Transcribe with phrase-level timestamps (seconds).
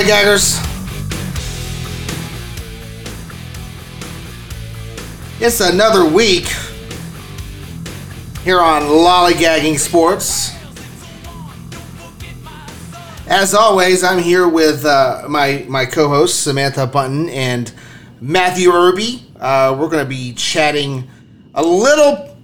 [0.00, 0.58] Lollygaggers.
[5.42, 6.46] It's another week
[8.42, 10.52] here on Lollygagging Sports.
[13.26, 17.70] As always, I'm here with uh, my my co-hosts Samantha Bunten and
[18.22, 19.26] Matthew Irby.
[19.38, 21.06] Uh, we're going to be chatting
[21.54, 22.38] a little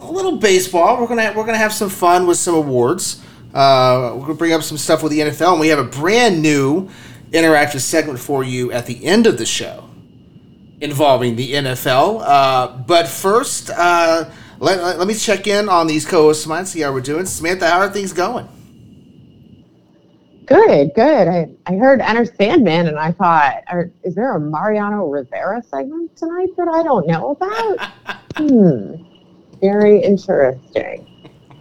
[0.00, 0.98] a little baseball.
[0.98, 3.20] We're gonna we're gonna have some fun with some awards.
[3.54, 6.42] Uh, we're gonna bring up some stuff with the NFL, and we have a brand
[6.42, 6.88] new
[7.30, 9.88] interactive segment for you at the end of the show
[10.80, 12.22] involving the NFL.
[12.24, 16.66] Uh, but first, uh, let, let, let me check in on these co-hosts of mine,
[16.66, 17.26] see how we're doing.
[17.26, 18.48] Samantha, how are things going?
[20.46, 21.28] Good, good.
[21.28, 26.16] I, I heard Enter Sandman and I thought, are, is there a Mariano Rivera segment
[26.16, 27.92] tonight that I don't know about?
[28.36, 28.96] hmm.
[29.60, 31.13] Very interesting.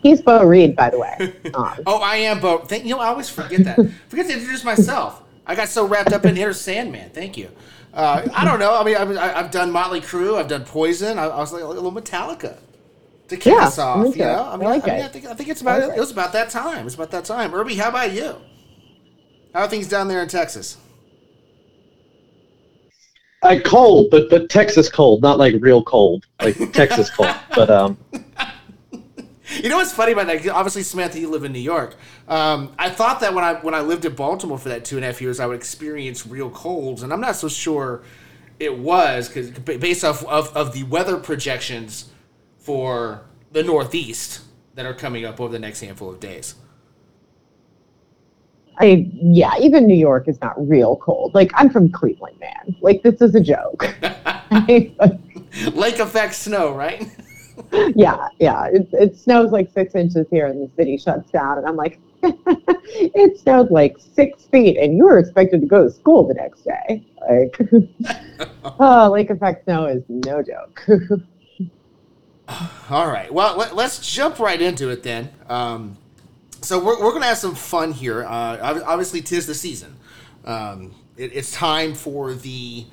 [0.04, 1.18] He's Bo Reed, by the way.
[1.54, 2.60] Um, Oh, I am, Bo.
[2.60, 3.86] thank, you know, I always forget that.
[4.08, 5.22] forget to introduce myself.
[5.46, 7.10] I got so wrapped up in Enter Sandman.
[7.10, 7.50] Thank you.
[7.94, 8.76] Uh, I don't know.
[8.76, 10.40] I mean, I've, I've done Motley Crue.
[10.40, 11.20] I've done Poison.
[11.20, 12.58] I, I was like a little Metallica
[13.30, 14.16] to kick Yeah, us off.
[14.16, 15.04] me You know, I I mean, like I, mean, it.
[15.04, 16.86] I think I think it's about I like it was about that time.
[16.86, 17.54] It's about that time.
[17.54, 18.38] Irby, how about you?
[19.54, 20.78] How are things down there in Texas?
[23.42, 27.42] Uh, cold, but but Texas cold, not like real cold, like Texas cold.
[27.54, 27.98] But um,
[29.62, 30.48] You know what's funny about that?
[30.50, 31.96] Obviously, Samantha, you live in New York.
[32.28, 35.06] Um, I thought that when I when I lived in Baltimore for that two and
[35.06, 38.04] a half years, I would experience real colds, and I'm not so sure
[38.60, 42.10] it was because based off of, of the weather projections
[42.58, 44.42] for the Northeast
[44.76, 46.56] that are coming up over the next handful of days.
[48.80, 51.36] I yeah, even New York is not real cold.
[51.36, 52.76] Like I'm from Cleveland, man.
[52.82, 53.84] Like this is a joke.
[55.76, 57.08] Lake effect snow, right?
[57.96, 58.66] yeah, yeah.
[58.66, 61.58] It, it snows like six inches here, and the city shuts down.
[61.58, 65.92] And I'm like, it snowed like six feet, and you were expected to go to
[65.92, 67.06] school the next day.
[67.30, 67.60] Like,
[68.80, 70.88] oh, lake effect snow is no joke.
[72.90, 73.34] All right.
[73.34, 75.30] Well, let, us jump right into it then.
[75.48, 75.98] Um,
[76.62, 78.24] so we're, we're going to have some fun here.
[78.24, 79.96] Uh, obviously, tis the season.
[80.46, 82.86] Um, it, it's time for the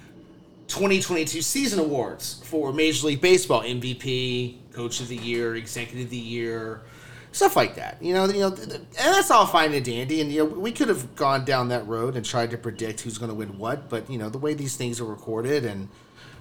[0.70, 6.16] 2022 season awards for Major League Baseball MVP, Coach of the Year, Executive of the
[6.16, 6.82] Year,
[7.32, 8.00] stuff like that.
[8.00, 10.20] You know, you know, and that's all fine and dandy.
[10.20, 13.18] And you know, we could have gone down that road and tried to predict who's
[13.18, 13.88] going to win what.
[13.88, 15.88] But you know, the way these things are recorded and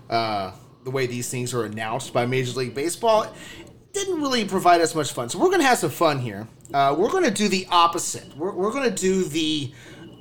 [0.10, 0.52] uh,
[0.84, 3.34] the way these things are announced by Major League Baseball
[3.94, 5.30] didn't really provide us much fun.
[5.30, 6.48] So we're going to have some fun here.
[6.72, 8.36] Uh, we're going to do the opposite.
[8.38, 9.74] We're, we're going to do the,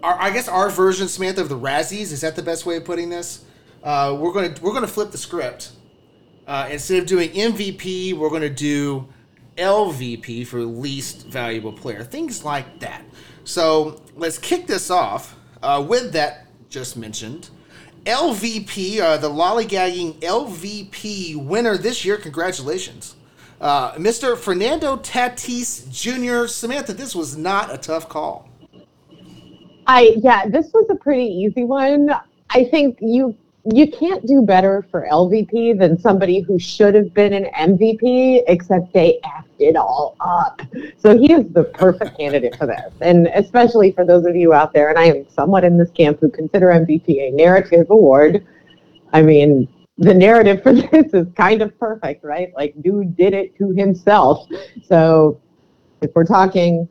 [0.02, 2.10] our, I guess our version, Samantha, of the Razzies.
[2.10, 3.44] Is that the best way of putting this?
[3.88, 5.70] Uh, we're going to we're going to flip the script.
[6.46, 9.08] Uh, instead of doing MVP, we're going to do
[9.56, 13.02] LVP for least valuable player, things like that.
[13.44, 17.48] So let's kick this off uh, with that just mentioned.
[18.04, 22.18] LVP, uh, the lollygagging LVP winner this year.
[22.18, 23.14] Congratulations.
[23.58, 24.36] Uh, Mr.
[24.36, 26.46] Fernando Tatis Jr.
[26.46, 28.50] Samantha, this was not a tough call.
[29.86, 32.10] I yeah, this was a pretty easy one.
[32.50, 37.32] I think you you can't do better for LVP than somebody who should have been
[37.32, 40.62] an MVP, except they effed it all up.
[40.96, 44.72] So he is the perfect candidate for this, and especially for those of you out
[44.72, 48.46] there, and I am somewhat in this camp who consider MVP a narrative award.
[49.12, 49.68] I mean,
[49.98, 52.52] the narrative for this is kind of perfect, right?
[52.56, 54.46] Like, dude did it to himself.
[54.84, 55.40] So
[56.00, 56.88] if we're talking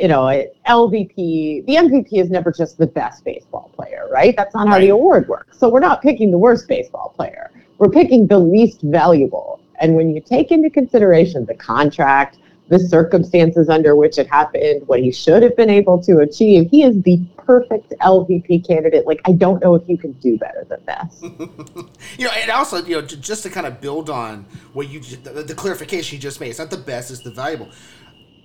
[0.00, 4.34] you know, LVP, the MVP is never just the best baseball player, right?
[4.36, 5.58] That's not how the award works.
[5.58, 7.50] So we're not picking the worst baseball player.
[7.78, 9.60] We're picking the least valuable.
[9.80, 12.38] And when you take into consideration the contract,
[12.68, 16.82] the circumstances under which it happened, what he should have been able to achieve, he
[16.82, 19.06] is the perfect LVP candidate.
[19.06, 21.22] Like, I don't know if you can do better than this.
[22.16, 25.42] You know, and also, you know, just to kind of build on what you the,
[25.42, 27.70] the clarification you just made, it's not the best, it's the valuable.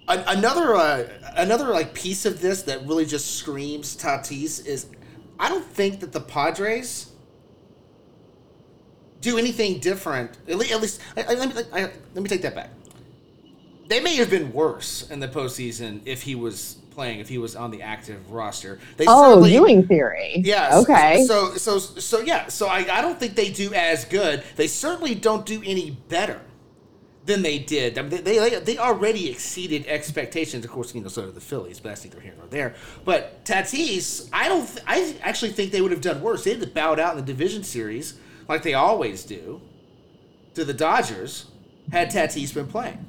[0.10, 1.08] An- another, uh,
[1.38, 4.88] another like piece of this that really just screams Tatis is,
[5.40, 7.12] I don't think that the Padres
[9.22, 10.32] do anything different.
[10.48, 11.82] At least, at least I, I, let, me, I,
[12.14, 12.70] let me take that back.
[13.88, 17.56] They may have been worse in the postseason if he was playing, if he was
[17.56, 18.80] on the active roster.
[18.98, 20.42] They Oh, Ewing theory.
[20.46, 20.78] yeah.
[20.80, 21.26] Okay.
[21.26, 22.48] So so so yeah.
[22.48, 24.44] So I, I don't think they do as good.
[24.56, 26.40] They certainly don't do any better
[27.30, 27.98] than they did.
[27.98, 30.66] I mean, they, they they already exceeded expectations.
[30.66, 32.76] Of course, you know so did the Phillies, but that's neither here nor there.
[33.06, 34.68] But Tatis, I don't.
[34.68, 36.44] Th- I actually think they would have done worse.
[36.44, 39.62] They had bowed out in the division series like they always do
[40.56, 41.46] to, to the Dodgers
[41.92, 43.06] had Tatis been playing.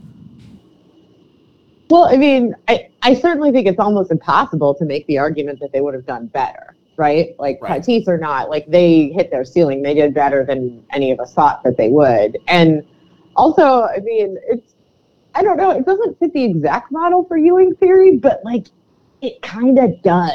[1.88, 5.72] Well, I mean, I, I certainly think it's almost impossible to make the argument that
[5.72, 7.34] they would have done better, right?
[7.38, 7.82] Like Right.
[7.82, 9.82] Tatis or not, like they hit their ceiling.
[9.82, 12.38] They did better than any of us thought that they would.
[12.46, 12.86] And
[13.40, 14.74] also, I mean, it's
[15.34, 18.66] I don't know, it doesn't fit the exact model for Ewing theory, but like
[19.22, 20.32] it kind of does.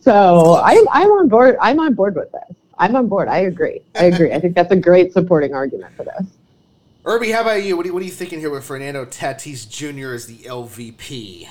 [0.00, 1.56] So I'm I'm on board.
[1.60, 2.56] I'm on board with this.
[2.78, 3.28] I'm on board.
[3.28, 3.80] I agree.
[3.94, 4.32] I agree.
[4.32, 6.26] I think that's a great supporting argument for this.
[7.04, 7.76] Irby, how about you?
[7.76, 10.14] What are you, what are you thinking here with Fernando Tatis Jr.
[10.14, 11.48] as the LVP?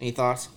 [0.00, 0.48] Any thoughts?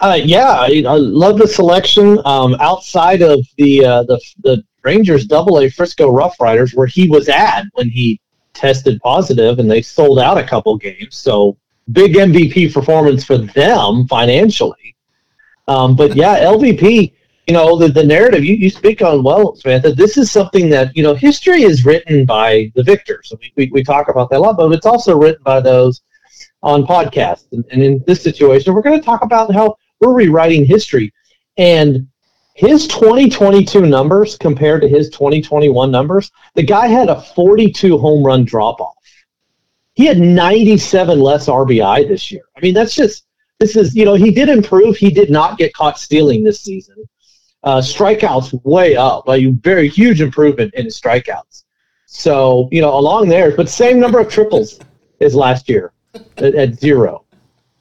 [0.00, 2.18] Uh, yeah, I, I love the selection.
[2.24, 7.08] Um, outside of the uh, the the Rangers Double A Frisco Rough Riders, where he
[7.08, 8.20] was at when he
[8.52, 11.56] tested positive, and they sold out a couple games, so
[11.92, 14.96] big MVP performance for them financially.
[15.68, 17.12] Um, but yeah, LVP.
[17.46, 19.92] You know the, the narrative you, you speak on well, Samantha.
[19.92, 23.30] This is something that you know history is written by the victors.
[23.38, 26.00] We, we, we talk about that a lot, but it's also written by those
[26.62, 27.52] on podcasts.
[27.52, 31.12] And, and in this situation, we're going to talk about how we're rewriting history.
[31.58, 32.08] And
[32.54, 38.44] his 2022 numbers compared to his 2021 numbers, the guy had a 42 home run
[38.44, 38.94] drop off.
[39.94, 42.42] He had 97 less RBI this year.
[42.56, 43.26] I mean, that's just,
[43.58, 44.96] this is, you know, he did improve.
[44.96, 46.96] He did not get caught stealing this season.
[47.64, 51.64] Uh, strikeouts way up, a very huge improvement in his strikeouts.
[52.06, 54.78] So, you know, along there, but same number of triples
[55.20, 55.92] as last year
[56.36, 57.24] at, at zero.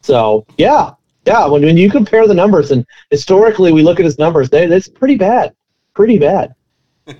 [0.01, 0.91] So, yeah,
[1.25, 1.45] yeah.
[1.45, 4.87] When, when you compare the numbers, and historically we look at his numbers, they, that's
[4.87, 5.55] pretty bad.
[5.93, 6.55] Pretty bad.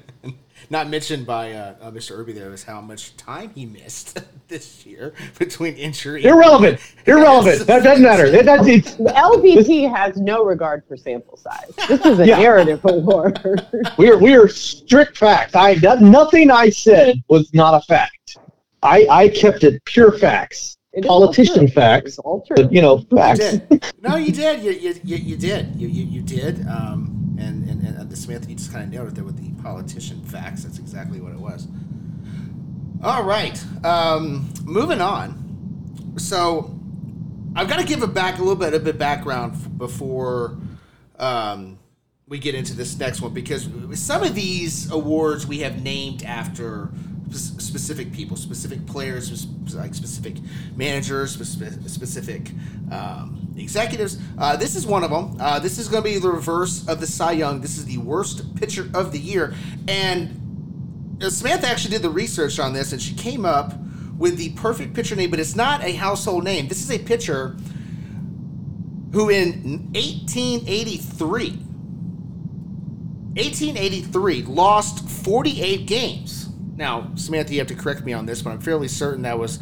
[0.69, 2.17] Not mentioned by uh, uh, Mr.
[2.17, 6.23] Irby there is how much time he missed this year between injury.
[6.23, 6.79] Irrelevant.
[7.05, 7.67] Irrelevant.
[7.67, 8.31] That doesn't matter.
[8.31, 11.71] That, that's, it's, The LVP has no regard for sample size.
[11.87, 12.39] This is a Yeah.
[12.39, 13.39] narrative award.
[13.97, 15.53] we're, we're strict facts.
[15.53, 18.37] I that, Nothing I said was not a fact.
[18.81, 20.77] I, I kept it pure facts.
[20.93, 22.19] It is all Politician facts.
[22.19, 22.55] All true.
[22.63, 23.39] But, you know, facts.
[23.39, 23.93] did.
[24.01, 24.63] No, you did.
[24.63, 25.75] You, you, you, you did.
[25.75, 26.67] You, you, you did.
[26.67, 29.61] Um, and, and, and uh, Samantha, you just kind of nailed it there with the
[29.63, 30.63] politician facts.
[30.63, 31.67] That's exactly what it was.
[33.03, 33.61] All right.
[33.83, 36.13] Um, moving on.
[36.17, 36.79] So
[37.55, 40.57] I've got to give it back a little bit of a background before
[41.17, 41.79] um,
[42.27, 46.89] we get into this next one because some of these awards we have named after
[46.93, 50.35] sp- specific people, specific players, like specific
[50.75, 52.51] managers, specific
[52.91, 54.19] um, executives.
[54.37, 55.37] Uh, this is one of them.
[55.39, 57.61] Uh, this is going to be the reverse of the Cy Young.
[57.61, 59.53] This is the worst pitcher of the year,
[59.87, 63.73] and uh, Samantha actually did the research on this, and she came up
[64.17, 66.67] with the perfect pitcher name, but it's not a household name.
[66.67, 67.55] This is a pitcher
[69.11, 71.49] who in 1883,
[73.35, 76.42] 1883 lost 48 games.
[76.75, 79.59] Now, Samantha, you have to correct me on this, but I'm fairly certain that was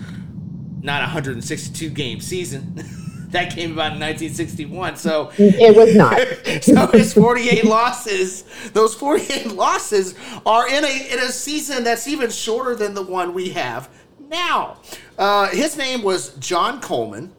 [0.82, 2.75] not a 162 game season.
[3.32, 4.98] that came about in 1961.
[4.98, 6.20] So it was not.
[6.63, 10.15] so his 48 losses, those 48 losses
[10.46, 13.89] are in a in a season that's even shorter than the one we have
[14.32, 14.77] now.
[15.18, 17.34] Uh, his name was John Coleman,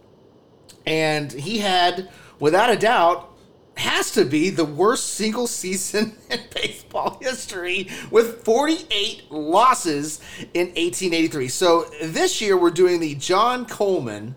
[0.87, 3.32] and he had, without a doubt,
[3.77, 10.21] has to be the worst single season in baseball history with 48 losses
[10.55, 11.49] in 1883.
[11.49, 14.35] So this year we're doing the John Coleman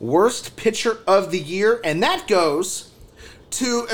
[0.00, 2.90] worst pitcher of the year, and that goes
[3.50, 3.86] to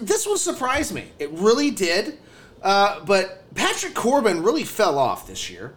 [0.00, 1.06] this one surprised me.
[1.18, 2.18] It really did.
[2.62, 5.74] Uh, but Patrick Corbin really fell off this year.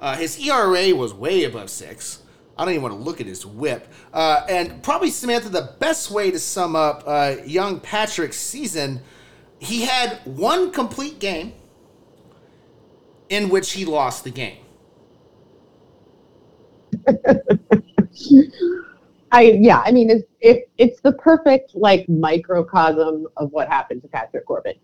[0.00, 2.22] Uh, his ERA was way above six.
[2.56, 3.88] I don't even want to look at his whip.
[4.12, 9.00] Uh, and probably Samantha, the best way to sum up uh, young Patrick's season,
[9.58, 11.52] he had one complete game
[13.28, 14.58] in which he lost the game.
[19.32, 24.08] I yeah, I mean it's it, it's the perfect like microcosm of what happened to
[24.08, 24.74] Patrick Corbin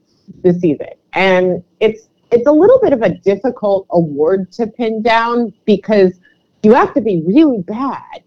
[0.43, 0.89] this season.
[1.13, 6.19] And it's it's a little bit of a difficult award to pin down because
[6.63, 8.23] you have to be really bad,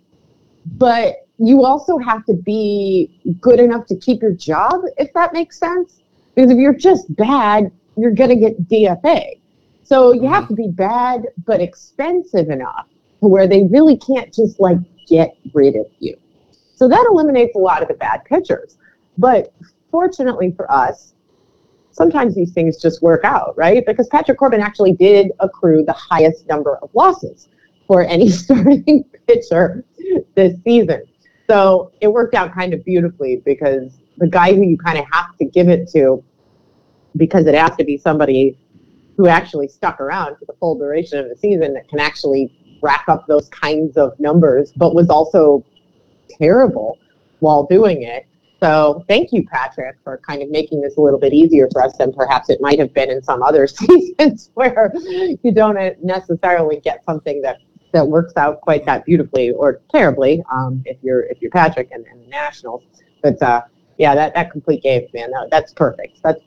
[0.66, 5.58] but you also have to be good enough to keep your job, if that makes
[5.60, 6.02] sense.
[6.36, 9.40] Because if you're just bad, you're gonna get DFA.
[9.84, 10.34] So you mm-hmm.
[10.34, 12.88] have to be bad but expensive enough
[13.20, 16.18] to where they really can't just like get rid of you.
[16.76, 18.78] So that eliminates a lot of the bad pitchers.
[19.18, 19.54] But
[19.92, 21.14] fortunately for us,
[21.92, 23.86] sometimes these things just work out, right?
[23.86, 27.48] Because Patrick Corbin actually did accrue the highest number of losses
[27.94, 29.86] for any starting pitcher
[30.34, 31.04] this season.
[31.48, 35.38] So it worked out kind of beautifully because the guy who you kind of have
[35.38, 36.24] to give it to,
[37.16, 38.58] because it has to be somebody
[39.16, 43.06] who actually stuck around for the full duration of the season that can actually rack
[43.08, 45.64] up those kinds of numbers, but was also
[46.40, 46.98] terrible
[47.42, 48.26] while doing it.
[48.60, 51.96] So thank you, Patrick, for kind of making this a little bit easier for us
[51.98, 54.92] than perhaps it might have been in some other seasons where
[55.44, 57.58] you don't necessarily get something that
[57.94, 62.06] that works out quite that beautifully or terribly um, if you're if you're Patrick and,
[62.08, 62.84] and the Nationals.
[63.22, 63.62] But uh,
[63.98, 66.20] yeah, that, that complete game, man, that, that's perfect.
[66.24, 66.40] That's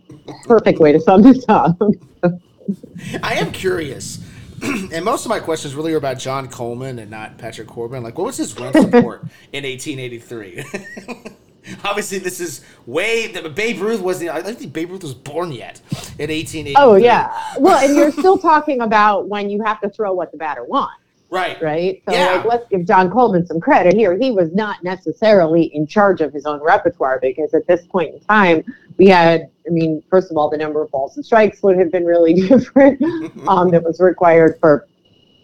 [0.44, 1.80] perfect way to sum this up.
[3.22, 4.18] I am curious.
[4.62, 8.02] and most of my questions really are about John Coleman and not Patrick Corbin.
[8.02, 9.22] Like, what was his run support
[9.52, 10.64] in 1883?
[11.84, 13.28] Obviously, this is way.
[13.50, 14.30] Babe Ruth wasn't.
[14.30, 15.80] I don't think Babe Ruth was born yet
[16.18, 16.74] in 1883.
[16.76, 17.36] Oh yeah.
[17.58, 20.94] Well, and you're still talking about when you have to throw what the batter wants.
[21.36, 21.60] Right.
[21.60, 22.02] Right.
[22.08, 22.32] So Yeah.
[22.32, 24.16] like, let's give John Coleman some credit here.
[24.16, 28.20] He was not necessarily in charge of his own repertoire because at this point in
[28.20, 28.64] time,
[28.96, 31.92] we had, I mean, first of all, the number of balls and strikes would have
[31.92, 33.02] been really different
[33.48, 34.88] um, that was required for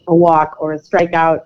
[0.08, 1.40] a walk or a strikeout.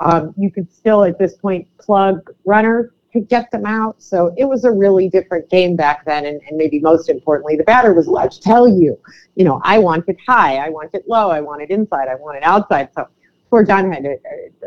[0.00, 3.96] Um, you could still at this point plug runners to get them out.
[4.02, 6.24] So it was a really different game back then.
[6.24, 8.98] And, and maybe most importantly, the batter was allowed to tell you,
[9.34, 12.14] you know, I want it high, I want it low, I want it inside, I
[12.14, 12.88] want it outside.
[12.94, 13.06] So
[13.50, 14.16] poor John had a,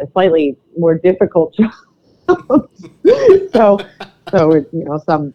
[0.02, 2.70] a slightly more difficult job.
[3.54, 3.80] so,
[4.30, 5.34] so you know, some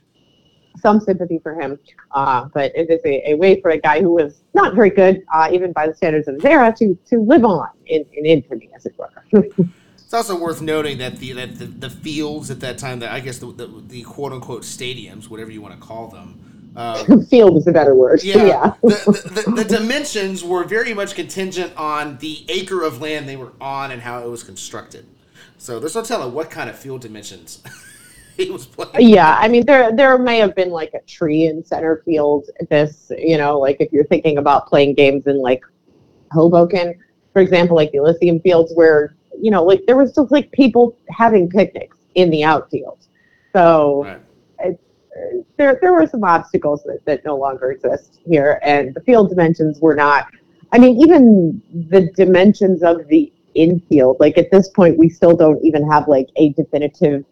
[0.80, 1.78] some sympathy for him.
[2.12, 5.22] Uh, but it is a, a way for a guy who was not very good,
[5.34, 8.70] uh, even by the standards of his era, to to live on in, in infamy,
[8.74, 9.10] as it were.
[10.08, 13.20] It's also worth noting that the that the, the fields at that time, that I
[13.20, 16.47] guess the, the, the quote unquote stadiums, whatever you want to call them,
[16.78, 18.22] um, Field is a better word.
[18.22, 18.74] yeah, yeah.
[18.82, 23.52] The, the, the, dimensions were very much contingent on the acre of land they were
[23.60, 25.04] on and how it was constructed.
[25.58, 27.64] So there's no telling what kind of field dimensions
[28.36, 29.08] he was playing.
[29.10, 32.46] Yeah, I mean there there may have been like a tree in center field.
[32.70, 35.64] This, you know, like if you're thinking about playing games in like
[36.30, 36.94] Hoboken,
[37.32, 40.96] for example, like the Elysian Fields, where you know, like there was just like people
[41.10, 42.98] having picnics in the outfield.
[43.52, 44.20] So Right.
[45.56, 49.80] There there were some obstacles that, that no longer exist here, and the field dimensions
[49.80, 50.28] were not.
[50.72, 55.62] I mean, even the dimensions of the infield, like at this point, we still don't
[55.64, 57.24] even have like a definitive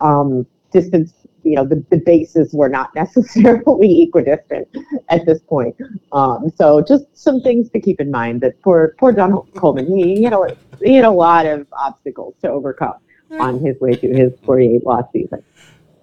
[0.00, 1.12] um, distance.
[1.44, 4.68] You know, the, the bases were not necessarily equidistant
[5.08, 5.76] at this point.
[6.12, 10.20] Um, so just some things to keep in mind that poor poor Donald Coleman, he,
[10.20, 10.48] you know
[10.82, 12.94] he had a lot of obstacles to overcome
[13.32, 15.42] on his way to his 48 loss season.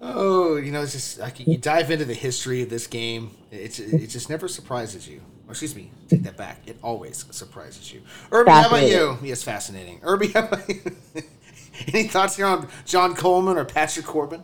[0.00, 3.30] Oh, you know, it's just like you dive into the history of this game.
[3.50, 5.22] It it just never surprises you.
[5.46, 6.60] Or excuse me, take that back.
[6.66, 8.02] It always surprises you.
[8.32, 9.16] Irby, how about you?
[9.22, 10.00] Yes, fascinating.
[10.02, 10.82] Irby, how about you?
[11.88, 14.42] Any thoughts here on John Coleman or Patrick Corbin?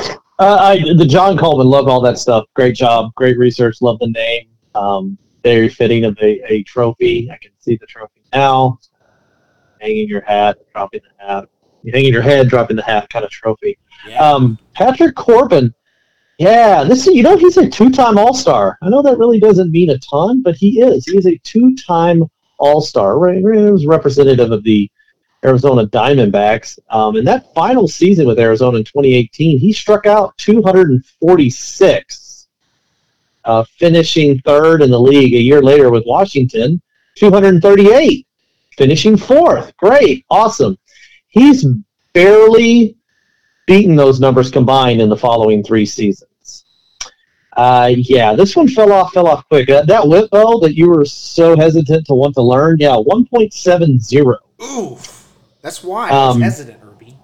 [0.00, 2.44] Uh, I, the John Coleman, love all that stuff.
[2.54, 3.80] Great job, great research.
[3.80, 4.48] Love the name.
[4.74, 7.30] Um, very fitting of a, a trophy.
[7.30, 8.78] I can see the trophy now.
[9.80, 11.48] Hanging your hat, dropping the hat.
[11.82, 13.78] You hanging your head, dropping the hat, kind of trophy.
[14.06, 14.22] Yeah.
[14.22, 15.74] Um, Patrick Corbin.
[16.38, 18.78] Yeah, this is, you know he's a two-time All-Star.
[18.82, 21.06] I know that really doesn't mean a ton, but he is.
[21.06, 22.24] He is a two-time
[22.58, 23.18] All-Star.
[23.18, 24.90] Right, he was representative of the
[25.44, 26.78] Arizona Diamondbacks.
[26.90, 32.48] Um, in that final season with Arizona in 2018, he struck out 246,
[33.44, 35.34] uh, finishing third in the league.
[35.34, 36.80] A year later with Washington,
[37.16, 38.26] 238,
[38.76, 39.76] finishing fourth.
[39.76, 40.78] Great, awesome.
[41.28, 41.64] He's
[42.12, 42.96] barely
[43.72, 46.64] beaten those numbers combined in the following three seasons.
[47.56, 49.70] Uh, yeah, this one fell off, fell off quick.
[49.70, 54.36] Uh, that whip though that you were so hesitant to want to learn, yeah, 1.70.
[54.62, 55.28] Oof.
[55.62, 57.16] That's why I Um, hesitant, Irby.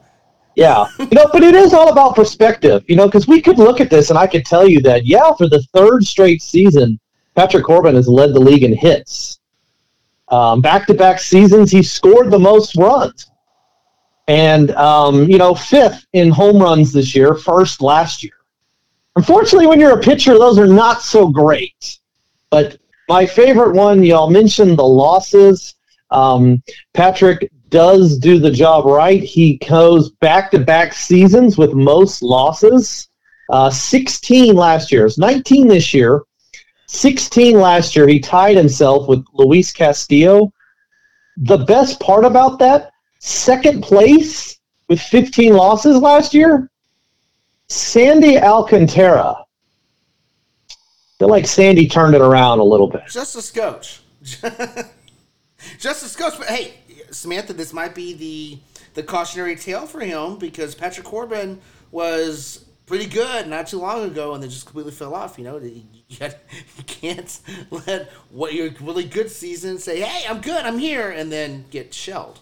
[0.54, 3.80] Yeah, you know, but it is all about perspective, you know, because we could look
[3.82, 6.98] at this and I could tell you that, yeah, for the third straight season,
[7.36, 9.38] Patrick Corbin has led the league in hits.
[10.28, 13.30] Um, back-to-back seasons, he scored the most runs,
[14.28, 18.32] and um, you know, fifth in home runs this year, first last year.
[19.16, 21.98] Unfortunately, when you're a pitcher, those are not so great.
[22.50, 25.74] But my favorite one, y'all mentioned the losses.
[26.10, 26.62] Um,
[26.94, 29.22] Patrick does do the job right.
[29.22, 33.08] He goes back to back seasons with most losses.
[33.50, 35.06] Uh, 16 last year.
[35.06, 36.22] It's 19 this year.
[36.86, 38.06] 16 last year.
[38.06, 40.52] He tied himself with Luis Castillo.
[41.38, 44.58] The best part about that, second place
[44.88, 46.70] with 15 losses last year,
[47.68, 49.44] Sandy Alcantara.
[50.70, 50.74] I
[51.18, 53.02] feel like Sandy turned it around a little bit.
[53.10, 54.00] Just a scotch.
[55.78, 56.38] Just a scotch.
[56.38, 56.74] But hey,
[57.10, 58.58] Samantha, this might be the
[58.94, 61.60] the cautionary tale for him because Patrick Corbin
[61.90, 65.38] was pretty good not too long ago, and then just completely fell off.
[65.38, 70.64] You know, you, you can't let what your really good season say, "Hey, I'm good,
[70.64, 72.40] I'm here," and then get shelled.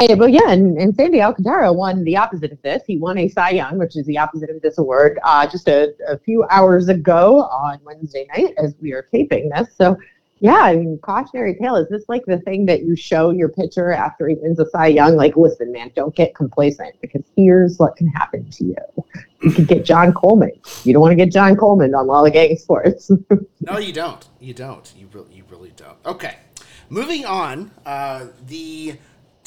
[0.00, 2.82] Yeah, but yeah, and, and Sandy Alcantara won the opposite of this.
[2.86, 5.94] He won a Cy Young, which is the opposite of this award, uh, just a,
[6.08, 9.68] a few hours ago on Wednesday night as we are taping this.
[9.76, 9.98] So
[10.40, 11.76] yeah, I mean, cautionary tale.
[11.76, 14.86] Is this like the thing that you show your pitcher after he wins a Cy
[14.86, 15.14] Young?
[15.14, 18.76] Like, listen, man, don't get complacent because here's what can happen to you.
[19.42, 20.52] You could get John Coleman.
[20.82, 23.10] You don't want to get John Coleman on Lollygagging Sports.
[23.60, 24.26] no, you don't.
[24.40, 24.90] You don't.
[24.96, 25.98] You really, you really don't.
[26.06, 26.36] Okay,
[26.88, 27.70] moving on.
[27.84, 28.96] Uh, the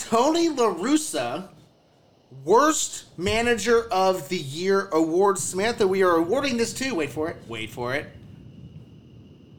[0.10, 1.48] Tony La Russa
[2.44, 5.38] Worst Manager of the Year award.
[5.38, 6.94] Samantha, we are awarding this to.
[6.94, 7.38] Wait for it.
[7.48, 8.08] Wait for it.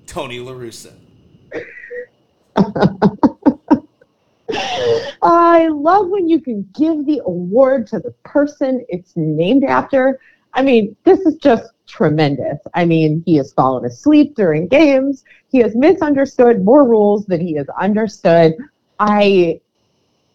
[0.07, 0.93] Tony La Russa.
[5.23, 10.21] I love when you can give the award to the person it's named after.
[10.53, 12.59] I mean, this is just tremendous.
[12.75, 15.25] I mean, he has fallen asleep during games.
[15.49, 18.53] He has misunderstood more rules than he has understood.
[18.99, 19.61] I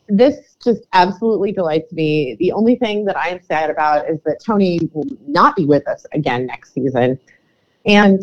[0.10, 2.36] this just absolutely delights me.
[2.40, 5.88] The only thing that I am sad about is that Tony will not be with
[5.88, 7.20] us again next season.
[7.86, 8.22] And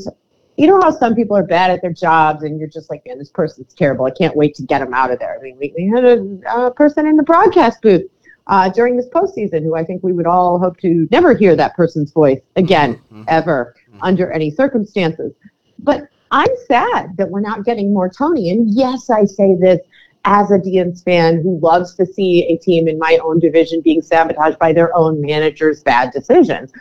[0.57, 3.19] you know how some people are bad at their jobs and you're just like, man,
[3.19, 4.07] this person's terrible.
[4.07, 5.39] I can't wait to get him out of there.
[5.39, 8.11] I mean, we, we had a, a, person in the broadcast booth
[8.47, 11.77] uh, during this postseason who I think we would all hope to never hear that
[11.77, 13.25] person's voice again, mm-hmm.
[13.29, 14.03] ever, mm-hmm.
[14.03, 15.33] under any circumstances.
[15.79, 18.51] But I'm sad that we're not getting more Tony.
[18.51, 19.81] And yes, I say this
[20.27, 24.03] as a Indians fan who loves to see a team in my own division being
[24.03, 26.73] sabotaged by their own manager's bad decisions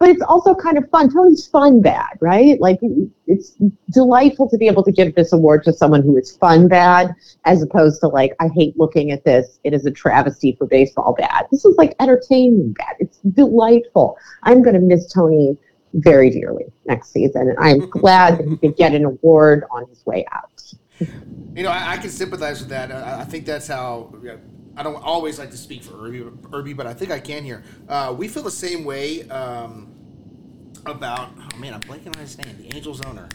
[0.00, 1.10] but it's also kind of fun.
[1.10, 2.58] Tony's fun bad, right?
[2.58, 2.78] Like
[3.26, 3.54] it's
[3.90, 7.62] delightful to be able to give this award to someone who is fun bad, as
[7.62, 9.60] opposed to like I hate looking at this.
[9.62, 11.46] It is a travesty for baseball bad.
[11.52, 12.96] This is like entertaining bad.
[12.98, 14.16] It's delightful.
[14.42, 15.58] I'm going to miss Tony
[15.92, 20.04] very dearly next season, and I'm glad that he could get an award on his
[20.06, 20.59] way out.
[21.00, 22.92] You know, I, I can sympathize with that.
[22.92, 24.14] I, I think that's how.
[24.22, 24.40] You know,
[24.76, 27.64] I don't always like to speak for Irby, Irby but I think I can here.
[27.88, 29.92] Uh, we feel the same way um,
[30.86, 31.30] about.
[31.36, 32.56] Oh man, I'm blanking on his name.
[32.56, 33.28] The Angels owner.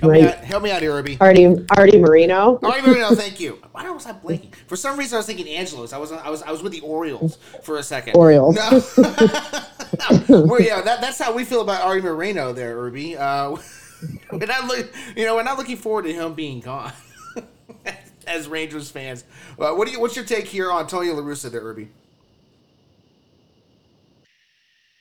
[0.00, 0.22] Help right.
[0.22, 1.18] me out, help me out here, Irby.
[1.20, 2.60] Arte, Arte Moreno.
[2.62, 3.60] Arte Moreno, thank you.
[3.72, 4.54] Why was I blanking?
[4.68, 5.92] For some reason, I was thinking Angelos.
[5.92, 8.14] I was I was I was with the Orioles for a second.
[8.14, 8.54] Orioles.
[8.54, 8.82] No.
[10.28, 13.16] well, yeah, that, that's how we feel about Arte Moreno there, Irby.
[13.16, 13.56] Uh,
[14.32, 16.92] we're not look, you know, we're not looking forward to him being gone
[18.26, 19.24] as Rangers fans.
[19.58, 20.00] Uh, what do you?
[20.00, 21.88] What's your take here on Tony La Russa Irby?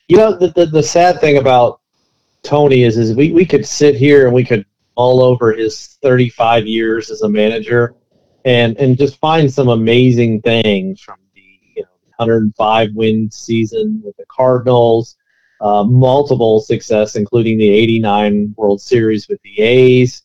[0.08, 1.82] You know, the, the, the sad thing about
[2.44, 6.66] Tony is, is we, we could sit here and we could all over his 35
[6.66, 7.94] years as a manager
[8.46, 11.42] and, and just find some amazing things from the
[11.76, 15.18] you know, 105 win season with the Cardinals,
[15.62, 20.24] uh, multiple success, including the 89 World Series with the A's,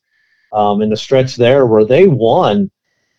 [0.53, 2.71] um, in the stretch there where they won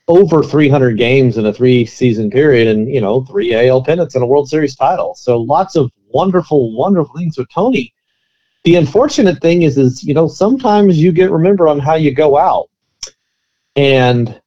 [0.07, 4.23] over 300 games in a three season period and, you know, three AL pennants and
[4.23, 5.15] a World Series title.
[5.15, 7.93] So lots of wonderful, wonderful things with Tony.
[8.63, 12.37] The unfortunate thing is, is, you know, sometimes you get remembered on how you go
[12.37, 12.69] out.
[13.75, 14.39] And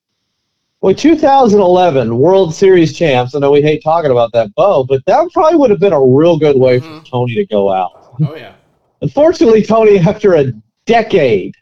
[0.81, 3.35] well, 2011 World Series champs.
[3.35, 6.01] I know we hate talking about that, Bo, but that probably would have been a
[6.01, 7.01] real good way mm-hmm.
[7.01, 8.15] for Tony to go out.
[8.21, 8.55] Oh yeah.
[9.03, 10.53] Unfortunately, Tony, after a
[10.87, 11.55] decade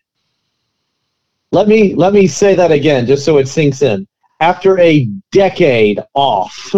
[1.54, 4.08] let me let me say that again, just so it sinks in.
[4.40, 6.74] After a decade off,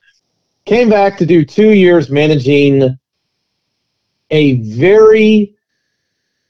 [0.64, 2.98] came back to do two years managing
[4.30, 5.54] a very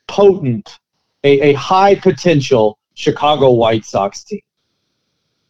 [0.07, 0.79] potent,
[1.25, 4.41] a, a high potential Chicago White Sox team.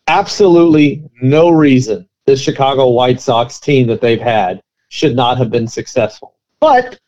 [0.06, 5.66] Absolutely no reason this Chicago White Sox team that they've had should not have been
[5.66, 6.34] successful.
[6.60, 6.98] But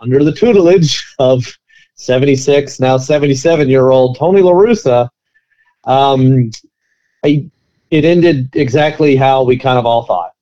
[0.00, 1.44] under the tutelage of
[1.94, 5.08] 76, now 77 year old Tony La Russa,
[5.84, 6.50] um,
[7.22, 10.32] it ended exactly how we kind of all thought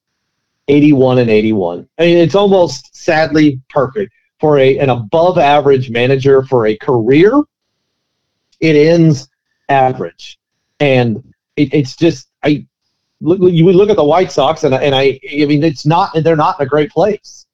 [0.69, 1.89] 81 and 81.
[1.99, 7.43] I mean, it's almost sadly perfect for a, an above average manager for a career.
[8.61, 9.29] It ends
[9.69, 10.39] average.
[10.81, 12.67] And it, it's just, I,
[13.21, 16.37] look, you look at the White Sox, and, and I, I mean, it's not, they're
[16.37, 17.47] not in a great place.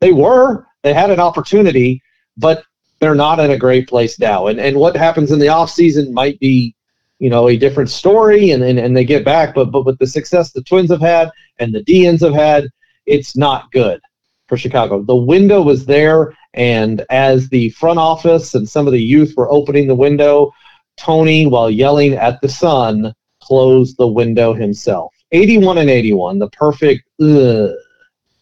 [0.00, 2.02] They were, they had an opportunity,
[2.36, 2.64] but
[2.98, 4.46] they're not in a great place now.
[4.46, 6.74] And and what happens in the off season might be,
[7.18, 9.54] you know, a different story and, and, and they get back.
[9.54, 12.70] But but with the success the twins have had and the Deans have had,
[13.06, 14.00] it's not good
[14.46, 15.02] for Chicago.
[15.02, 19.50] The window was there, and as the front office and some of the youth were
[19.50, 20.52] opening the window,
[20.96, 23.14] Tony, while yelling at the sun,
[23.46, 25.12] closed the window himself.
[25.32, 27.70] 81 and 81, the perfect ugh,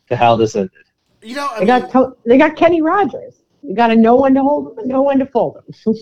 [0.08, 0.70] to how this ended
[1.22, 3.34] You know, I They mean, got to, they got Kenny Rogers.
[3.62, 5.96] You got to know when to hold them and know when to fold them.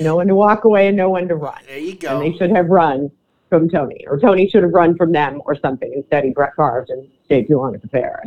[0.00, 1.58] know when to walk away and know when to run.
[1.66, 2.20] there you And go.
[2.20, 3.10] they should have run
[3.48, 5.92] from Tony, or Tony should have run from them or something.
[5.94, 8.22] Instead, he Brett Favre and stayed too long at the fair.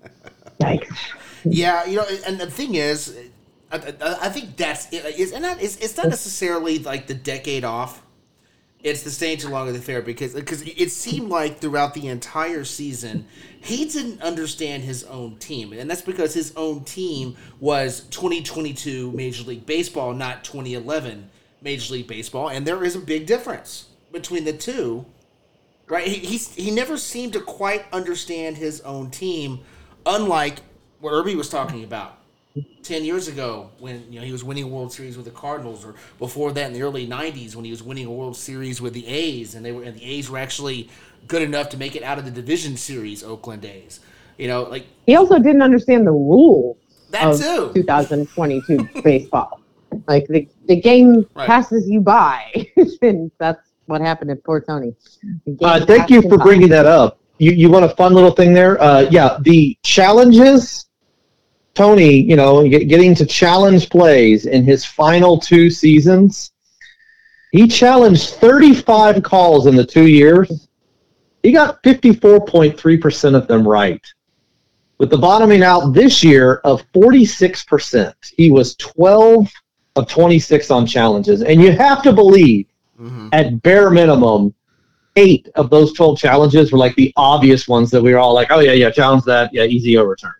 [0.60, 0.96] Yikes.
[1.44, 3.18] Yeah, you know, and the thing is,
[3.72, 5.02] I, I, think that's it.
[5.18, 8.02] It's, and that, it's, it's not necessarily like the decade off.
[8.82, 12.08] It's the staying too long at the fair because because it seemed like throughout the
[12.08, 13.26] entire season
[13.60, 19.44] he didn't understand his own team, and that's because his own team was 2022 Major
[19.44, 21.30] League Baseball, not 2011
[21.62, 25.06] Major League Baseball, and there is a big difference between the two
[25.88, 26.06] right?
[26.06, 29.60] He he's, he never seemed to quite understand his own team,
[30.06, 30.58] unlike
[31.00, 32.21] what Irby was talking about
[32.82, 35.84] ten years ago when you know he was winning a World Series with the Cardinals,
[35.84, 38.92] or before that in the early '90s when he was winning a World Series with
[38.92, 40.88] the A's, and they were and the A's were actually
[41.28, 44.00] good enough to make it out of the division series, Oakland A's.
[44.38, 46.76] You know, like He also didn't understand the rules
[47.10, 47.70] that of too.
[47.74, 49.60] 2022 baseball.
[50.08, 51.46] Like the, the game Right.
[51.46, 52.66] passes you by,
[53.02, 54.94] and that's what happened to poor Tony.
[55.60, 56.44] Uh, thank you him for by.
[56.44, 57.18] bringing that up.
[57.38, 58.80] You you want a fun little thing there?
[58.82, 60.86] Uh, yeah, the challenges.
[61.74, 66.52] Tony, you know, get, getting to challenge plays in his final two seasons.
[67.50, 70.68] He challenged 35 calls in the two years.
[71.42, 74.04] He got 54.3% of them right.
[74.98, 79.50] With the bottoming out this year of 46%, he was 12
[79.96, 81.42] of 26 on challenges.
[81.42, 84.54] And you have to believe hmm at bare minimum,
[85.16, 88.48] eight of those 12 challenges were like the obvious ones that we were all like,
[88.50, 89.52] oh, yeah, yeah, challenge that.
[89.52, 90.34] Yeah, easy overturn.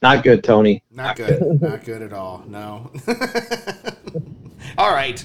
[0.00, 0.82] Not good, Tony.
[0.90, 1.60] Not good.
[1.60, 2.44] Not good at all.
[2.46, 2.90] No.
[4.78, 5.24] all right.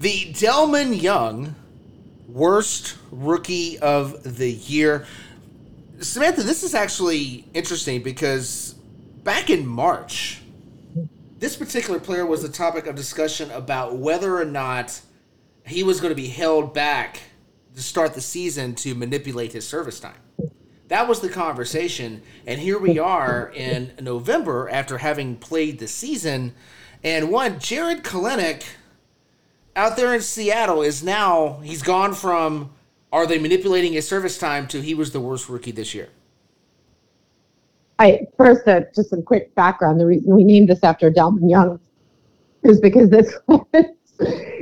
[0.00, 1.54] The Delmon Young
[2.28, 5.06] worst rookie of the year.
[6.00, 8.74] Samantha, this is actually interesting because
[9.22, 10.42] back in March,
[11.38, 15.00] this particular player was the topic of discussion about whether or not
[15.66, 17.22] he was going to be held back
[17.74, 20.14] to start the season to manipulate his service time.
[20.88, 26.54] That was the conversation, and here we are in November after having played the season,
[27.02, 28.62] and one Jarred Kelenic
[29.74, 32.70] out there in Seattle is now he's gone from
[33.12, 36.08] are they manipulating his service time to he was the worst rookie this year.
[37.98, 39.98] I first uh, just some quick background.
[39.98, 41.80] The reason we named this after Delmon Young
[42.62, 43.66] is because this was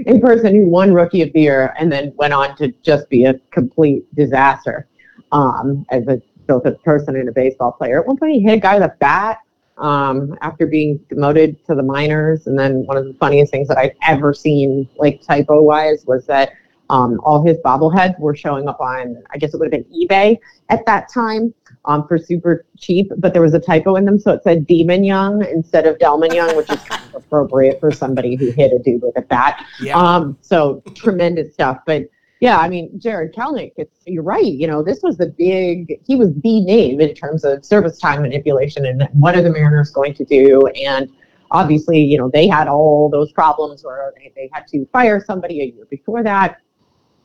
[0.06, 3.24] a person who won Rookie of the Year and then went on to just be
[3.24, 4.88] a complete disaster
[5.34, 8.00] um, as a both a person and a baseball player.
[8.00, 9.38] At one point, he hit a guy with a bat
[9.78, 12.46] um, after being demoted to the minors.
[12.46, 16.26] And then one of the funniest things that I've ever seen, like typo wise, was
[16.26, 16.52] that
[16.90, 20.38] um, all his bobbleheads were showing up on, I guess it would have been eBay
[20.68, 21.54] at that time
[21.86, 24.18] um, for super cheap, but there was a typo in them.
[24.18, 27.90] So it said Demon Young instead of Delmon Young, which is kind of appropriate for
[27.90, 29.64] somebody who hit a dude with a bat.
[29.80, 29.98] Yeah.
[29.98, 31.78] Um, so tremendous stuff.
[31.86, 32.02] But
[32.40, 34.44] yeah, I mean, Jarred Kelenic, it's, you're right.
[34.44, 38.22] You know, this was the big, he was the name in terms of service time
[38.22, 40.66] manipulation and what are the Mariners going to do?
[40.68, 41.10] And
[41.50, 45.62] obviously, you know, they had all those problems where they, they had to fire somebody
[45.62, 46.58] a year before that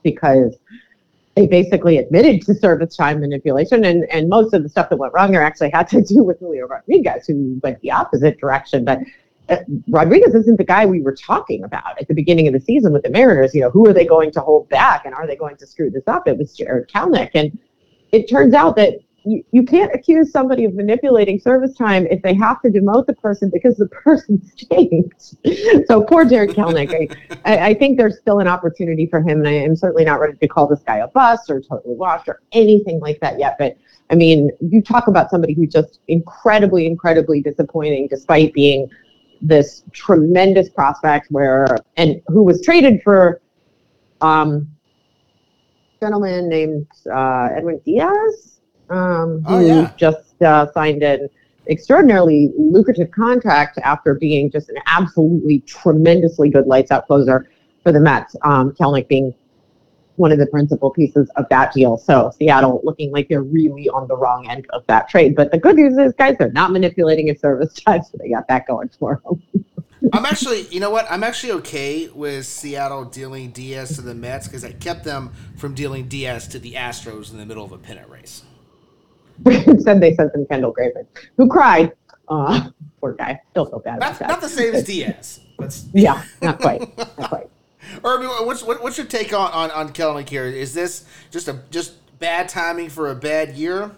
[0.04, 0.56] because
[1.36, 5.14] they basically admitted to service time manipulation and, and most of the stuff that went
[5.14, 8.86] wrong there actually had to do with Julio Rodriguez who went the opposite direction.
[8.86, 9.00] But
[9.50, 9.58] uh,
[9.88, 13.04] Rodriguez isn't the guy we were talking about at the beginning of the season with
[13.04, 13.54] the Mariners.
[13.54, 15.90] You know, who are they going to hold back and are they going to screw
[15.90, 16.28] this up?
[16.28, 17.32] It was Jarred Kelenic.
[17.34, 17.58] And
[18.12, 22.34] it turns out that you, you can't accuse somebody of manipulating service time if they
[22.34, 25.36] have to demote the person because the person stinks.
[25.88, 27.16] so poor Jarred Kelenic.
[27.46, 30.38] I, I, think there's still an opportunity for him, and I am certainly not ready
[30.38, 33.58] to call this guy a bust or totally washed or anything like that yet.
[33.60, 33.78] But
[34.10, 38.90] I mean, you talk about somebody who's just incredibly, incredibly disappointing, despite being
[39.42, 41.66] this tremendous prospect, where
[41.98, 43.42] and who was traded for
[44.22, 44.70] um,
[46.00, 49.92] gentleman named uh, Edwin Diaz um, who Oh, yeah.
[49.98, 51.30] just uh, signed an
[51.70, 57.50] extraordinarily lucrative contract after being just an absolutely tremendously good lights out closer
[57.84, 58.36] for the Mets.
[58.44, 59.34] Um, Kelenic being
[60.20, 61.98] one of the principal pieces of that deal.
[61.98, 65.36] So Seattle looking like they're really on the wrong end of that trade.
[65.36, 68.48] But the good news is, guys, they're not manipulating his service time, so they got
[68.48, 69.66] that going for them.
[70.14, 71.06] I'm actually, you know what?
[71.10, 75.74] I'm actually okay with Seattle dealing Diaz to the Mets because I kept them from
[75.74, 78.44] dealing Diaz to the Astros in the middle of a pennant race.
[79.46, 81.06] Instead, they sent them Kendall Graveman,
[81.38, 81.94] who cried.
[82.28, 82.70] Uh,
[83.02, 83.42] poor guy.
[83.52, 84.28] Still feel bad about Not, that.
[84.28, 85.40] not the same as Diaz,
[85.94, 86.98] yeah, not quite.
[86.98, 87.50] Not quite.
[88.04, 90.46] Irby, what's what, what's your take on on on Kelenic here?
[90.46, 93.92] Is this just a just bad timing for a bad year?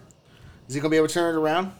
[0.68, 1.72] Is he going to be able to turn it around?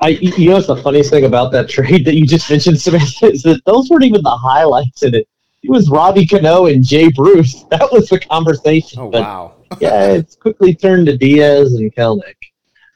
[0.00, 3.26] I, you know, what's the funniest thing about that trade that you just mentioned, Samantha,
[3.26, 5.28] is that those weren't even the highlights in it.
[5.62, 7.64] It was Robbie Cano and Jay Bruce.
[7.70, 8.98] That was the conversation.
[9.00, 9.54] Oh, but, wow.
[9.80, 12.34] yeah, it's quickly turned to Diaz and Kelenic.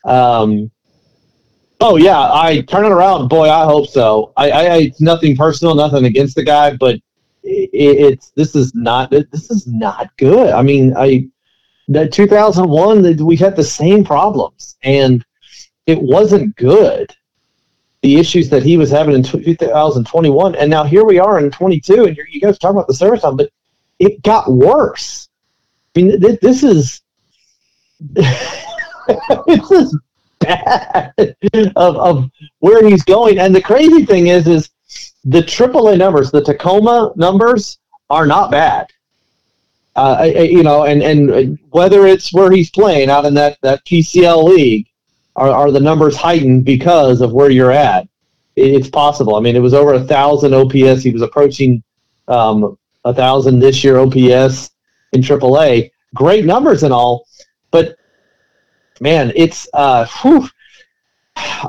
[0.04, 0.70] Um,
[1.80, 3.28] oh, yeah, I turn it around.
[3.28, 4.32] Boy, I hope so.
[4.36, 6.96] I, I, it's nothing personal, nothing against the guy, but
[7.42, 10.50] it, it's this is not this is not good.
[10.50, 11.28] I mean, I
[11.88, 15.24] that 2001 we had the same problems and
[15.86, 17.14] it wasn't good.
[18.02, 22.04] The issues that he was having in 2021, and now here we are in 22,
[22.04, 23.50] and you guys talk about the service time, but
[23.98, 25.28] it got worse.
[25.96, 27.00] I mean, this, this is
[28.10, 29.98] this is
[30.40, 31.12] bad
[31.76, 33.38] of, of where he's going.
[33.38, 34.70] And the crazy thing is, is
[35.24, 37.78] the AAA numbers, the Tacoma numbers,
[38.10, 38.88] are not bad.
[39.96, 44.44] Uh, you know, and and whether it's where he's playing out in that that PCL
[44.44, 44.86] league,
[45.36, 48.06] are, are the numbers heightened because of where you're at?
[48.56, 49.36] It's possible.
[49.36, 51.02] I mean, it was over a thousand OPS.
[51.02, 51.82] He was approaching
[52.28, 54.70] um, a thousand this year OPS
[55.12, 55.90] in AAA.
[56.14, 57.26] Great numbers and all,
[57.70, 57.96] but
[59.00, 60.48] man, it's uh, whew,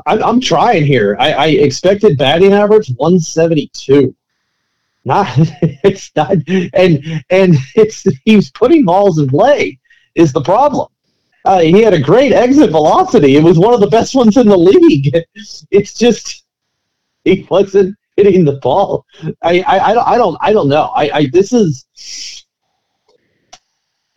[0.06, 1.16] I'm, I'm trying here.
[1.18, 4.14] I, I expected batting average 172
[5.04, 5.26] not
[5.84, 6.36] it's not
[6.74, 9.78] and and it's he's putting balls in play
[10.14, 10.88] is the problem
[11.44, 13.36] uh, he had a great exit velocity.
[13.36, 15.14] It was one of the best ones in the league.
[15.70, 16.44] It's just
[17.24, 19.06] he wasn't hitting the ball.
[19.42, 20.90] I I, I don't I don't I don't know.
[20.94, 21.86] I, I this is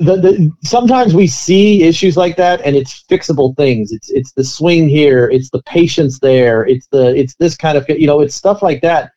[0.02, 3.92] the, the sometimes we see issues like that and it's fixable things.
[3.92, 7.88] It's it's the swing here, it's the patience there, it's the it's this kind of
[7.90, 9.12] you know it's stuff like that.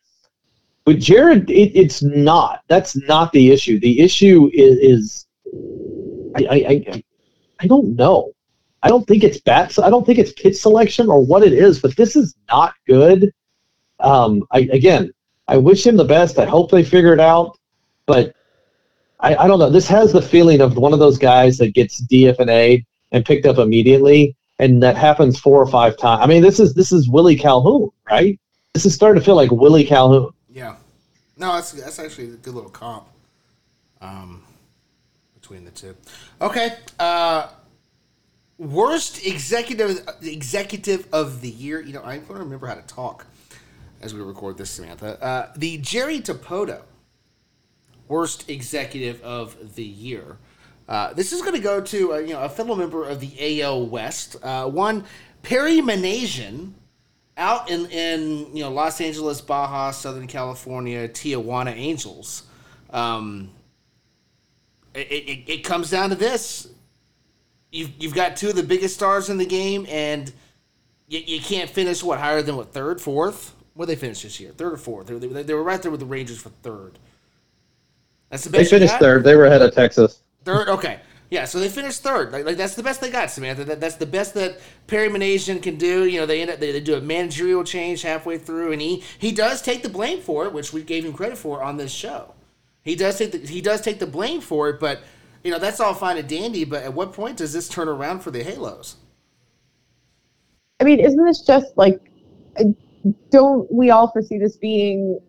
[0.84, 2.60] But Jared, it, it's not.
[2.68, 3.80] That's not the issue.
[3.80, 5.26] The issue is, is
[6.36, 7.02] I, I,
[7.60, 8.32] I don't know.
[8.82, 9.78] I don't think it's bats.
[9.78, 13.32] I don't think it's pitch selection or what it is, but this is not good.
[14.00, 15.10] Um, I, again,
[15.48, 16.38] I wish him the best.
[16.38, 17.58] I hope they figure it out,
[18.04, 18.34] but
[19.24, 19.70] I, I don't know.
[19.70, 23.56] This has the feeling of one of those guys that gets DFNA and picked up
[23.56, 26.22] immediately, and that happens four or five times.
[26.22, 28.38] I mean, this is this is Willie Calhoun, right?
[28.74, 30.30] This is starting to feel like Willie Calhoun.
[30.50, 30.76] Yeah,
[31.38, 33.06] no, that's that's actually a good little comp.
[34.02, 34.42] Um,
[35.40, 35.96] between the two.
[36.40, 36.76] Okay.
[36.98, 37.48] Uh,
[38.58, 41.80] worst executive executive of the year.
[41.80, 43.26] You know, I'm going to remember how to talk
[44.02, 45.22] as we record this, Samantha.
[45.22, 46.82] Uh, the Jerry Dipoto
[48.08, 50.36] worst executive of the year.
[50.88, 53.62] Uh, this is going to go to uh, you know a fellow member of the
[53.62, 54.36] AL West.
[54.42, 55.04] Uh, one
[55.42, 56.72] Perry Minasian,
[57.36, 62.44] out in in you know Los Angeles, Baja, Southern California, Tijuana Angels.
[62.90, 63.50] Um,
[64.94, 66.68] it, it, it comes down to this.
[67.72, 70.32] You've, you've got two of the biggest stars in the game, and
[71.08, 73.54] you, you can't finish, what, higher than, what, third, fourth?
[73.74, 74.52] Where they finished this year?
[74.52, 75.08] Third or fourth?
[75.08, 76.98] They, they, they were right there with the Rangers for third.
[78.34, 79.22] That's the best They finished third.
[79.22, 80.20] They were ahead of Texas.
[80.42, 80.68] Third?
[80.68, 80.98] Okay.
[81.30, 82.32] Yeah, so they finished third.
[82.32, 83.62] Like, like that's the best they got, Samantha.
[83.62, 86.04] That, that's the best that Perry Minasian can do.
[86.06, 89.04] You know, they end up they, they, do a managerial change halfway through, and he
[89.20, 91.92] he does take the blame for it, which we gave him credit for on this
[91.92, 92.34] show.
[92.82, 95.02] He does take the, he does take the blame for it, but
[95.44, 96.64] you know that's all fine and dandy.
[96.64, 98.96] But at what point does this turn around for the Halos?
[100.80, 102.00] I mean, isn't this just like?
[103.30, 105.20] Don't we all foresee this being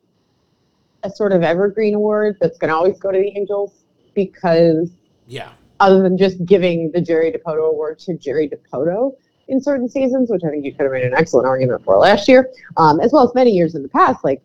[1.05, 4.89] a sort of evergreen award that's going to always go to the Angels because
[5.27, 9.15] yeah, other than just giving the Jerry Dipoto award to Jerry Dipoto
[9.47, 12.27] in certain seasons, which I think you could have made an excellent argument for last
[12.27, 14.23] year, um, as well as many years in the past.
[14.23, 14.41] Like,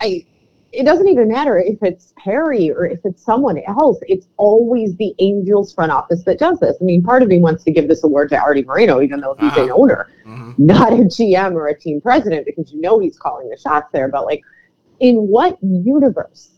[0.00, 0.24] I
[0.72, 3.98] it doesn't even matter if it's Perry or if it's someone else.
[4.02, 6.76] It's always the Angels front office that does this.
[6.80, 9.36] I mean, part of me wants to give this award to Arte Moreno, even though
[9.38, 9.62] he's uh-huh.
[9.64, 10.52] an owner, mm-hmm.
[10.58, 14.08] not a GM or a team president, because you know he's calling the shots there.
[14.08, 14.42] But like,
[15.00, 16.50] in what universe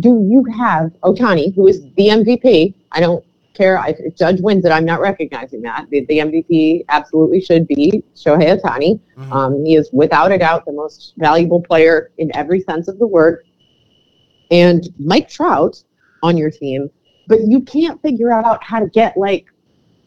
[0.00, 2.74] do you have Ohtani, who is the MVP?
[2.92, 4.72] I don't care if Judge wins it.
[4.72, 5.86] I'm not recognizing that.
[5.90, 9.00] The, the MVP absolutely should be Shohei Ohtani.
[9.16, 9.32] Mm-hmm.
[9.32, 13.06] Um, he is without a doubt the most valuable player in every sense of the
[13.06, 13.44] word.
[14.50, 15.82] And Mike Trout
[16.22, 16.90] on your team,
[17.28, 19.46] but you can't figure out how to get like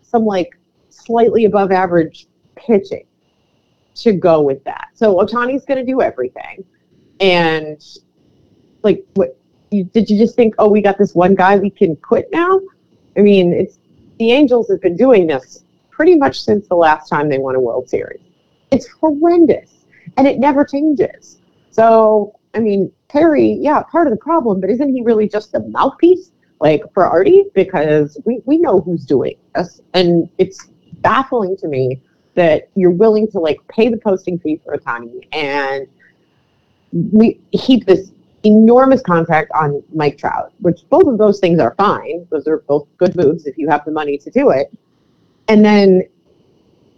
[0.01, 3.05] some like slightly above average pitching
[3.95, 4.89] to go with that.
[4.93, 6.63] So Ohtani's going to do everything.
[7.19, 7.83] And
[8.83, 9.37] like, what
[9.71, 12.59] you, did you just think, oh, we got this one guy we can quit now?
[13.17, 13.79] I mean, it's
[14.19, 17.59] the Angels have been doing this pretty much since the last time they won a
[17.59, 18.21] World Series.
[18.71, 19.71] It's horrendous,
[20.17, 21.39] and it never changes.
[21.71, 25.59] So, I mean, Perry, yeah, part of the problem, but isn't he really just a
[25.59, 29.81] mouthpiece like for Arte because we, we know who's doing this.
[29.93, 30.67] And it's
[31.01, 32.01] baffling to me
[32.35, 35.87] that you're willing to like pay the posting fee for Ohtani and
[36.91, 38.11] we heap this
[38.43, 42.27] enormous contract on Mike Trout, which both of those things are fine.
[42.29, 44.71] Those are both good moves if you have the money to do it.
[45.47, 46.03] And then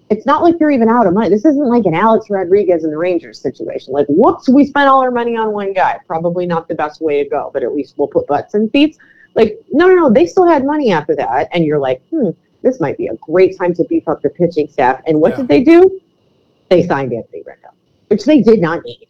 [0.09, 1.29] it's not like you're even out of money.
[1.29, 3.93] This isn't like an Alex Rodriguez and the Rangers situation.
[3.93, 5.99] Like, whoops, we spent all our money on one guy.
[6.07, 8.97] Probably not the best way to go, but at least we'll put butts in seats.
[9.35, 10.09] Like, no, no, no.
[10.09, 11.49] They still had money after that.
[11.51, 12.29] And you're like, hmm,
[12.63, 15.01] this might be a great time to beef up the pitching staff.
[15.05, 15.37] And what yeah.
[15.37, 16.01] did they do?
[16.69, 17.73] They signed Anthony Rendon,
[18.07, 19.07] which they did not need.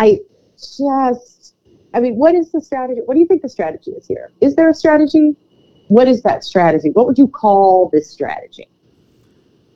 [0.00, 0.18] I
[0.58, 1.54] just,
[1.92, 3.02] I mean, what is the strategy?
[3.04, 4.30] What do you think the strategy is here?
[4.40, 5.36] Is there a strategy?
[5.88, 6.90] What is that strategy?
[6.90, 8.66] What would you call this strategy?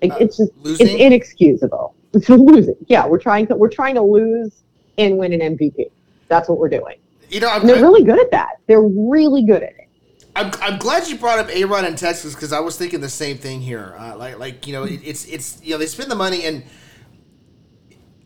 [0.03, 0.87] Like, uh, it's just, losing?
[0.87, 1.95] it's inexcusable.
[2.15, 2.77] It's losing.
[2.89, 4.63] Yeah, we're trying to, we're trying to lose
[4.97, 5.91] and win an MVP.
[6.29, 6.97] That's what we're doing.
[7.29, 8.61] You know, they're really good at that.
[8.67, 9.89] They're really good at it.
[10.37, 13.09] I'm, I'm glad you brought up A Rod in Texas because I was thinking the
[13.09, 13.95] same thing here.
[13.99, 16.65] Uh, like like you know it, it's it's you know they spend the money and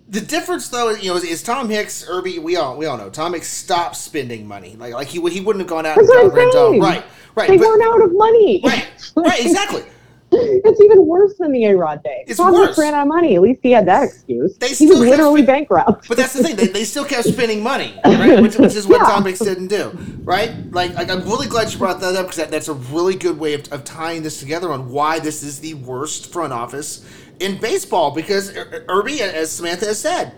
[0.09, 3.11] the difference though you know is, is, Tom Hicks Irby we all we all know
[3.11, 6.33] Tom Hicks stopped spending money like like he he wouldn't have gone out That's and
[6.33, 9.85] got right right they but, weren't out of money right right exactly
[10.31, 12.25] it's even worse than the A Rod day.
[12.27, 12.77] It's Tom worse.
[12.77, 13.37] ran out of money.
[13.37, 14.57] At least he had that excuse.
[14.59, 16.07] They he was literally bankrupt.
[16.09, 16.57] But that's the thing.
[16.57, 18.41] They, they still kept spending money, right?
[18.41, 19.07] Which, which is what yeah.
[19.07, 19.91] Tom Hicks didn't do,
[20.25, 20.53] right?
[20.71, 23.39] Like, like I'm really glad you brought that up because that, that's a really good
[23.39, 27.05] way of, of tying this together on why this is the worst front office
[27.41, 28.11] in baseball.
[28.11, 30.33] Because er, er, Irby, as Samantha has said,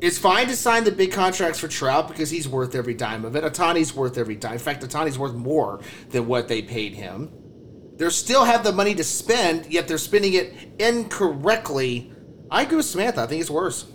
[0.00, 3.34] it's fine to sign the big contracts for Trout because he's worth every dime of
[3.34, 3.42] it.
[3.42, 4.54] Ohtani's worth every dime.
[4.54, 7.30] In fact, Ohtani's worth more than what they paid him.
[7.96, 12.12] They still have the money to spend, yet they're spending it incorrectly.
[12.48, 13.22] I agree with Samantha.
[13.22, 13.86] I think it's worse.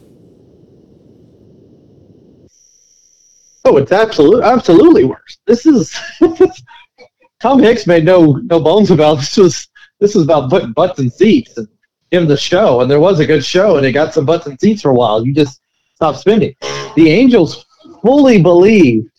[3.65, 5.37] Oh, it's absolutely absolutely worse.
[5.47, 5.97] This is
[7.39, 9.67] Tom Hicks made no no bones about this was
[9.99, 11.67] this was about putting butts in seats and
[12.11, 14.57] giving the show, and there was a good show, and it got some butts in
[14.59, 15.25] seats for a while.
[15.25, 15.61] You just
[15.95, 16.55] stop spending.
[16.95, 17.65] The Angels
[18.01, 19.09] fully believed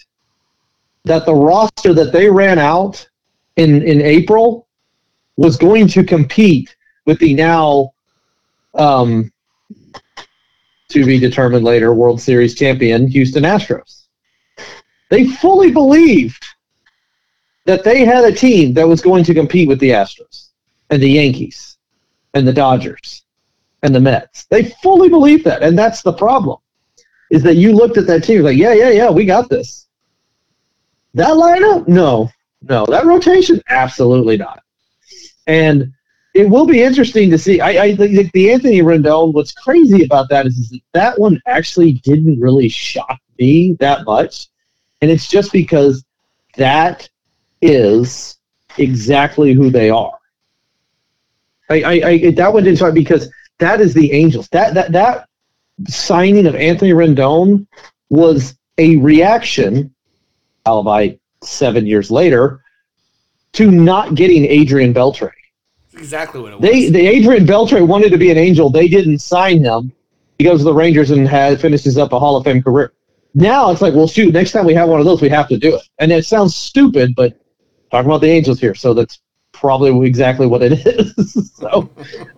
[1.05, 3.07] that the roster that they ran out
[3.57, 4.69] in in April
[5.37, 6.75] was going to compete
[7.07, 7.93] with the now
[8.75, 9.33] um,
[10.89, 14.05] to be determined later World Series champion Houston Astros.
[15.11, 16.45] They fully believed
[17.67, 20.44] that they had a team that was going to compete with the Astros
[20.95, 21.77] and the Yankees
[22.33, 23.25] and the Dodgers
[23.83, 24.45] and the Mets.
[24.47, 26.59] They fully believe that, and that's the problem.
[27.31, 29.89] Is that you looked at that team like, yeah, yeah, yeah, we got this.
[31.15, 32.31] That lineup, no,
[32.63, 34.63] no, that rotation, absolutely not.
[35.47, 35.93] And
[36.35, 37.61] it will be interesting to see.
[37.61, 39.33] I, I think the Anthony Rendon.
[39.33, 44.05] What's crazy about that is, is that that one actually didn't really shock me that
[44.05, 44.49] much,
[45.01, 46.05] and it's just because
[46.57, 47.09] that
[47.63, 48.39] is
[48.79, 50.19] exactly who they are.
[51.71, 54.49] I, I, I that one didn't shock because that is the Angels.
[54.49, 55.29] That that that
[55.89, 57.67] signing of Anthony Rendon
[58.11, 59.95] was a reaction,
[60.67, 62.63] albeit seven years later,
[63.55, 65.31] to not getting Adrian Beltre.
[65.95, 66.71] exactly what it was.
[66.71, 68.71] They, the Adrian Beltre wanted to be an Angel.
[68.71, 69.93] They didn't sign him.
[70.39, 72.93] He goes to the Rangers and has, finishes up a Hall of Fame career.
[73.35, 75.59] Now it's like, well, shoot, next time we have one of those, we have to
[75.59, 75.83] do it.
[75.99, 77.39] And it sounds stupid, but
[77.91, 79.21] talking about the Angels here, so that's
[79.55, 81.51] probably exactly what it is.
[81.55, 81.89] so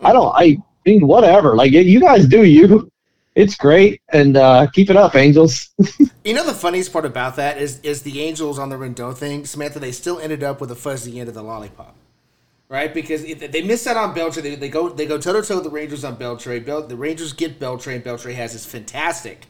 [0.02, 1.56] I don't, I mean, whatever.
[1.56, 2.90] Like, you guys do you
[3.36, 5.68] it's great, and uh, keep it up, Angels.
[6.24, 9.44] you know the funniest part about that is is the Angels on the Rendon thing,
[9.44, 9.78] Samantha.
[9.78, 11.94] They still ended up with a fuzzy end of the lollipop,
[12.70, 12.92] right?
[12.92, 14.42] Because they miss out on Beltre.
[14.42, 16.64] They, they go they go toe to toe with the Rangers on Beltre.
[16.64, 19.46] Bel, the Rangers get Beltre, and Beltre has this fantastic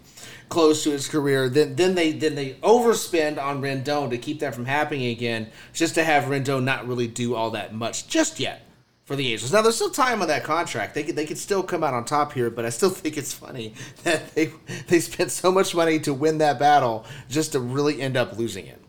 [0.49, 1.49] close to his career.
[1.49, 5.95] Then then they then they overspend on Rendon to keep that from happening again, just
[5.95, 8.63] to have Rendon not really do all that much just yet
[9.05, 9.53] for the Angels.
[9.53, 10.95] Now there's still time on that contract.
[10.95, 13.33] They could they could still come out on top here, but I still think it's
[13.33, 13.75] funny
[14.05, 14.53] that they
[14.89, 18.67] they spent so much money to win that battle just to really end up losing
[18.67, 18.83] it.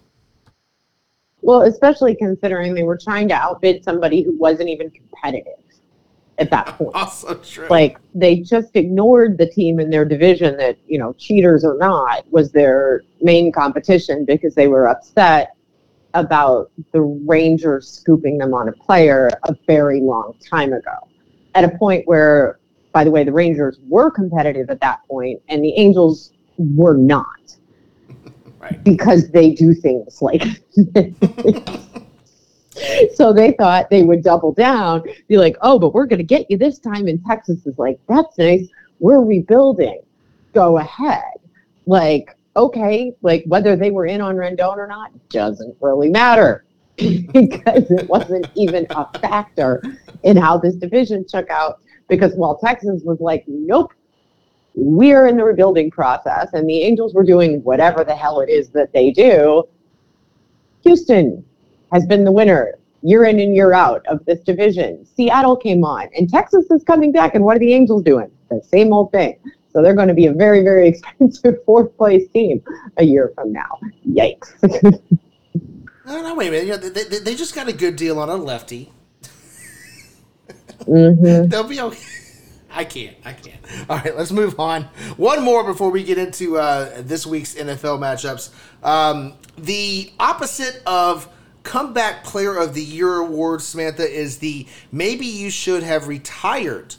[1.41, 5.53] Well, especially considering they were trying to outbid somebody who wasn't even competitive
[6.38, 6.91] at that point.
[6.95, 7.67] also true.
[7.69, 12.25] Like they just ignored the team in their division that, you know, cheaters or not,
[12.31, 15.55] was their main competition because they were upset
[16.13, 20.95] about the Rangers scooping them on a player a very long time ago.
[21.55, 22.59] At a point where,
[22.91, 27.25] by the way, the Rangers were competitive at that point and the Angels were not.
[28.59, 28.83] Right.
[28.83, 30.41] Because they do things like
[33.13, 36.49] so they thought they would double down, be like, oh, but we're going to get
[36.49, 37.07] you this time.
[37.07, 38.67] And Texas is like, that's nice.
[38.99, 40.01] We're rebuilding.
[40.53, 41.23] Go ahead.
[41.86, 46.65] Like, okay, like whether they were in on Rendon or not doesn't really matter
[46.97, 49.82] because it wasn't even a factor
[50.23, 51.80] in how this division shook out.
[52.07, 53.93] Because while Texas was like, nope,
[54.73, 58.69] we're in the rebuilding process, and the Angels were doing whatever the hell it is
[58.69, 59.67] that they do,
[60.84, 61.43] Houston
[61.91, 65.05] has been the winner year in and year out of this division.
[65.05, 67.35] Seattle came on, and Texas is coming back.
[67.35, 68.29] And what are the Angels doing?
[68.49, 69.38] The same old thing.
[69.71, 72.61] So they're going to be a very, very expensive fourth place team
[72.97, 73.79] a year from now.
[74.07, 74.51] Yikes.
[76.05, 76.65] no, no, wait a minute.
[76.65, 78.91] You know, they, they, they just got a good deal on a lefty.
[80.81, 81.47] mm-hmm.
[81.49, 82.03] They'll be okay.
[82.69, 83.17] I can't.
[83.25, 83.59] I can't.
[83.89, 84.83] All right, let's move on.
[85.15, 88.51] One more before we get into uh, this week's NFL matchups.
[88.83, 91.27] Um, the opposite of
[91.68, 96.95] comeback player of the year award, Samantha, is the maybe you should have retired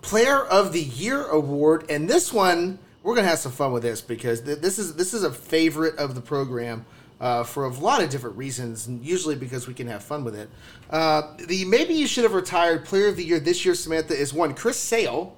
[0.00, 4.00] player of the year award, and this one we're gonna have some fun with this
[4.00, 6.84] because th- this is this is a favorite of the program.
[7.18, 10.50] Uh, for a lot of different reasons, usually because we can have fun with it.
[10.90, 14.34] Uh, the maybe you should have retired player of the year this year, Samantha, is
[14.34, 15.34] one Chris Sale.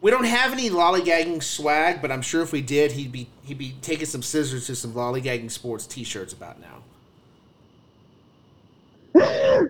[0.00, 3.58] We don't have any lollygagging swag, but I'm sure if we did, he'd be he'd
[3.58, 6.82] be taking some scissors to some lollygagging sports T-shirts about now.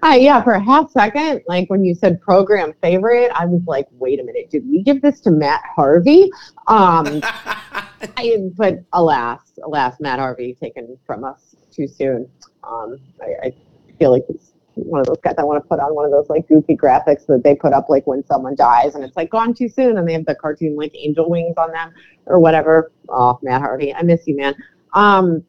[0.03, 3.87] Uh, yeah, for a half second, like when you said program favorite, I was like,
[3.93, 6.31] wait a minute, did we give this to Matt Harvey?
[6.67, 12.29] Um, I, but alas, alas, Matt Harvey taken from us too soon.
[12.65, 13.55] Um, I, I
[13.99, 14.46] feel like he's
[14.77, 17.27] one of those guys I want to put on one of those like goofy graphics
[17.27, 20.07] that they put up like when someone dies and it's like gone too soon and
[20.07, 21.93] they have the cartoon like angel wings on them
[22.27, 22.93] or whatever.
[23.09, 24.55] Oh, Matt Harvey, I miss you, man.
[24.93, 25.43] Um,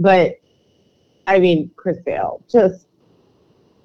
[0.00, 0.40] but
[1.28, 2.88] I mean, Chris Sale, just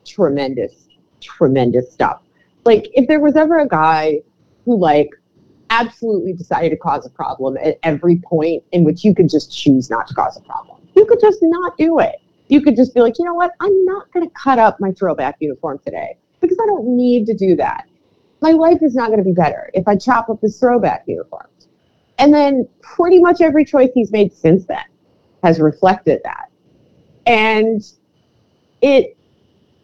[0.05, 0.87] tremendous,
[1.21, 2.21] tremendous stuff.
[2.65, 4.21] Like if there was ever a guy
[4.65, 5.09] who like
[5.69, 9.91] absolutely decided to cause a problem at every point in which you could just choose
[9.91, 12.20] not to cause a problem, you could just not do it
[12.51, 13.53] you could just be like, you know what?
[13.61, 17.33] I'm not going to cut up my throwback uniform today because I don't need to
[17.33, 17.87] do that.
[18.41, 21.47] My life is not going to be better if I chop up this throwback uniform.
[22.19, 24.83] And then pretty much every choice he's made since then
[25.43, 26.51] has reflected that.
[27.25, 27.81] And
[28.81, 29.15] it,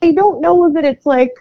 [0.01, 1.31] I don't know that it's like,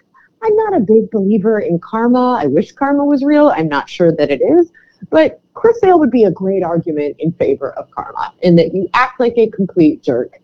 [0.44, 2.38] I'm not a big believer in karma.
[2.40, 3.48] I wish karma was real.
[3.48, 4.70] I'm not sure that it is.
[5.10, 8.88] But Chris Sale would be a great argument in favor of karma in that you
[8.94, 10.40] act like a complete jerk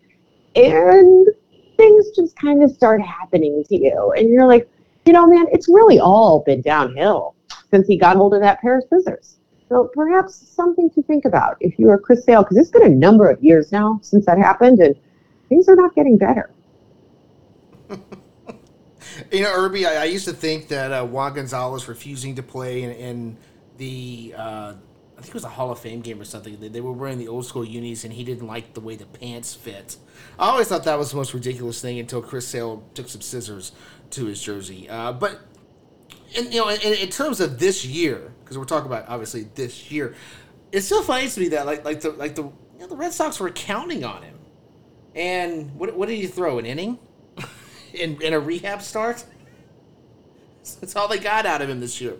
[0.55, 1.27] and
[1.77, 4.13] things just kind of start happening to you.
[4.15, 4.69] And you're like,
[5.05, 7.35] you know, man, it's really all been downhill
[7.71, 9.37] since he got hold of that pair of scissors.
[9.69, 12.95] So perhaps something to think about if you are Chris Sale, because it's been a
[12.95, 14.95] number of years now since that happened, and
[15.49, 16.51] things are not getting better.
[19.31, 22.83] you know, Irby, I, I, used to think that uh, Juan Gonzalez refusing to play
[22.83, 23.37] in, in
[23.77, 24.73] the uh,
[25.23, 26.59] think it was a Hall of Fame game or something.
[26.59, 29.05] They, they were wearing the old school unis, and he didn't like the way the
[29.05, 29.97] pants fit.
[30.37, 33.71] I always thought that was the most ridiculous thing until Chris Sale took some scissors
[34.11, 34.89] to his jersey.
[34.89, 35.39] Uh, but
[36.35, 39.91] in, you know, in, in terms of this year, because we're talking about obviously this
[39.91, 40.15] year,
[40.71, 43.13] it's still funny to me that like like the like the you know, the Red
[43.13, 44.37] Sox were counting on him.
[45.15, 46.59] And what what did he throw?
[46.59, 46.99] An inning
[47.93, 49.23] in in a rehab start.
[50.81, 52.17] That's all they got out of him this year.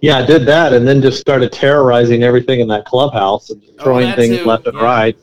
[0.00, 3.84] Yeah, I did that, and then just started terrorizing everything in that clubhouse and oh,
[3.84, 4.44] throwing oh, things too.
[4.44, 4.84] left and yeah.
[4.84, 5.18] right.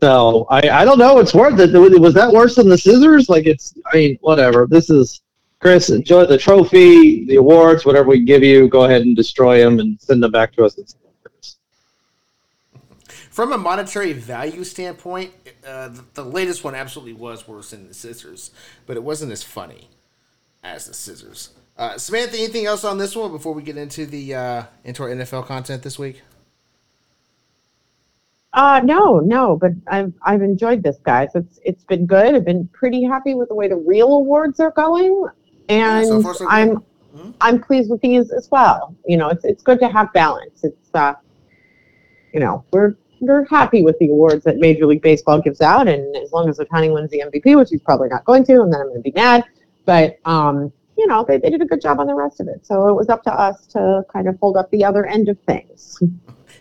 [0.00, 1.18] So I, I don't know.
[1.18, 1.72] It's worth it.
[1.98, 3.28] Was that worse than the scissors?
[3.28, 3.74] Like it's.
[3.92, 4.66] I mean, whatever.
[4.68, 5.22] This is
[5.58, 5.90] Chris.
[5.90, 8.68] Enjoy the trophy, the awards, whatever we give you.
[8.68, 10.78] Go ahead and destroy them and send them back to us.
[13.30, 15.32] From a monetary value standpoint,
[15.66, 18.52] uh, the, the latest one absolutely was worse than the scissors,
[18.86, 19.88] but it wasn't as funny
[20.62, 21.50] as the scissors.
[21.76, 25.08] Uh, Samantha, anything else on this one before we get into the uh, into our
[25.08, 26.22] NFL content this week?
[28.52, 31.30] Uh, no, no, but I've I've enjoyed this, guys.
[31.34, 32.36] It's it's been good.
[32.36, 35.26] I've been pretty happy with the way the real awards are going,
[35.68, 37.30] and yeah, so far, so I'm mm-hmm.
[37.40, 38.94] I'm pleased with these as well.
[39.06, 40.62] You know, it's it's good to have balance.
[40.62, 41.14] It's uh,
[42.32, 46.14] you know, we're we're happy with the awards that Major League Baseball gives out, and
[46.16, 48.80] as long as Ohtani wins the MVP, which he's probably not going to, and then
[48.80, 49.44] I'm going to be mad.
[49.84, 52.64] But um, you know, they, they did a good job on the rest of it.
[52.66, 55.38] So it was up to us to kind of hold up the other end of
[55.40, 56.00] things.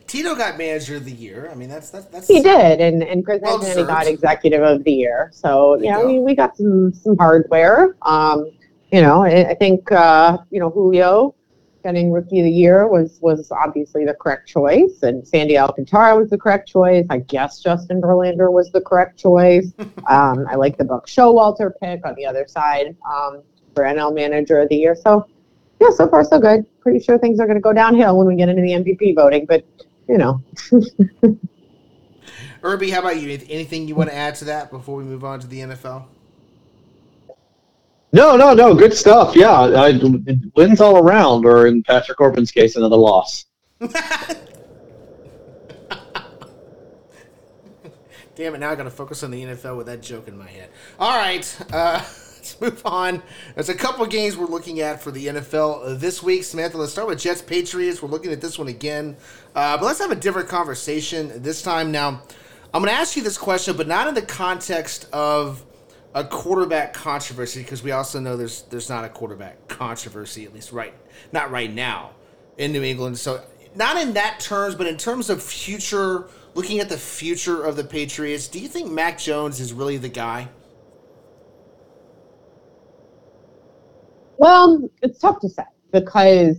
[0.08, 1.50] Tito got manager of the year.
[1.52, 4.84] I mean, that's that's, that's he did, and and Chris well Anthony got executive of
[4.84, 5.30] the year.
[5.34, 7.96] So you know, we, we got some some hardware.
[8.04, 8.52] Um,
[8.92, 11.36] you know, I, I think uh, you know Julio
[11.84, 16.30] getting rookie of the year was was obviously the correct choice, and Sandy Alcantara was
[16.30, 17.06] the correct choice.
[17.10, 19.72] I guess Justin Verlander was the correct choice.
[20.10, 22.96] um, I like the Buck Showalter pick on the other side.
[23.12, 23.42] Um,
[23.74, 24.96] for NL Manager of the Year.
[24.96, 25.28] So,
[25.80, 26.66] yeah, so far so good.
[26.82, 29.46] Pretty sure things are going to go downhill when we get into the MVP voting,
[29.46, 29.66] but
[30.08, 30.42] you know.
[32.64, 33.30] Irby, how about you?
[33.50, 36.06] Anything you want to add to that before we move on to the NFL?
[38.14, 38.76] No, no, no.
[38.76, 39.36] Good stuff.
[39.36, 40.00] Yeah, I,
[40.56, 43.46] wins all around, or in Patrick Corbin's case, another loss.
[48.36, 48.60] Damn it!
[48.60, 50.70] Now I got to focus on the NFL with that joke in my head.
[51.00, 52.04] All right, uh,
[52.62, 53.22] move on.
[53.56, 56.44] There's a couple games we're looking at for the NFL this week.
[56.44, 58.02] Samantha, let's start with Jets Patriots.
[58.02, 59.18] We're looking at this one again,
[59.56, 61.92] uh, but let's have a different conversation this time.
[61.92, 62.22] Now,
[62.74, 65.64] I'm going to ask you this question, but not in the context of
[66.16, 70.72] a quarterback controversy, because we also know there's there's not a quarterback controversy, at least
[70.72, 70.94] right
[71.32, 72.12] not right now
[72.58, 73.18] in New England.
[73.18, 73.44] So
[73.76, 77.84] not in that terms, but in terms of future looking at the future of the
[77.84, 80.48] Patriots, do you think Mac Jones is really the guy?
[84.44, 85.64] Well, it's tough to say
[85.94, 86.58] because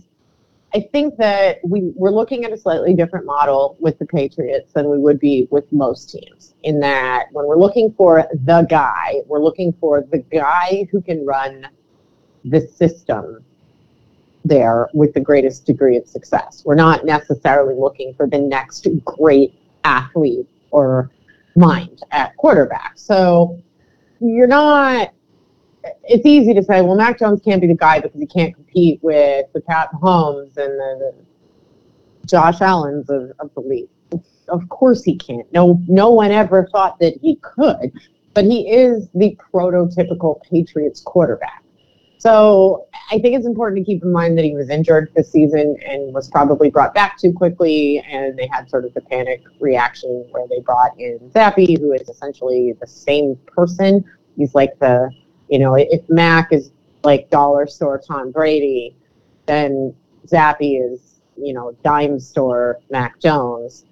[0.73, 4.89] I think that we, we're looking at a slightly different model with the Patriots than
[4.89, 6.55] we would be with most teams.
[6.63, 11.23] In that, when we're looking for the guy, we're looking for the guy who can
[11.27, 11.67] run
[12.43, 13.45] the system
[14.43, 16.63] there with the greatest degree of success.
[16.65, 21.11] We're not necessarily looking for the next great athlete or
[21.55, 22.93] mind at quarterback.
[22.95, 23.61] So
[24.19, 25.11] you're not.
[26.03, 28.99] It's easy to say, well, Mac Jones can't be the guy because he can't compete
[29.01, 31.13] with the Pat Mahomes and the,
[32.25, 33.89] Josh Allen's of, of the league.
[34.47, 35.51] Of course he can't.
[35.53, 37.91] No, no one ever thought that he could,
[38.33, 41.63] but he is the prototypical Patriots quarterback.
[42.17, 45.77] So I think it's important to keep in mind that he was injured this season
[45.85, 50.25] and was probably brought back too quickly, and they had sort of the panic reaction
[50.31, 54.03] where they brought in Zappe, who is essentially the same person.
[54.35, 55.11] He's like the,
[55.49, 56.71] you know, if Mac is
[57.03, 58.95] like dollar store Tom Brady,
[59.45, 59.93] then
[60.27, 63.85] Zappe is, you know, dime store Mac Jones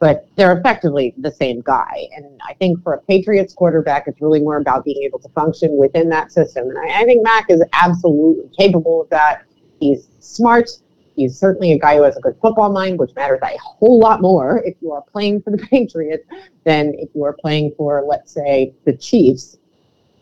[0.00, 2.08] but they're effectively the same guy.
[2.16, 5.76] And I think for a Patriots quarterback, it's really more about being able to function
[5.76, 6.70] within that system.
[6.70, 9.42] And I, I think Mac is absolutely capable of that.
[9.78, 10.70] He's smart.
[11.16, 14.22] He's certainly a guy who has a good football mind, which matters a whole lot
[14.22, 16.24] more if you are playing for the Patriots
[16.64, 19.58] than if you are playing for, let's say, the Chiefs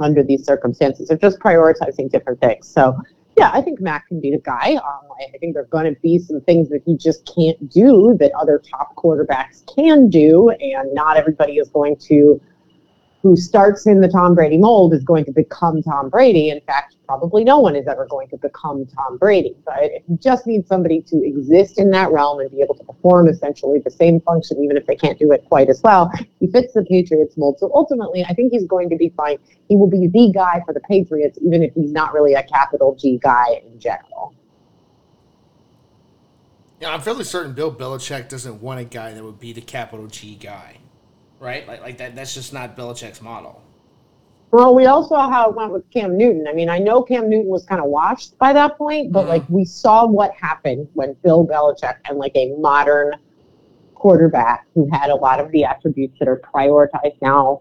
[0.01, 1.09] under these circumstances.
[1.09, 2.69] They're just prioritizing different things.
[2.69, 2.97] So
[3.37, 4.75] yeah, I think Mac can be the guy.
[4.75, 8.33] Um, I think there's going to be some things that he just can't do that
[8.33, 12.41] other top quarterbacks can do, and not everybody is going to
[13.23, 16.51] who starts in the Tom Brady mold is going to become Tom Brady.
[16.51, 19.57] In fact, probably no one is ever going to become Tom Brady.
[19.65, 22.85] But if you just need somebody to exist in that realm and be able to
[22.85, 26.47] perform essentially the same function, even if they can't do it quite as well, he
[26.47, 27.59] fits the Patriots mold.
[27.59, 29.39] So ultimately, I think he's going to be fine.
[29.69, 32.95] He will be the guy for the Patriots, even if he's not really a capital
[32.95, 34.35] G guy in general.
[36.81, 40.07] Yeah, I'm fairly certain Bill Belichick doesn't want a guy that would be the capital
[40.07, 40.77] G guy
[41.41, 41.67] right?
[41.67, 42.17] Like like that.
[42.17, 43.63] That's just not Belichick's model.
[44.51, 46.47] Well, we all saw how it went with Cam Newton.
[46.49, 49.29] I mean, I know Cam Newton was kind of washed by that point, but mm-hmm.
[49.29, 53.15] like we saw what happened when Bill Belichick and like a modern
[53.95, 57.61] quarterback who had a lot of the attributes that are prioritized now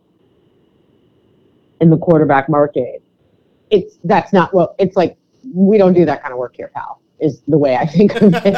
[1.82, 3.03] in the quarterback market.
[3.69, 5.17] It's that's not what it's like.
[5.53, 7.01] We don't do that kind of work here, pal.
[7.19, 8.53] Is the way I think of it.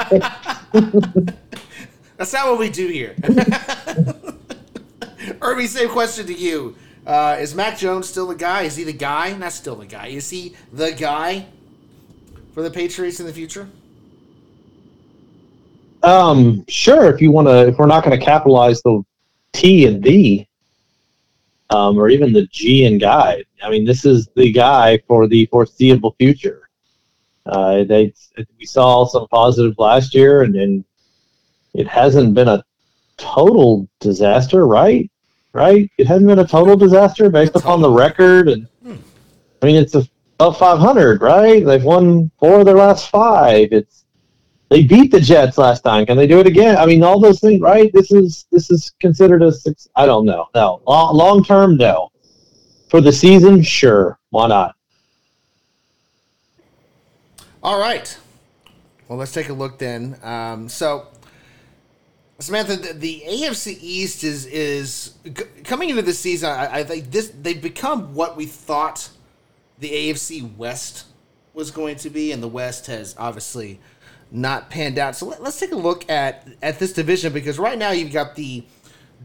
[2.17, 3.15] that's not what we do here.
[5.41, 6.75] Irby, same question to you.
[7.05, 8.63] Uh, is Mac Jones still the guy?
[8.63, 9.33] Is he the guy?
[9.33, 10.07] Not still the guy.
[10.07, 11.45] Is he the guy
[12.53, 13.67] for the Patriots in the future?
[16.03, 17.13] Um, sure.
[17.13, 19.03] If you want to, if we're not going to capitalize the
[19.53, 20.47] T and D,
[21.69, 23.43] um, or even the G and guy.
[23.61, 26.69] I mean, this is the guy for the foreseeable future.
[27.45, 28.13] Uh, they
[28.57, 30.85] we saw some positive last year, and, and
[31.73, 32.63] it hasn't been a
[33.17, 35.09] total disaster, right?
[35.53, 35.89] Right?
[35.97, 38.95] It hasn't been a total disaster based upon the record, and hmm.
[39.61, 41.65] I mean it's above 500, right?
[41.65, 43.69] They've won four of their last five.
[43.71, 44.05] It's
[44.69, 46.05] they beat the Jets last time.
[46.05, 46.77] Can they do it again?
[46.77, 47.91] I mean, all those things, right?
[47.91, 49.87] This is this is considered a six.
[49.95, 50.47] I don't know.
[50.53, 52.11] No, long term, no.
[52.87, 54.19] For the season, sure.
[54.29, 54.75] Why not?
[57.61, 58.17] All right.
[59.07, 60.17] Well, let's take a look then.
[60.23, 61.07] Um, so
[62.39, 65.13] Samantha, the, the, AFC East is is
[65.65, 66.49] coming into the season.
[66.49, 69.09] I, I, think this they've become what we thought
[69.79, 71.05] the AFC West
[71.53, 73.79] was going to be, and the West has obviously
[74.31, 75.17] not panned out.
[75.17, 78.35] So let, us take a look at at this division because right now you've got
[78.35, 78.63] the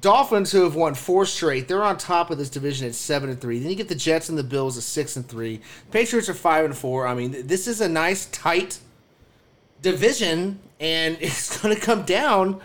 [0.00, 1.68] Dolphins who have won four straight.
[1.68, 3.60] They're on top of this division at seven and three.
[3.60, 5.60] Then you get the Jets and the Bills at six and three.
[5.92, 7.06] Patriots are five and four.
[7.06, 8.80] I mean, this is a nice tight
[9.82, 12.60] division, and it's going to come down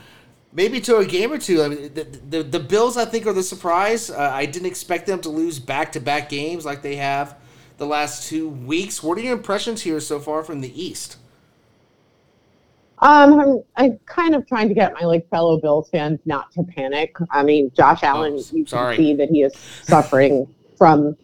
[0.52, 1.62] maybe to a game or two.
[1.62, 4.10] I mean, the, the, the Bills, I think, are the surprise.
[4.10, 7.36] Uh, I didn't expect them to lose back to back games like they have
[7.78, 9.02] the last two weeks.
[9.02, 11.18] What are your impressions here so far from the East?
[13.02, 16.64] Um, I'm, I'm kind of trying to get my like fellow Bills fans not to
[16.64, 17.16] panic.
[17.32, 21.16] I mean, Josh Allen, oh, you can see that he is suffering from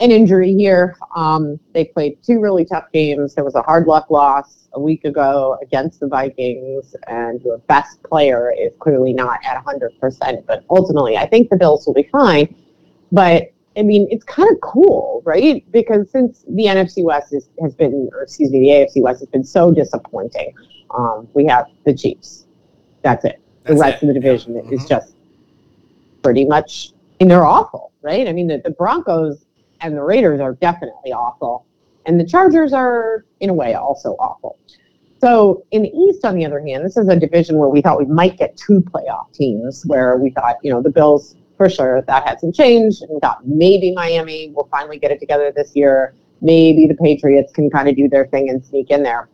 [0.00, 0.96] an injury here.
[1.14, 3.34] Um, they played two really tough games.
[3.34, 8.02] There was a hard luck loss a week ago against the Vikings, and your best
[8.02, 10.46] player is clearly not at 100%.
[10.46, 12.54] But ultimately, I think the Bills will be fine.
[13.10, 15.64] But I mean, it's kind of cool, right?
[15.70, 19.28] Because since the NFC West is, has been, or excuse me, the AFC West has
[19.28, 20.54] been so disappointing,
[20.90, 22.46] um, we have the Chiefs.
[23.02, 23.40] That's it.
[23.64, 24.08] That's the rest it.
[24.08, 24.62] of the division yeah.
[24.62, 24.88] is mm-hmm.
[24.88, 25.14] just
[26.22, 28.26] pretty much, and they're awful, right?
[28.26, 29.45] I mean, the, the Broncos
[29.80, 31.66] and the Raiders are definitely awful.
[32.06, 34.58] And the Chargers are, in a way, also awful.
[35.20, 37.98] So in the East, on the other hand, this is a division where we thought
[37.98, 42.02] we might get two playoff teams, where we thought, you know, the Bills, for sure,
[42.02, 43.02] that hasn't changed.
[43.02, 46.14] And thought maybe Miami will finally get it together this year.
[46.42, 49.28] Maybe the Patriots can kind of do their thing and sneak in there.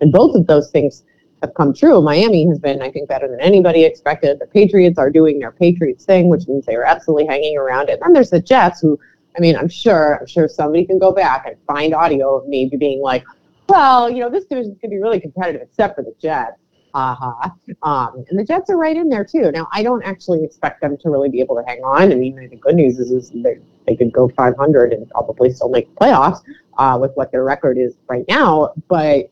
[0.00, 1.04] And both of those things
[1.42, 2.00] have come true.
[2.00, 4.38] Miami has been, I think, better than anybody expected.
[4.38, 7.90] The Patriots are doing their Patriots thing, which means they are absolutely hanging around.
[7.90, 8.98] And then there's the Jets, who
[9.36, 12.70] I mean, I'm sure, I'm sure somebody can go back and find audio of me
[12.78, 13.24] being like,
[13.68, 16.58] well, you know, this division's going to be really competitive except for the Jets.
[16.92, 17.50] Uh-huh.
[17.84, 19.52] Um, and the Jets are right in there too.
[19.52, 22.10] Now, I don't actually expect them to really be able to hang on.
[22.10, 25.68] I mean, the good news is, is they, they could go 500 and probably still
[25.68, 26.40] make playoffs
[26.78, 28.72] uh, with what their record is right now.
[28.88, 29.30] But,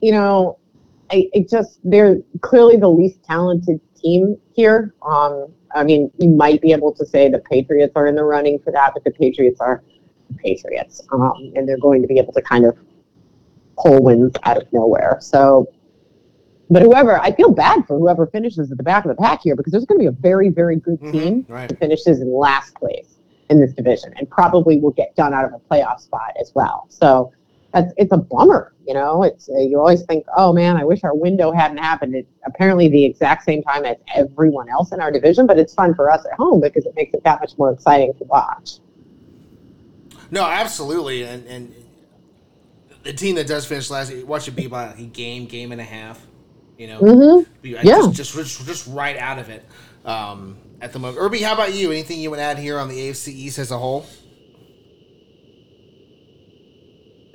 [0.00, 0.58] you know,
[1.10, 4.94] I, I just, they're clearly the least talented team here.
[5.02, 8.58] Um, I mean, you might be able to say the Patriots are in the running
[8.58, 9.82] for that, but the Patriots are
[10.30, 12.76] the Patriots, um, and they're going to be able to kind of
[13.78, 15.18] pull wins out of nowhere.
[15.20, 15.70] So,
[16.70, 19.54] but whoever, I feel bad for whoever finishes at the back of the pack here
[19.54, 21.68] because there's going to be a very, very good mm-hmm, team mm-hmm, right.
[21.68, 23.18] that finishes in last place
[23.50, 26.86] in this division and probably will get done out of a playoff spot as well.
[26.88, 27.32] So
[27.76, 28.72] it's, it's a bummer.
[28.86, 32.14] You know, it's uh, you always think, oh man, I wish our window hadn't happened.
[32.14, 35.94] It's apparently the exact same time as everyone else in our division, but it's fun
[35.94, 38.78] for us at home because it makes it that much more exciting to watch.
[40.30, 41.74] No, absolutely, and and
[43.02, 45.84] the team that does finish last, watch it be by a game, game and a
[45.84, 46.24] half.
[46.78, 47.66] You know, mm-hmm.
[47.66, 49.64] yeah, just, just just right out of it
[50.04, 51.18] um, at the moment.
[51.20, 51.90] Irby, how about you?
[51.90, 54.06] Anything you would add here on the AFC East as a whole?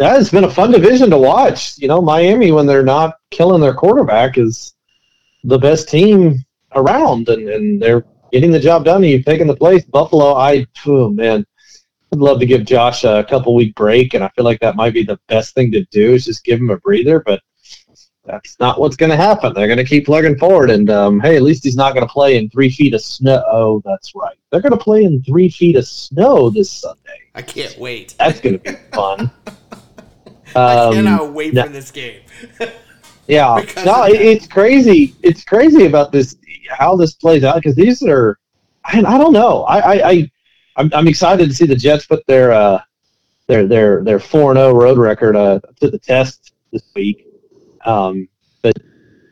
[0.02, 1.78] Yeah, it's been a fun division to watch.
[1.78, 4.74] You know, Miami when they're not killing their quarterback is
[5.44, 6.44] the best team
[6.76, 9.04] around, and, and they're getting the job done.
[9.04, 9.86] You've taken the place.
[9.86, 11.46] Buffalo, I oh man,
[12.12, 14.96] I'd love to give Josh a couple week break, and I feel like that might
[14.96, 17.20] be the best thing to do is just give him a breather.
[17.20, 17.44] But
[18.26, 19.54] that's not what's going to happen.
[19.54, 22.12] They're going to keep plugging forward, and um, hey, at least he's not going to
[22.12, 23.44] play in three feet of snow.
[23.52, 24.38] Oh, that's right.
[24.50, 27.20] They're going to play in three feet of snow this Sunday.
[27.36, 28.16] I can't wait.
[28.18, 29.30] That's going to be fun.
[30.56, 32.22] I um, cannot wait no, for this game.
[33.28, 35.16] yeah, no, it, it's crazy.
[35.22, 36.36] It's crazy about this
[36.70, 38.40] how this plays out because these are,
[38.86, 39.64] I, I don't know.
[39.64, 40.32] I, I, I
[40.78, 42.82] I'm, I'm excited to see the Jets put their uh,
[43.48, 47.28] their their their four zero oh road record uh, to the test this week.
[47.86, 48.28] Um,
[48.62, 48.74] but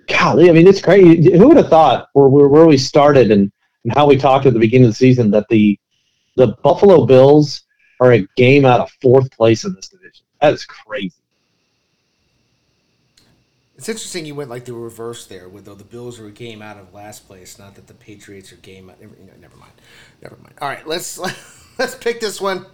[0.08, 1.38] golly, I mean, it's crazy.
[1.38, 3.52] Who would have thought where, where, where we started and,
[3.84, 5.80] and how we talked at the beginning of the season that the
[6.36, 7.64] the Buffalo Bills
[8.02, 9.90] are a game out of fourth place in this.
[10.42, 11.14] That is crazy.
[13.80, 16.62] It's interesting you went like the reverse there, with though the Bills are a game
[16.62, 18.88] out of last place, not that the Patriots are game.
[19.00, 19.72] Never, never mind,
[20.22, 20.56] never mind.
[20.62, 21.18] All right, let's
[21.80, 22.66] let's pick this one.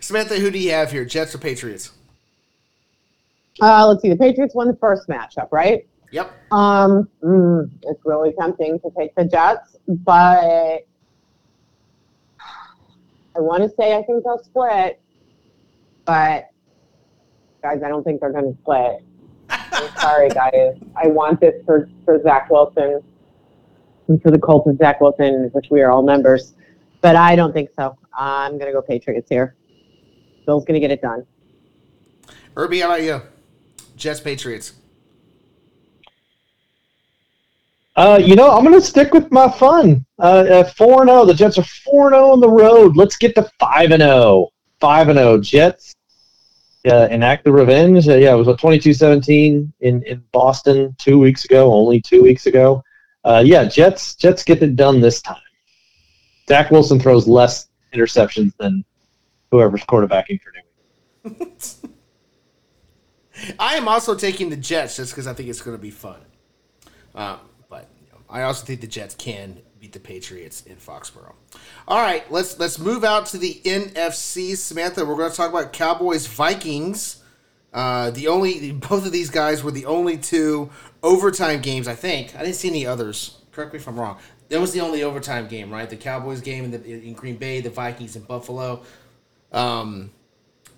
[0.00, 1.92] Samantha, who do you have here, Jets or Patriots?
[3.62, 4.08] Uh, let's see.
[4.08, 5.86] The Patriots won the first matchup, right?
[6.10, 6.32] Yep.
[6.50, 10.84] Um, mm, it's really tempting to take the Jets, but
[13.36, 15.00] I want to say I think they'll split,
[16.04, 16.49] but
[17.62, 19.04] guys, I don't think they're going to split.
[19.48, 20.76] I'm sorry, guys.
[20.96, 23.02] I want this for, for Zach Wilson
[24.08, 26.54] and for the Colts of Zach Wilson, which we are all members.
[27.00, 27.96] But I don't think so.
[28.14, 29.56] I'm going to go Patriots here.
[30.46, 31.26] Bill's going to get it done.
[32.56, 33.22] Irby, how about you?
[33.96, 34.74] Jets, Patriots.
[37.96, 40.04] Uh, you know, I'm going to stick with my fun.
[40.18, 41.24] Uh, 4 0.
[41.26, 42.96] The Jets are 4 0 on the road.
[42.96, 44.48] Let's get to 5 0.
[44.80, 45.40] 5 0.
[45.40, 45.94] Jets
[46.86, 48.08] uh, enact the revenge.
[48.08, 52.46] Uh, yeah, it was a 22-17 in, in Boston two weeks ago, only two weeks
[52.46, 52.82] ago.
[53.24, 55.36] Uh, yeah, Jets Jets get it done this time.
[56.48, 58.84] Zach Wilson throws less interceptions than
[59.50, 61.74] whoever's quarterbacking for New England.
[63.58, 66.20] I am also taking the Jets just because I think it's going to be fun.
[67.14, 71.32] Um, but you know, I also think the Jets can beat the Patriots in Foxborough.
[71.88, 74.54] All right, let's let's move out to the NFC.
[74.54, 77.22] Samantha, we're going to talk about Cowboys Vikings.
[77.72, 80.68] Uh, the only both of these guys were the only two
[81.02, 81.88] overtime games.
[81.88, 83.38] I think I didn't see any others.
[83.52, 84.18] Correct me if I'm wrong.
[84.50, 85.88] That was the only overtime game, right?
[85.88, 88.82] The Cowboys game in, the, in Green Bay, the Vikings in Buffalo.
[89.52, 90.10] Um,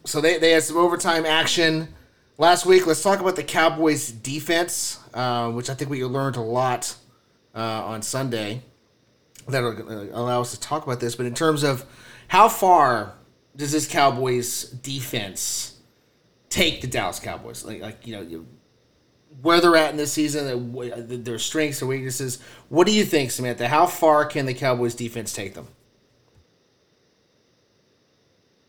[0.04, 1.88] so they, they had some overtime action
[2.36, 2.86] last week.
[2.86, 6.94] Let's talk about the Cowboys defense, uh, which I think we learned a lot
[7.54, 8.62] uh, on Sunday
[9.48, 11.14] that will allow us to talk about this.
[11.14, 11.84] But in terms of
[12.28, 13.14] how far
[13.56, 15.78] does this Cowboys defense
[16.48, 17.64] take the Dallas Cowboys?
[17.64, 18.46] Like, like you know, you,
[19.40, 22.38] where they're at in this season, their strengths or weaknesses.
[22.68, 23.68] What do you think, Samantha?
[23.68, 25.68] How far can the Cowboys defense take them?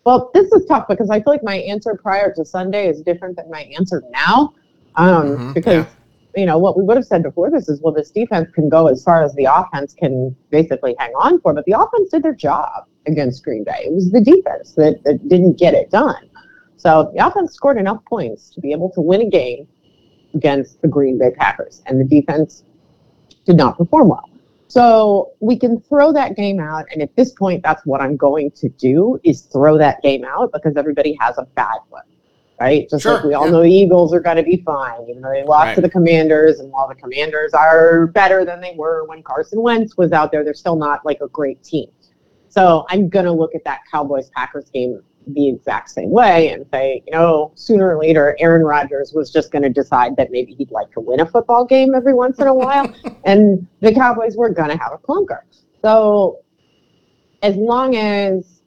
[0.05, 3.37] Well, this is tough because I feel like my answer prior to Sunday is different
[3.37, 4.53] than my answer now.
[4.95, 5.91] Um, mm-hmm, because, yeah.
[6.35, 8.87] You know, what we would have said before this is, well, this defense can go
[8.87, 12.33] as far as the offense can basically hang on for, but the offense did their
[12.33, 13.83] job against Green Bay.
[13.85, 16.29] It was the defense that, that didn't get it done.
[16.77, 19.67] So the offense scored enough points to be able to win a game
[20.33, 22.63] against the Green Bay Packers, and the defense
[23.45, 24.29] did not perform well.
[24.67, 28.49] So we can throw that game out, and at this point, that's what I'm going
[28.51, 32.03] to do is throw that game out because everybody has a bad one,
[32.63, 32.89] right?
[32.89, 33.51] Just sure, like we all yeah.
[33.51, 35.75] know the Eagles are going to be fine, even though they lost right.
[35.75, 39.97] to the Commanders, and while the Commanders are better than they were when Carson Wentz
[39.97, 41.87] was out there, they're still not like a great team.
[42.47, 46.65] So I'm going to look at that Cowboys Packers game the exact same way and
[46.71, 50.53] say, you know, sooner or later, Aaron Rodgers was just going to decide that maybe
[50.53, 52.93] he'd like to win a football game every once in a while,
[53.25, 55.39] and the Cowboys were going to have a clunker.
[55.81, 56.39] So,
[57.41, 58.62] as long as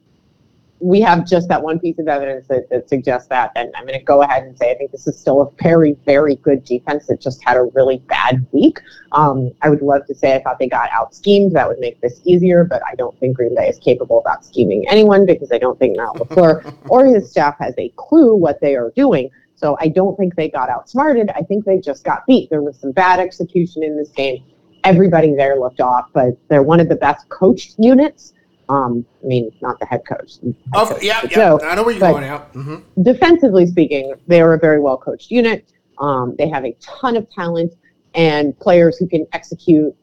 [0.79, 3.97] we have just that one piece of evidence that, that suggests that, And I'm going
[3.97, 7.07] to go ahead and say I think this is still a very, very good defense
[7.07, 8.79] that just had a really bad week.
[9.11, 11.53] Um, I would love to say I thought they got out schemed.
[11.53, 14.45] That would make this easier, but I don't think Green Bay is capable of out
[14.45, 18.61] scheming anyone because I don't think Matt LaFleur or his staff has a clue what
[18.61, 19.29] they are doing.
[19.55, 21.31] So I don't think they got outsmarted.
[21.31, 22.51] I think they just got beat.
[22.51, 24.43] There was some bad execution in this game.
[24.83, 28.33] Everybody there looked off, but they're one of the best coached units
[28.69, 30.39] um, I mean, not the head coach.
[30.43, 31.57] Head oh, coach yeah, yeah.
[31.63, 32.53] I know where you're going out.
[32.53, 33.01] Mm-hmm.
[33.03, 35.71] Defensively speaking, they are a very well coached unit.
[35.99, 37.73] Um, they have a ton of talent
[38.13, 39.95] and players who can execute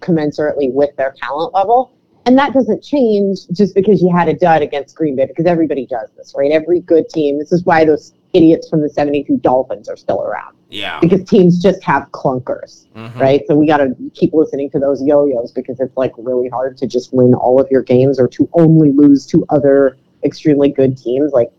[0.00, 1.92] commensurately with their talent level.
[2.24, 5.86] And that doesn't change just because you had a dud against Green Bay, because everybody
[5.86, 6.52] does this, right?
[6.52, 7.38] Every good team.
[7.38, 10.56] This is why those idiots from the 72 Dolphins are still around.
[10.72, 11.00] Yeah.
[11.00, 13.20] Because teams just have clunkers, mm-hmm.
[13.20, 13.42] right?
[13.46, 16.78] So we got to keep listening to those yo yos because it's like really hard
[16.78, 20.96] to just win all of your games or to only lose to other extremely good
[20.96, 21.32] teams.
[21.32, 21.52] Like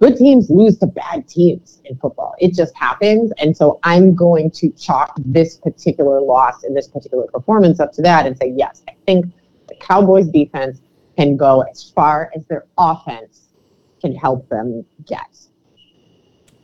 [0.00, 2.34] good teams lose to bad teams in football.
[2.40, 3.32] It just happens.
[3.38, 8.02] And so I'm going to chalk this particular loss and this particular performance up to
[8.02, 9.26] that and say, yes, I think
[9.68, 10.80] the Cowboys defense
[11.16, 13.50] can go as far as their offense
[14.00, 15.47] can help them get.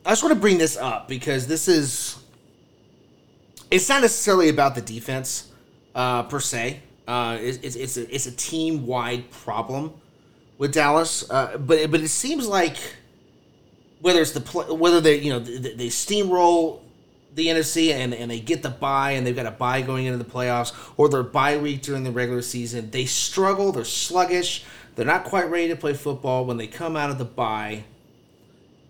[0.07, 2.19] I just want to bring this up because this is.
[3.71, 5.51] It's not necessarily about the defense
[5.95, 6.81] uh, per se.
[7.09, 9.93] Uh, it's, it's, a, it's a team wide problem
[10.59, 12.77] with Dallas, uh, but but it seems like
[14.01, 14.41] whether it's the
[14.75, 16.81] whether they you know they, they steamroll
[17.35, 20.19] the NFC and, and they get the bye and they've got a bye going into
[20.23, 23.73] the playoffs or their bye week during the regular season, they struggle.
[23.73, 24.65] They're sluggish.
[24.95, 27.85] They're not quite ready to play football when they come out of the bye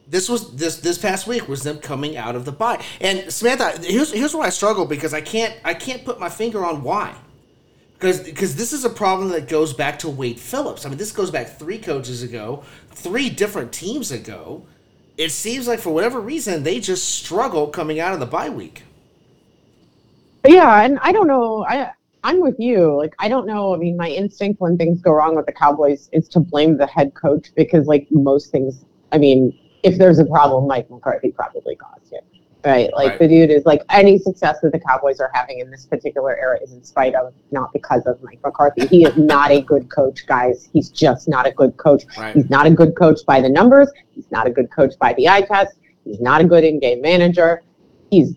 [0.06, 2.82] this was this this past week was them coming out of the bye.
[3.00, 6.64] And Samantha, here's here's where I struggle because I can't I can't put my finger
[6.64, 7.14] on why.
[7.94, 10.84] Because because this is a problem that goes back to Wade Phillips.
[10.84, 14.66] I mean, this goes back three coaches ago, three different teams ago.
[15.16, 18.82] It seems like for whatever reason they just struggle coming out of the bye week.
[20.46, 21.64] Yeah, and I don't know.
[21.64, 21.92] I
[22.22, 22.94] I'm with you.
[22.94, 23.74] Like I don't know.
[23.74, 26.86] I mean, my instinct when things go wrong with the Cowboys is to blame the
[26.86, 28.84] head coach because like most things.
[29.12, 32.24] I mean, if there's a problem, Mike McCarthy probably caused it.
[32.64, 32.90] Right.
[32.94, 33.18] Like right.
[33.18, 36.58] the dude is like any success that the Cowboys are having in this particular era
[36.62, 38.86] is in spite of, not because of Mike McCarthy.
[38.86, 40.70] He is not a good coach, guys.
[40.72, 42.04] He's just not a good coach.
[42.16, 42.34] Right.
[42.34, 43.92] He's not a good coach by the numbers.
[44.12, 45.74] He's not a good coach by the eye test.
[46.04, 47.62] He's not a good in game manager.
[48.10, 48.34] He's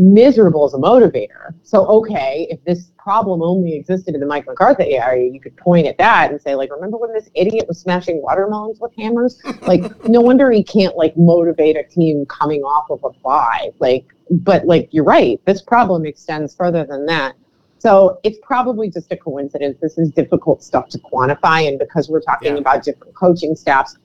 [0.00, 1.52] miserable as a motivator.
[1.62, 5.86] So, okay, if this problem only existed in the Mike McCarthy area, you could point
[5.86, 9.40] at that and say, like, remember when this idiot was smashing watermelons with hammers?
[9.62, 13.70] Like, no wonder he can't like motivate a team coming off of a bye.
[13.78, 15.40] Like, but like, you're right.
[15.44, 17.34] This problem extends further than that.
[17.78, 19.78] So it's probably just a coincidence.
[19.80, 22.60] This is difficult stuff to quantify, and because we're talking yeah.
[22.60, 23.96] about different coaching staffs,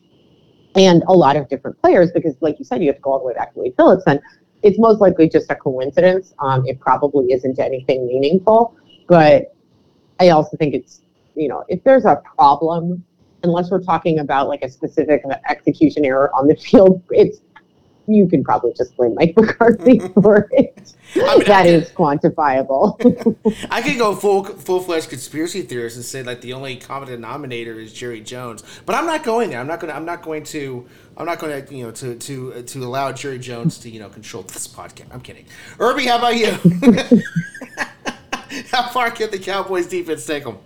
[0.76, 3.20] and a lot of different players because, like you said, you have to go all
[3.20, 4.04] the way back to Wade Phillips.
[4.08, 4.22] And
[4.66, 6.34] it's most likely just a coincidence.
[6.40, 8.76] Um, it probably isn't anything meaningful,
[9.08, 9.56] but
[10.20, 11.04] I also think it's,
[11.36, 13.06] you know, if there's a problem,
[13.44, 17.42] unless we're talking about like a specific execution error on the field, it's
[18.08, 20.22] you can probably just blame Mike McCarthy mm-hmm.
[20.22, 20.94] for it.
[21.16, 23.36] I mean, that is quantifiable.
[23.72, 27.80] I could go full full fledged conspiracy theorist and say like the only common denominator
[27.80, 29.60] is Jerry Jones, but I'm not going there.
[29.60, 29.92] I'm not going.
[29.92, 30.86] To, I'm not going to.
[31.18, 34.10] I'm not going to you know to to to allow Jerry Jones to you know
[34.10, 35.08] control this podcast.
[35.12, 35.46] I'm kidding.
[35.80, 36.52] Irby, how about you?
[38.72, 40.58] how far can the Cowboys defense take them?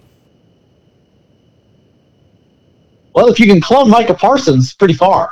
[3.14, 5.30] Well, if you can clone Micah Parsons, pretty far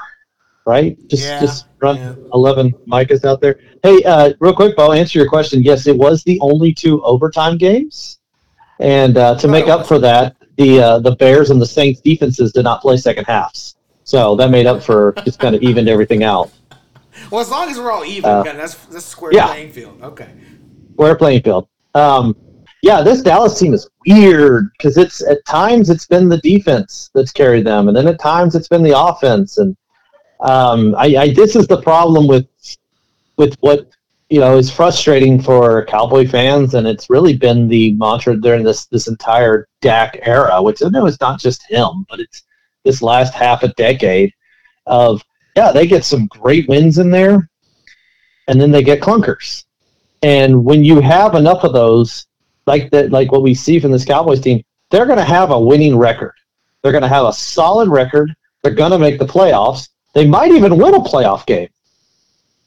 [0.68, 0.98] right?
[1.08, 2.14] Just yeah, just run yeah.
[2.34, 3.60] eleven Micahs out there.
[3.82, 5.64] Hey, uh, real quick, Bo, answer your question.
[5.64, 8.20] Yes, it was the only two overtime games,
[8.80, 12.52] and uh, to make up for that, the uh, the Bears and the Saints defenses
[12.52, 16.24] did not play second halves, so that made up for just kind of evened everything
[16.24, 16.52] out.
[17.32, 19.48] Well, as long as we're all even, uh, that's that's square yeah.
[19.48, 20.00] playing field.
[20.04, 20.30] Okay,
[20.94, 21.68] square playing field.
[21.96, 22.36] Um,
[22.84, 27.32] yeah, this Dallas team is weird because it's at times it's been the defense that's
[27.32, 29.76] carried them, and then at times it's been the offense, and
[30.40, 32.48] um, I, I, this is the problem with
[33.38, 33.90] with what
[34.30, 38.86] you know is frustrating for Cowboy fans, and it's really been the mantra during this
[38.86, 40.62] this entire Dak era.
[40.62, 42.44] Which I know it's not just him, but it's
[42.84, 44.34] this last half a decade
[44.86, 45.24] of
[45.56, 47.50] yeah, they get some great wins in there,
[48.48, 49.66] and then they get clunkers.
[50.22, 52.28] And when you have enough of those,
[52.66, 55.60] like that, like what we see from this Cowboys team, they're going to have a
[55.60, 56.34] winning record.
[56.82, 58.34] They're going to have a solid record.
[58.62, 61.70] They're going to make the playoffs they might even win a playoff game.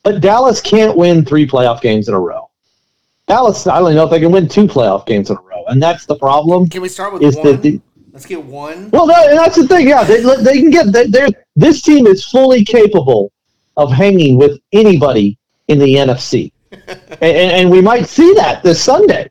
[0.05, 2.49] But Dallas can't win three playoff games in a row.
[3.27, 5.83] Dallas, I don't know if they can win two playoff games in a row, and
[5.83, 6.69] that's the problem.
[6.69, 7.61] Can we start with one?
[7.61, 7.81] The,
[8.13, 8.91] Let's get one.
[8.91, 9.89] Well, that, that's the thing.
[9.89, 10.93] Yeah, they, they can get.
[10.93, 11.27] They,
[11.57, 13.33] this team is fully capable
[13.77, 15.37] of hanging with anybody
[15.67, 19.29] in the NFC, and, and, we might see that this Sunday.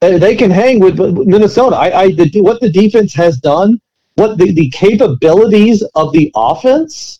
[0.00, 1.76] They, they can hang with Minnesota.
[1.76, 3.80] I, I the, what the defense has done,
[4.14, 7.19] what the, the capabilities of the offense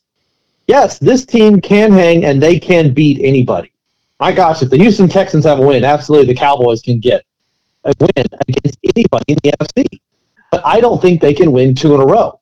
[0.70, 3.72] yes, this team can hang and they can beat anybody.
[4.20, 7.24] My gosh, if the Houston Texans have a win, absolutely the Cowboys can get
[7.84, 10.00] a win against anybody in the NFC.
[10.52, 12.40] But I don't think they can win two in a row,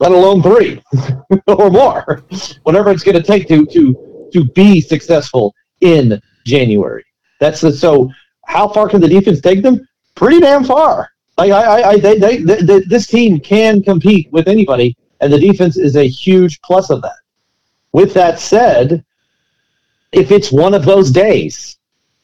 [0.00, 0.82] let alone three
[1.46, 2.24] or more,
[2.64, 7.04] whatever it's going to take to to to be successful in January.
[7.40, 8.10] That's the, so.
[8.44, 9.86] How far can the defense take them?
[10.16, 11.10] Pretty damn far.
[11.38, 15.38] Like I, I, I they, they, they, this team can compete with anybody, and the
[15.38, 17.21] defense is a huge plus of that.
[17.92, 19.04] With that said,
[20.12, 21.78] if it's one of those days,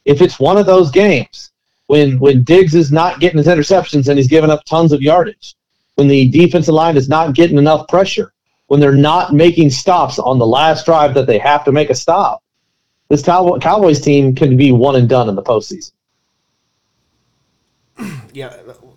[0.04, 1.50] if it's one of those games
[1.86, 5.54] when when Diggs is not getting his interceptions and he's giving up tons of yardage,
[5.96, 8.32] when the defensive line is not getting enough pressure,
[8.68, 11.94] when they're not making stops on the last drive that they have to make a
[11.94, 12.42] stop,
[13.08, 15.92] this Cow- Cowboys team can be one and done in the postseason.
[18.32, 18.54] Yeah,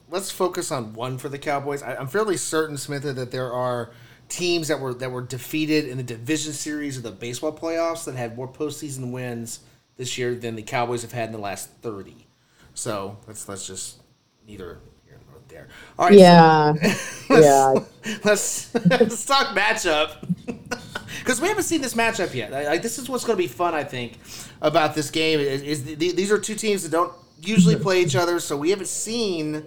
[0.09, 1.81] let's focus on one for the Cowboys.
[1.81, 3.91] I, am fairly certain, Smith, that there are
[4.31, 8.15] teams that were that were defeated in the division series of the baseball playoffs that
[8.15, 9.59] had more postseason wins
[9.97, 12.27] this year than the Cowboys have had in the last thirty.
[12.73, 14.01] So let's let's just
[14.47, 15.67] neither here nor there.
[15.99, 16.17] All right.
[16.17, 16.73] Yeah.
[16.73, 16.79] So
[17.33, 17.73] let's, yeah.
[18.23, 20.25] Let's let's talk matchup
[21.19, 22.51] because we haven't seen this matchup yet.
[22.51, 24.17] Like this is what's going to be fun, I think,
[24.61, 25.41] about this game.
[25.41, 28.69] Is, is the, these are two teams that don't usually play each other, so we
[28.69, 29.65] haven't seen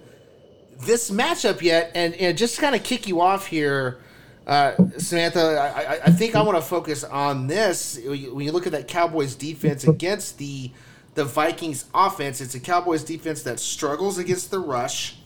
[0.79, 1.91] this matchup yet.
[1.93, 3.99] And, and just kind of kick you off here
[4.47, 7.99] uh, Samantha, I, I think I want to focus on this.
[8.05, 10.71] When you look at that Cowboys defense against the
[11.15, 15.17] the Vikings offense, it's a Cowboys defense that struggles against the rush.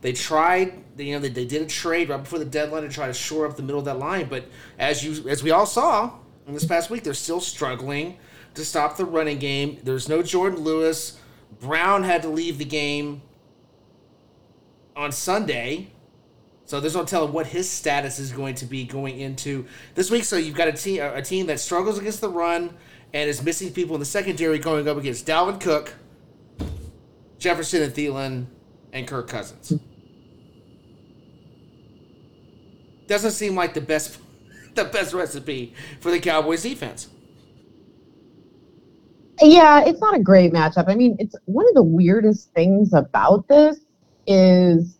[0.00, 3.08] They tried, you know, they, they did a trade right before the deadline to try
[3.08, 4.44] to shore up the middle of that line, but
[4.78, 6.12] as you as we all saw
[6.46, 8.18] in this past week, they're still struggling
[8.54, 9.78] to stop the running game.
[9.82, 11.18] There's no Jourdan Lewis.
[11.60, 13.22] Brown had to leave the game
[14.96, 15.90] on Sunday
[16.66, 20.24] so there's no telling what his status is going to be going into this week.
[20.24, 22.74] So you've got a team a team that struggles against the run
[23.12, 25.94] and is missing people in the secondary going up against Dalvin Cook,
[27.38, 28.46] Jefferson and Thielen,
[28.92, 29.74] and Kirk Cousins.
[33.06, 34.18] Doesn't seem like the best
[34.74, 37.08] the best recipe for the Cowboys defense.
[39.42, 40.88] Yeah, it's not a great matchup.
[40.88, 43.80] I mean, it's one of the weirdest things about this
[44.26, 44.98] is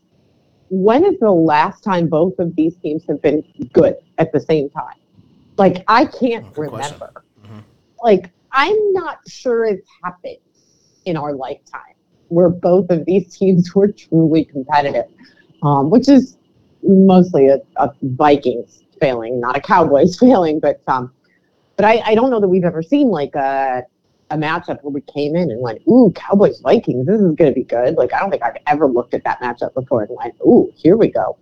[0.83, 4.69] when is the last time both of these teams have been good at the same
[4.71, 4.97] time?
[5.57, 7.25] Like, I can't oh, remember.
[7.45, 7.61] Mm-hmm.
[8.03, 10.39] Like, I'm not sure it's happened
[11.05, 11.95] in our lifetime
[12.29, 15.05] where both of these teams were truly competitive,
[15.63, 16.37] um, which is
[16.83, 21.13] mostly a, a Vikings failing, not a Cowboys failing, but um,
[21.77, 23.85] but I, I don't know that we've ever seen like a
[24.31, 27.53] a matchup where we came in and went, ooh, Cowboys Vikings, this is going to
[27.53, 27.97] be good.
[27.97, 30.97] Like I don't think I've ever looked at that matchup before and went, ooh, here
[30.97, 31.39] we go.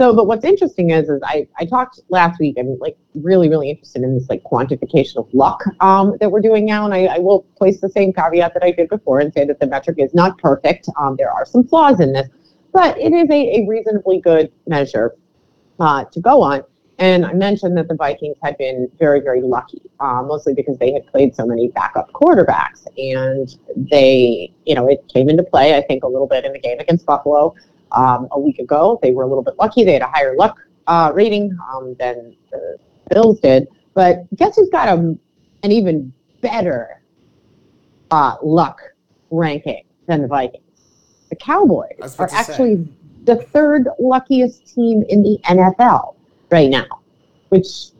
[0.00, 2.56] So, but what's interesting is, is I, I talked last week.
[2.58, 6.64] I'm like really, really interested in this like quantification of luck um, that we're doing
[6.64, 9.44] now, and I, I will place the same caveat that I did before and say
[9.44, 10.88] that the metric is not perfect.
[10.98, 12.28] Um, there are some flaws in this,
[12.72, 15.14] but it is a, a reasonably good measure
[15.78, 16.62] uh, to go on.
[17.02, 20.92] And I mentioned that the Vikings had been very, very lucky, uh, mostly because they
[20.92, 22.86] had played so many backup quarterbacks.
[22.96, 23.58] And
[23.90, 26.78] they, you know, it came into play, I think, a little bit in the game
[26.78, 27.56] against Buffalo
[27.90, 29.00] um, a week ago.
[29.02, 29.82] They were a little bit lucky.
[29.82, 32.78] They had a higher luck uh, rating um, than the
[33.10, 33.66] Bills did.
[33.94, 37.02] But guess who's got a, an even better
[38.12, 38.80] uh, luck
[39.32, 40.62] ranking than the Vikings?
[41.30, 42.90] The Cowboys are actually say.
[43.24, 46.14] the third luckiest team in the NFL
[46.52, 46.86] right now,
[47.48, 47.90] which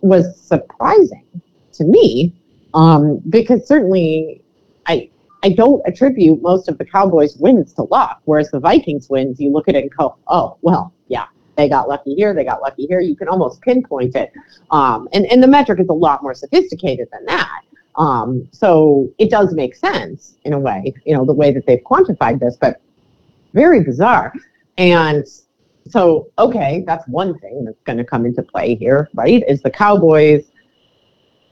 [0.00, 1.26] was surprising
[1.72, 2.34] to me
[2.74, 4.42] um, because certainly
[4.86, 5.10] I
[5.42, 9.50] I don't attribute most of the Cowboys' wins to luck, whereas the Vikings' wins, you
[9.50, 11.26] look at it and go, oh, well, yeah,
[11.56, 13.00] they got lucky here, they got lucky here.
[13.00, 14.32] You can almost pinpoint it.
[14.70, 17.62] Um, and, and the metric is a lot more sophisticated than that.
[17.96, 21.80] Um, so it does make sense in a way, you know, the way that they've
[21.80, 22.80] quantified this, but
[23.54, 24.32] very bizarre.
[24.76, 25.24] And
[25.90, 29.42] so, okay, that's one thing that's going to come into play here, right?
[29.48, 30.50] Is the Cowboys,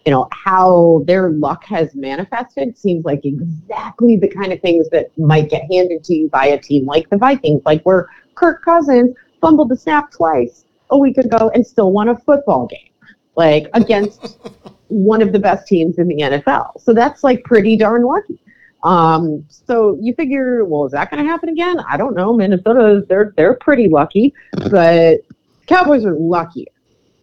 [0.06, 5.16] you know, how their luck has manifested seems like exactly the kind of things that
[5.18, 9.14] might get handed to you by a team like the Vikings, like where Kirk Cousins
[9.40, 12.90] fumbled the snap twice a week ago and still won a football game,
[13.36, 14.38] like against
[14.88, 16.80] one of the best teams in the NFL.
[16.80, 18.40] So that's like pretty darn lucky.
[18.82, 21.80] Um, so you figure, well, is that going to happen again?
[21.88, 22.32] I don't know.
[22.32, 24.34] Minnesota, they're they're pretty lucky,
[24.70, 25.20] but
[25.66, 26.66] Cowboys are lucky,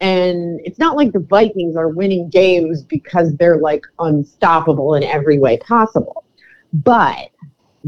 [0.02, 5.40] And it's not like the Vikings are winning games because they're like unstoppable in every
[5.40, 6.26] way possible.
[6.74, 7.32] But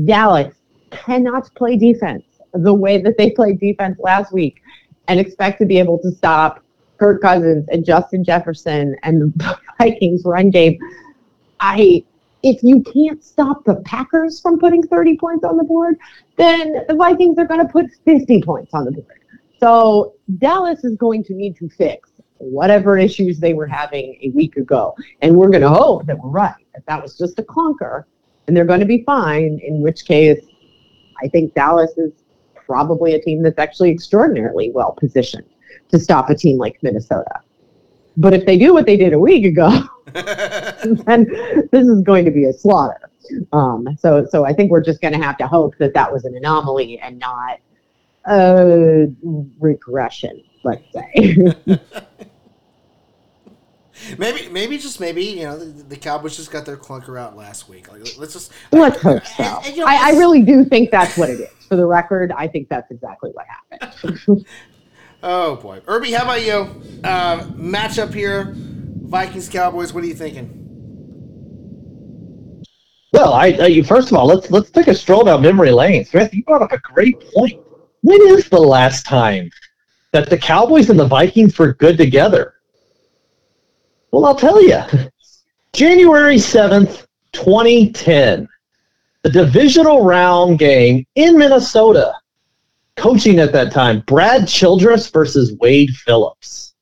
[0.06, 0.54] Dallas
[0.92, 4.62] cannot play defense the way that they played defense last week
[5.08, 6.64] and expect to be able to stop
[6.98, 10.80] Kirk Cousins and Justin Jefferson and the Vikings run game.
[11.60, 12.04] I
[12.44, 15.98] if you can't stop the Packers from putting 30 points on the board,
[16.38, 19.20] then the Vikings are going to put 50 points on the board.
[19.60, 24.58] So Dallas is going to need to fix whatever issues they were having a week
[24.58, 24.96] ago.
[25.22, 28.04] And we're going to hope that we're right, that that was just a clunker
[28.48, 30.46] and they're going to be fine, in which case
[31.22, 32.12] I think Dallas is
[32.56, 35.48] probably a team that's actually extraordinarily well positioned
[35.90, 37.42] to stop a team like Minnesota.
[38.18, 41.26] But if they do what they did a week ago, then
[41.72, 43.10] this is going to be a slaughter.
[43.54, 46.26] Um, so, so I think we're just going to have to hope that that was
[46.26, 47.60] an anomaly and not
[48.28, 49.08] a
[49.60, 50.44] regression.
[50.64, 51.38] Let's say.
[54.18, 57.70] maybe, maybe just maybe you know the, the, Cowboys just got their clunker out last
[57.70, 57.92] week.
[57.92, 59.44] Like, let's just let's hope so.
[59.44, 61.50] And, and, you know, I, I really do think that's what it is.
[61.68, 64.46] For the record, I think that's exactly what happened.
[65.24, 67.02] Oh boy, Irby, how about you?
[67.04, 69.92] Uh, matchup here, Vikings Cowboys.
[69.94, 70.54] What are you thinking?
[73.14, 76.06] Well, I, I first of all let's let's take a stroll down memory lane.
[76.06, 77.60] Smith, you brought up a great point.
[78.02, 79.50] When is the last time
[80.12, 82.56] that the Cowboys and the Vikings were good together?
[84.12, 84.82] Well, I'll tell you.
[85.74, 88.48] January seventh, twenty ten,
[89.24, 92.14] the divisional round game in Minnesota
[92.98, 96.74] coaching at that time, Brad Childress versus Wade Phillips.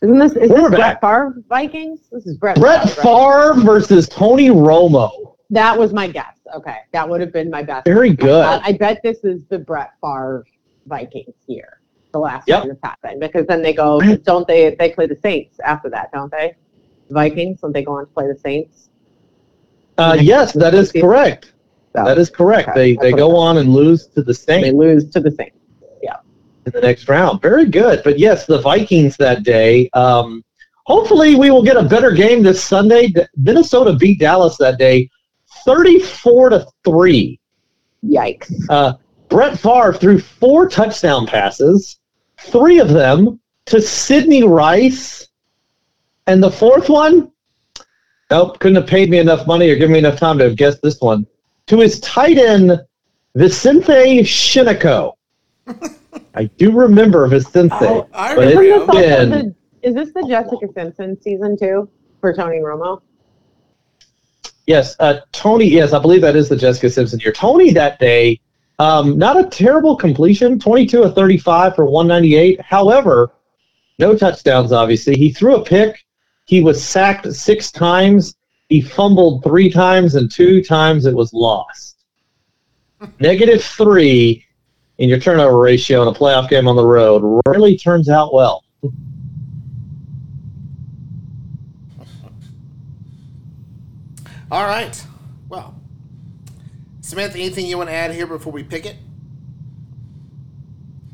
[0.00, 2.08] Isn't this is this Brett Favre Vikings?
[2.12, 2.58] This is Brett.
[2.58, 5.36] Brett Favre, versus Tony Romo.
[5.50, 6.38] That was my guess.
[6.54, 7.86] Okay, that would have been my best.
[7.86, 8.44] Very good.
[8.44, 10.44] I, I bet this is the Brett Favre
[10.86, 11.80] Vikings here.
[12.12, 12.60] The last yep.
[12.60, 14.74] time this happened because then they go, don't they?
[14.74, 16.54] They play the Saints after that, don't they?
[17.10, 18.90] Vikings, don't they go on to play the Saints?
[19.96, 21.52] Uh, yes, that is correct.
[21.94, 22.68] that is correct.
[22.68, 22.94] Okay.
[22.94, 24.66] They they go on and lose to the Saints.
[24.66, 25.56] They lose to the Saints
[26.66, 27.42] in the next round.
[27.42, 28.02] Very good.
[28.04, 29.88] But yes, the Vikings that day.
[29.92, 30.44] Um,
[30.86, 33.12] hopefully, we will get a better game this Sunday.
[33.36, 35.08] Minnesota beat Dallas that day,
[35.64, 37.40] thirty-four to three.
[38.04, 38.52] Yikes!
[38.68, 38.94] Uh,
[39.28, 41.98] Brett Favre threw four touchdown passes,
[42.38, 45.28] three of them to Sidney Rice,
[46.26, 47.32] and the fourth one.
[48.30, 50.82] Nope, couldn't have paid me enough money or given me enough time to have guessed
[50.82, 51.26] this one.
[51.68, 52.78] To his tight end,
[53.36, 55.14] Visanthe Shiancoe.
[56.34, 57.72] I do remember Visanthe.
[57.80, 58.92] Oh, I but remember.
[58.92, 61.88] Been, the, is this the Jessica Simpson season two
[62.20, 63.02] for Tony Romo?
[64.66, 65.66] Yes, uh, Tony.
[65.66, 67.32] Yes, I believe that is the Jessica Simpson year.
[67.32, 68.40] Tony that day,
[68.78, 72.60] um, not a terrible completion, twenty-two of thirty-five for one ninety-eight.
[72.62, 73.32] However,
[73.98, 75.14] No touchdowns, obviously.
[75.14, 76.04] He threw a pick.
[76.46, 78.34] He was sacked six times.
[78.68, 82.04] He fumbled three times, and two times it was lost.
[83.20, 84.43] Negative three
[84.98, 88.64] in your turnover ratio in a playoff game on the road rarely turns out well.
[94.50, 95.04] All right.
[95.48, 95.74] Well,
[97.00, 98.96] Samantha, anything you want to add here before we pick it?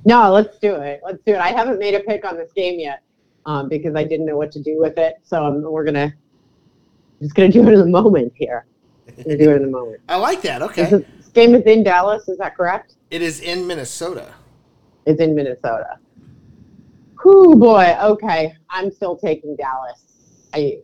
[0.04, 1.00] No, let's do it.
[1.04, 1.38] Let's do it.
[1.38, 3.02] I haven't made a pick on this game yet
[3.46, 5.20] um, because I didn't know what to do with it.
[5.22, 6.12] So um, we're gonna
[7.22, 8.66] just gonna do it in the moment here.
[9.24, 10.00] Gonna do it in the moment.
[10.08, 10.62] I like that.
[10.62, 11.04] Okay.
[11.30, 12.28] This, is, this game is in Dallas.
[12.28, 12.94] Is that correct?
[13.10, 14.34] It is in Minnesota.
[15.06, 15.98] It's in Minnesota.
[17.22, 17.96] Whew, boy.
[18.02, 20.04] Okay, I'm still taking Dallas.
[20.54, 20.78] I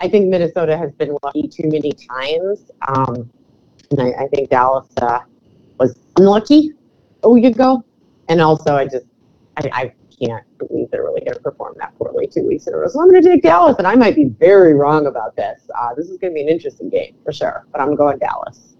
[0.00, 2.70] I think Minnesota has been lucky too many times.
[2.86, 3.30] Um,
[3.90, 5.20] and I, I think Dallas uh,
[5.78, 6.72] was unlucky
[7.22, 7.84] a week ago.
[8.28, 9.06] And also, I just,
[9.56, 9.92] I, I
[10.24, 12.88] can't believe they're really going to perform that poorly two weeks in a row.
[12.88, 15.60] So I'm going to take Dallas, and I might be very wrong about this.
[15.76, 18.76] Uh, this is going to be an interesting game for sure, but I'm going Dallas.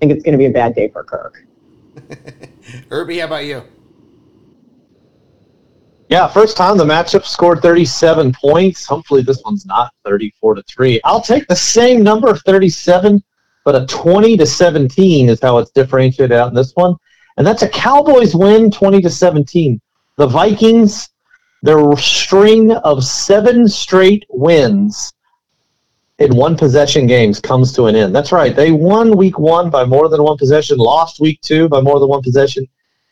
[0.00, 1.44] I think it's going to be a bad day for Kirk.
[2.90, 3.62] Irby, how about you?
[6.08, 8.86] Yeah, first time the matchup scored 37 points.
[8.86, 11.02] Hopefully this one's not 34 to 3.
[11.04, 13.22] I'll take the same number of 37,
[13.62, 16.96] but a 20 to 17 is how it's differentiated out in this one.
[17.36, 19.78] And that's a Cowboys win 20 to 17.
[20.16, 21.10] The Vikings,
[21.62, 25.12] their string of seven straight wins
[26.20, 28.14] in one possession games comes to an end.
[28.14, 28.54] That's right.
[28.54, 32.08] They won week one by more than one possession, lost week two by more than
[32.08, 32.68] one possession.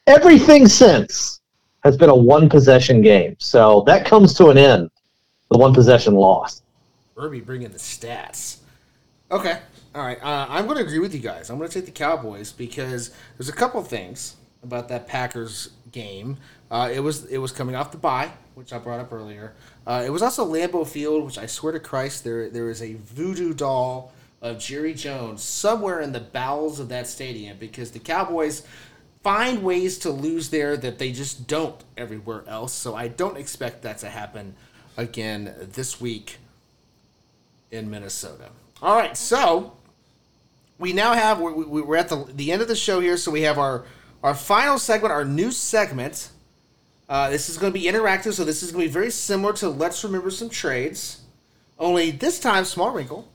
[0.06, 1.40] Everything since
[1.84, 3.34] has been a one possession game.
[3.38, 4.90] So that comes to an end.
[5.50, 6.62] The one possession loss.
[7.16, 8.58] Irby bringing the stats.
[9.30, 9.58] Okay.
[9.94, 10.22] All right.
[10.22, 11.48] Uh, I'm going to agree with you guys.
[11.48, 16.36] I'm going to take the Cowboys because there's a couple things about that Packers game.
[16.70, 19.54] Uh, it was it was coming off the bye, which I brought up earlier.
[19.88, 22.92] Uh, it was also Lambeau Field, which I swear to Christ, there there is a
[22.92, 24.12] voodoo doll
[24.42, 28.64] of Jerry Jones somewhere in the bowels of that stadium because the Cowboys
[29.22, 32.74] find ways to lose there that they just don't everywhere else.
[32.74, 34.54] So I don't expect that to happen
[34.98, 36.36] again this week
[37.70, 38.50] in Minnesota.
[38.82, 39.72] All right, so
[40.78, 43.42] we now have we're, we're at the the end of the show here, so we
[43.42, 43.86] have our
[44.22, 46.28] our final segment, our new segment.
[47.08, 49.52] Uh, this is going to be interactive, so this is going to be very similar
[49.54, 51.22] to Let's Remember Some Trades.
[51.78, 53.28] Only this time, small wrinkle.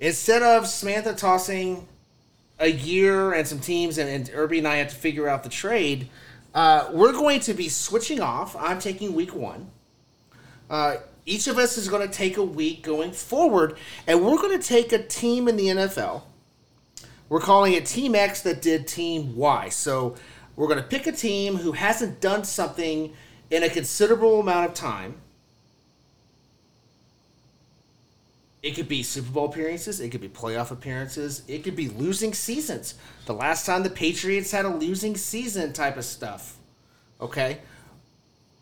[0.00, 1.88] Instead of Samantha tossing
[2.58, 5.50] a year and some teams, and, and Irby and I have to figure out the
[5.50, 6.08] trade,
[6.54, 8.56] uh, we're going to be switching off.
[8.56, 9.70] I'm taking week one.
[10.70, 10.96] Uh,
[11.26, 14.66] each of us is going to take a week going forward, and we're going to
[14.66, 16.22] take a team in the NFL.
[17.28, 19.68] We're calling it Team X that did Team Y.
[19.68, 20.14] So
[20.56, 23.12] we're going to pick a team who hasn't done something
[23.50, 25.20] in a considerable amount of time.
[28.62, 32.34] It could be Super Bowl appearances, it could be playoff appearances, it could be losing
[32.34, 32.94] seasons.
[33.26, 36.56] The last time the Patriots had a losing season type of stuff.
[37.20, 37.58] Okay?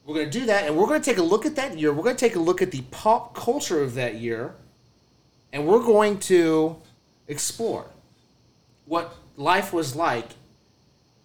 [0.05, 1.91] We're going to do that, and we're going to take a look at that year.
[1.91, 4.55] We're going to take a look at the pop culture of that year,
[5.55, 6.77] and we're going to
[7.27, 7.87] explore
[8.85, 10.33] what life was like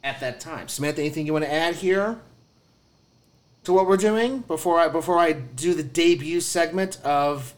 [0.03, 0.67] at that time.
[0.67, 2.19] Samantha, anything you want to add here
[3.63, 7.53] to what we're doing before I before I do the debut segment of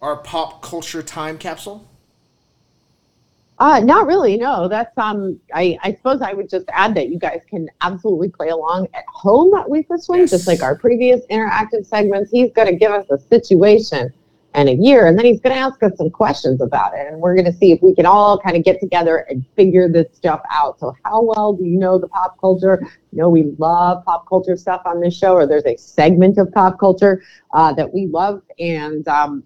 [0.00, 1.86] our pop culture time capsule?
[3.58, 4.36] Uh, not really.
[4.36, 5.38] No, that's um.
[5.54, 9.04] I I suppose I would just add that you guys can absolutely play along at
[9.06, 10.30] home with this one, Yes.
[10.30, 12.30] just like our previous interactive segments.
[12.32, 14.12] He's going to give us a situation
[14.54, 17.20] and a year, and then he's going to ask us some questions about it, and
[17.20, 20.06] we're going to see if we can all kind of get together and figure this
[20.16, 20.78] stuff out.
[20.78, 22.80] So, how well do you know the pop culture?
[23.10, 26.52] You know, we love pop culture stuff on this show, or there's a segment of
[26.52, 27.22] pop culture
[27.52, 29.42] uh, that we love, and um,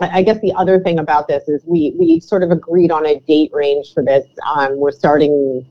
[0.00, 3.20] I guess the other thing about this is we we sort of agreed on a
[3.20, 4.26] date range for this.
[4.46, 5.66] Um, we're starting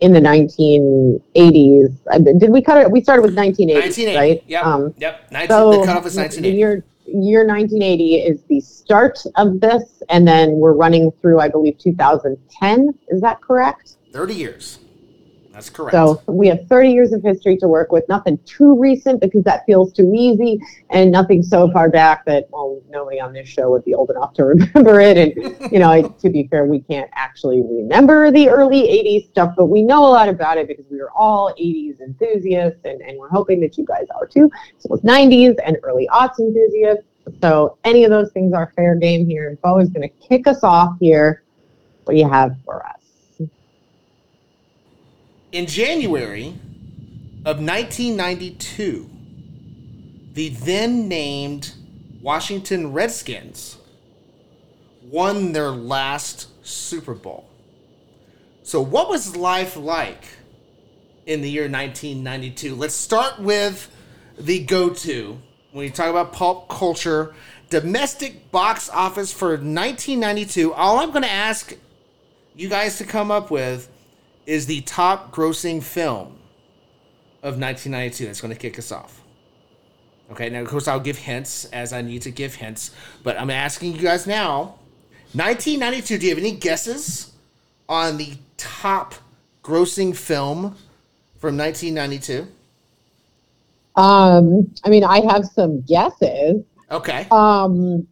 [0.00, 1.98] in the 1980s.
[2.10, 2.90] Uh, Did we cut it?
[2.90, 4.16] We started with 1980s, 1980.
[4.16, 4.44] right?
[4.46, 4.64] Yep.
[4.64, 5.30] Um, yep.
[5.30, 6.82] 19, so the cutoff is the 1980.
[7.12, 11.78] Year year 1980 is the start of this, and then we're running through, I believe,
[11.78, 12.88] 2010.
[13.08, 13.96] Is that correct?
[14.12, 14.78] 30 years.
[15.58, 15.92] That's correct.
[15.92, 18.08] So we have 30 years of history to work with.
[18.08, 20.60] Nothing too recent because that feels too easy,
[20.90, 24.34] and nothing so far back that well, nobody on this show would be old enough
[24.34, 25.16] to remember it.
[25.16, 29.54] And you know, I- to be fair, we can't actually remember the early 80s stuff,
[29.56, 33.18] but we know a lot about it because we were all 80s enthusiasts, and, and
[33.18, 34.48] we're hoping that you guys are too.
[34.78, 37.02] So it's 90s and early aughts enthusiasts.
[37.40, 39.48] So any of those things are fair game here.
[39.48, 41.42] And Bo is going to kick us off here.
[42.04, 42.97] What do you have for us?
[45.50, 46.48] In January
[47.46, 49.08] of 1992,
[50.34, 51.72] the then named
[52.20, 53.78] Washington Redskins
[55.02, 57.48] won their last Super Bowl.
[58.62, 60.24] So, what was life like
[61.24, 62.74] in the year 1992?
[62.74, 63.90] Let's start with
[64.38, 65.38] the go to
[65.72, 67.34] when you talk about pulp culture,
[67.70, 70.74] domestic box office for 1992.
[70.74, 71.74] All I'm going to ask
[72.54, 73.88] you guys to come up with
[74.48, 76.38] is the top grossing film
[77.42, 79.22] of 1992 that's going to kick us off.
[80.32, 82.92] Okay, now of course I'll give hints as I need to give hints,
[83.22, 84.78] but I'm asking you guys now
[85.34, 87.32] 1992, do you have any guesses
[87.90, 89.14] on the top
[89.62, 90.74] grossing film
[91.36, 92.46] from 1992?
[93.96, 96.64] Um, I mean, I have some guesses.
[96.90, 97.26] Okay.
[97.30, 98.08] Um,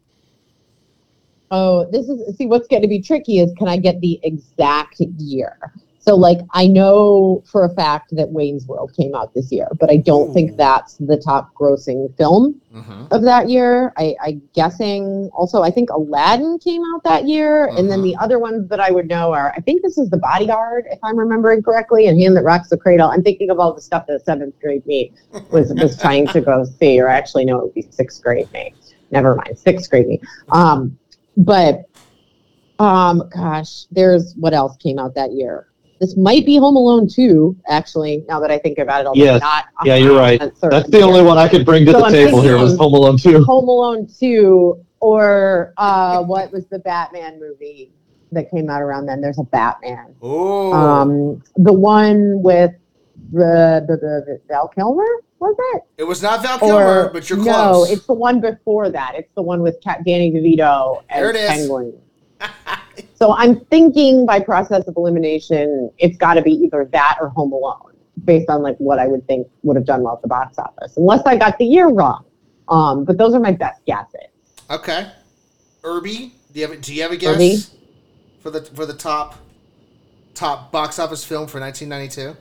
[1.50, 5.00] oh, this is see what's going to be tricky is can I get the exact
[5.00, 5.72] year?
[6.08, 9.90] So, like, I know for a fact that Wayne's World came out this year, but
[9.90, 10.32] I don't Ooh.
[10.32, 13.92] think that's the top grossing film hmm of that year.
[13.96, 17.72] I, I'm guessing also, I think Aladdin came out that year.
[17.76, 20.16] And then the other ones that I would know are, I think this is The
[20.16, 23.08] Bodyguard, if I'm remembering correctly, and Hand That Rocks the Cradle.
[23.08, 25.12] I'm thinking of all the stuff that seventh grade me
[25.50, 28.74] was, was trying to go see, or actually, no, it would be sixth grade me.
[29.12, 30.20] Never mind, sixth grade me.
[30.50, 30.98] Um,
[31.36, 31.82] but,
[32.80, 35.68] um, gosh, there's what else came out that year?
[36.00, 39.06] This might be Home Alone 2, actually, now that I think about it.
[39.06, 39.40] although Yes.
[39.40, 40.38] Not Yeah, you're right.
[40.56, 41.06] certain That's the here.
[41.06, 43.42] only one I could bring to So the I'm table here was Home Alone 2.
[43.44, 47.92] Home Alone 2 or uh, what was the Batman movie
[48.32, 49.20] that came out around then?
[49.22, 50.14] There's a Batman.
[50.20, 50.72] Oh.
[50.72, 52.72] Um, the one with
[53.32, 55.04] the, the, the, the Val Kilmer,
[55.38, 55.82] was it?
[55.98, 57.46] it was not Val Kilmer, Or but you're close.
[57.46, 59.14] no, it's the one before that.
[59.16, 61.48] It's the one with Cat Danny DeVito as There it is.
[61.48, 61.98] Penguin.
[63.14, 67.52] So I'm thinking by process of elimination, it's got to be either that or Home
[67.52, 70.58] Alone, based on like what I would think would have done well at the box
[70.58, 72.24] office, unless I got the year wrong.
[72.68, 74.28] Um, but those are my best guesses.
[74.70, 75.10] okay.
[75.84, 77.58] Irby, do you have do you have a guess Irby?
[78.40, 79.36] for the for the top
[80.34, 82.36] top box office film for 1992?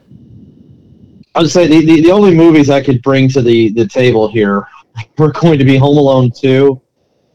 [1.35, 4.27] I would say the, the, the only movies I could bring to the, the table
[4.27, 4.67] here
[5.17, 6.81] were going to be Home Alone 2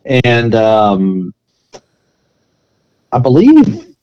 [0.06, 1.34] and um,
[3.12, 3.94] I believe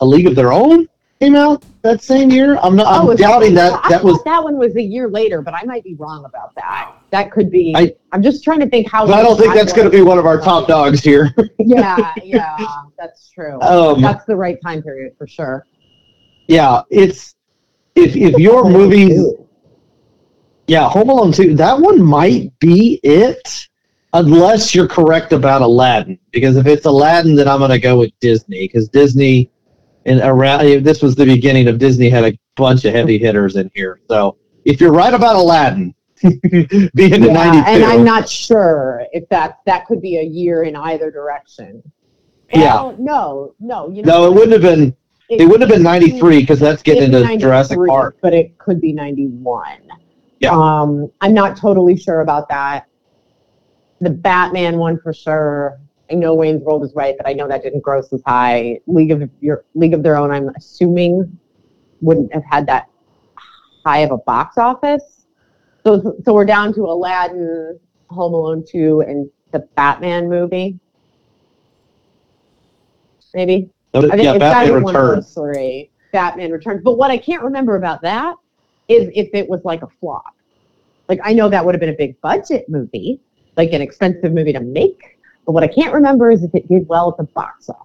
[0.00, 0.88] A League of Their Own
[1.20, 2.58] came out that same year.
[2.62, 2.86] I'm not.
[2.88, 4.22] I'm Oh, doubting that, that I that was.
[4.24, 6.92] that one was a year later, but I might be wrong about that.
[7.10, 7.72] That could be.
[7.76, 9.06] I- I, am just trying to think how.
[9.06, 11.34] I don't think that's going to be one of our top dogs here.
[11.58, 12.56] Yeah, yeah,
[12.98, 13.60] that's true.
[13.62, 15.64] Um, that's the right time period for sure.
[16.48, 17.34] yeah, it's
[17.94, 19.20] if if your movies
[20.66, 23.68] Yeah, Home Alone 2, that one might be it,
[24.16, 26.18] unless you're correct about Aladdin.
[26.30, 29.50] Because if it's Aladdin, then I'm going to go with Disney, because Disney,
[30.04, 33.70] and around this was the beginning of Disney had a bunch of heavy hitters in
[33.74, 34.00] here.
[34.08, 39.28] So if you're right about Aladdin, being in Yeah, 92, and I'm not sure if
[39.28, 41.82] that that could be a year in either direction.
[42.52, 42.94] Yeah.
[42.98, 44.22] No, no, you know.
[44.22, 44.96] no, it wouldn't have been.
[45.28, 48.16] It wouldn't have been 93 because that's getting into Jurassic Park.
[48.22, 49.80] but it could be 91.
[50.38, 50.52] Yeah.
[50.52, 52.86] Um, I'm not totally sure about that.
[54.00, 55.78] The Batman one for sure.
[56.10, 58.78] I know Wayne's World is right, but I know that didn't gross as high.
[58.86, 61.38] League of your League of Their Own, I'm assuming,
[62.00, 62.88] wouldn't have had that
[63.84, 65.26] high of a box office.
[65.84, 67.78] So, so we're down to Aladdin,
[68.10, 70.78] Home Alone 2, and the Batman movie.
[73.34, 73.68] Maybe.
[73.94, 75.34] I think Yeah, it's Batman gotta one of Returns.
[75.34, 75.90] three.
[76.12, 76.82] Batman Returns.
[76.82, 78.34] But what I can't remember about that
[78.88, 80.34] is if it was like a flop.
[81.08, 83.20] Like I know that would have been a big budget movie,
[83.56, 85.18] like an expensive movie to make.
[85.44, 87.82] But what I can't remember is if it did well at the box office.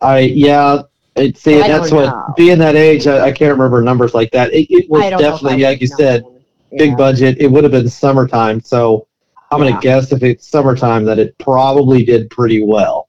[0.00, 0.82] I yeah.
[1.14, 2.34] It, see, I that's what know.
[2.38, 4.50] being that age, I, I can't remember numbers like that.
[4.54, 6.40] It, it was I don't know if I definitely, like you said, know.
[6.78, 7.36] big budget.
[7.38, 9.06] It would have been summertime, so
[9.50, 9.70] I'm Yeah.
[9.72, 13.08] gonna guess if it's summertime that it probably did pretty well.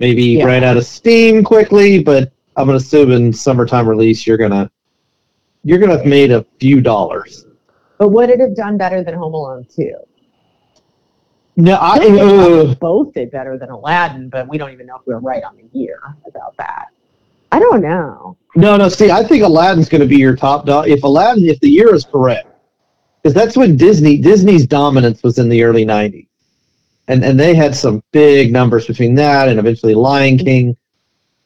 [0.00, 0.44] Maybe Yeah.
[0.44, 4.70] ran out of steam quickly, but I'm gonna assume in summertime release you're gonna
[5.64, 7.46] you're gonna have made a few dollars.
[7.96, 9.94] But would it have done better than Home Alone 2?
[11.60, 14.72] No, I, I think they probably uh, both did better than Aladdin, but we don't
[14.72, 16.86] even know if we were right on the year about that.
[17.52, 18.36] I don't know.
[18.54, 18.88] no, no.
[18.88, 20.88] See, I think Aladdin's gonna be your top dog.
[20.88, 22.48] If Aladdin, if the year is correct,
[23.22, 26.28] because that's when Disney Disney's dominance was in the early '90s,
[27.08, 30.76] and and they had some big numbers between that and eventually Lion King,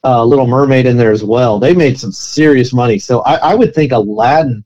[0.03, 1.59] uh, Little Mermaid in there as well.
[1.59, 4.63] They made some serious money, so I, I would think Aladdin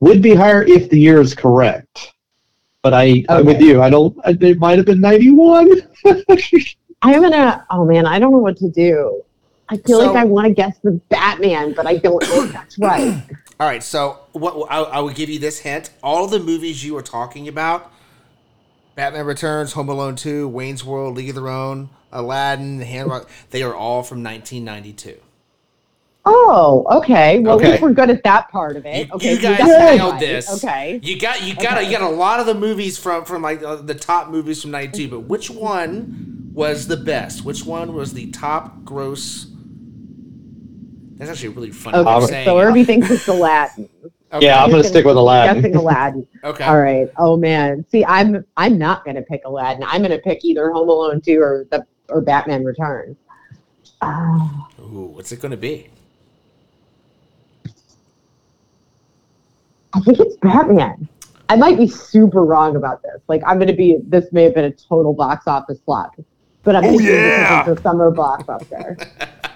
[0.00, 2.12] would be higher if the year is correct.
[2.82, 3.80] But I, I'm with you.
[3.80, 4.16] I don't.
[4.24, 5.70] It might have been '91.
[7.02, 7.64] I'm gonna.
[7.70, 9.22] Oh man, I don't know what to do.
[9.68, 12.52] I feel So- like I want to guess the Batman, but I don't know if
[12.52, 13.22] that's right.
[13.60, 16.94] All right, so what I, I will give you this hint: all the movies you
[16.94, 17.92] were talking about
[18.96, 23.30] Batman Returns, Home Alone 2, Wayne's World, League of Their Own, Aladdin, Hand Rock.
[23.50, 25.20] They are all from 1992.
[26.24, 27.40] Oh, okay.
[27.40, 27.64] Well, Okay.
[27.66, 29.08] at least we're good at that part of it.
[29.08, 30.20] You, okay, you so guys got that nailed right.
[30.20, 30.64] this.
[30.64, 31.00] Okay.
[31.02, 31.86] You got you got Okay.
[31.86, 34.70] you got a lot of the movies from from like uh, the top movies from
[34.70, 37.44] '92, but which one was the best?
[37.44, 39.46] Which one was the top gross?
[41.16, 41.98] That's actually a really funny.
[42.04, 42.62] way Okay, saying so it.
[42.64, 43.88] Irby thinks it's Aladdin.
[44.02, 44.08] Okay.
[44.46, 45.56] Yeah, I'm gonna stick with Aladdin.
[45.60, 46.26] Guessing Aladdin.
[46.42, 46.64] Okay.
[46.64, 47.06] All right.
[47.18, 47.84] Oh man.
[47.90, 49.84] See, I'm I'm not gonna pick Aladdin.
[49.86, 53.16] I'm gonna pick either Home Alone 2 or the or Batman Returns.
[54.00, 54.68] Ah.
[54.80, 55.88] Ooh, what's it going to be?
[59.94, 61.08] I think it's Batman.
[61.48, 63.20] I might be super wrong about this.
[63.28, 66.14] Like I'm gonna be this may have been a total box office flop.
[66.62, 67.62] But I'm Oh, thinking yeah.
[67.62, 69.08] because it's the summer blockbuster.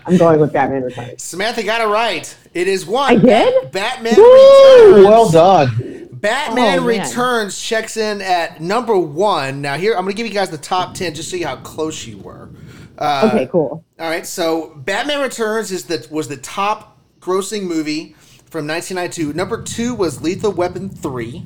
[0.06, 1.22] I'm going with Batman Returns.
[1.22, 2.36] Samantha got it right.
[2.54, 3.12] It is one.
[3.12, 3.70] I did?
[3.72, 4.86] Batman Woo!
[4.96, 5.04] Returns.
[5.06, 6.08] Well done.
[6.12, 6.84] Batman Oh.
[6.84, 9.60] Returns checks in at number one.
[9.62, 11.56] Now here I'm going to give you guys the top ten just to see how
[11.56, 12.50] close you were.
[12.98, 13.84] Uh, Okay, cool.
[14.00, 18.14] All right, so Batman Returns is the was the top grossing movie
[18.50, 19.32] from 1992.
[19.32, 21.44] Number two was Lethal Weapon three.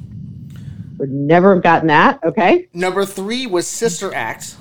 [0.98, 2.22] Would never have gotten that.
[2.22, 2.68] Okay.
[2.74, 4.56] Number three was Sister Act.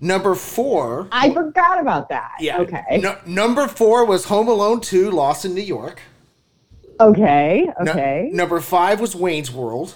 [0.00, 2.32] Number four, I forgot about that.
[2.38, 2.98] yeah, Okay.
[3.00, 6.00] No, number four was Home Alone two, Lost in New York.
[7.00, 7.66] Okay.
[7.80, 8.30] Okay.
[8.32, 9.94] number five was Wayne's World.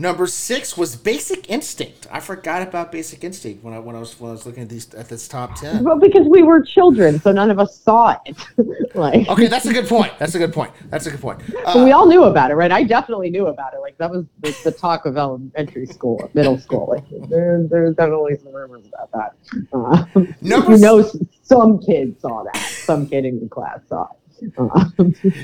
[0.00, 2.06] Number six was Basic Instinct.
[2.08, 4.68] I forgot about Basic Instinct when I when I was when I was looking at
[4.68, 5.82] these at this top ten.
[5.82, 8.36] Well, because we were children, so none of us saw it.
[8.94, 10.12] like, Okay, that's a good point.
[10.20, 10.70] That's a good point.
[10.88, 11.40] That's a good point.
[11.64, 12.70] but we Uh, all knew about it, right?
[12.70, 13.80] I definitely knew about it.
[13.80, 16.86] Like that was the, the talk of elementary school, middle school.
[16.94, 19.34] Like there, there's definitely some rumors about that.
[19.72, 20.04] Uh,
[20.40, 21.10] Number you know,
[21.42, 22.56] some kid saw that.
[22.56, 24.06] Some kid in the class saw
[24.40, 24.52] it.
[24.56, 24.84] Uh,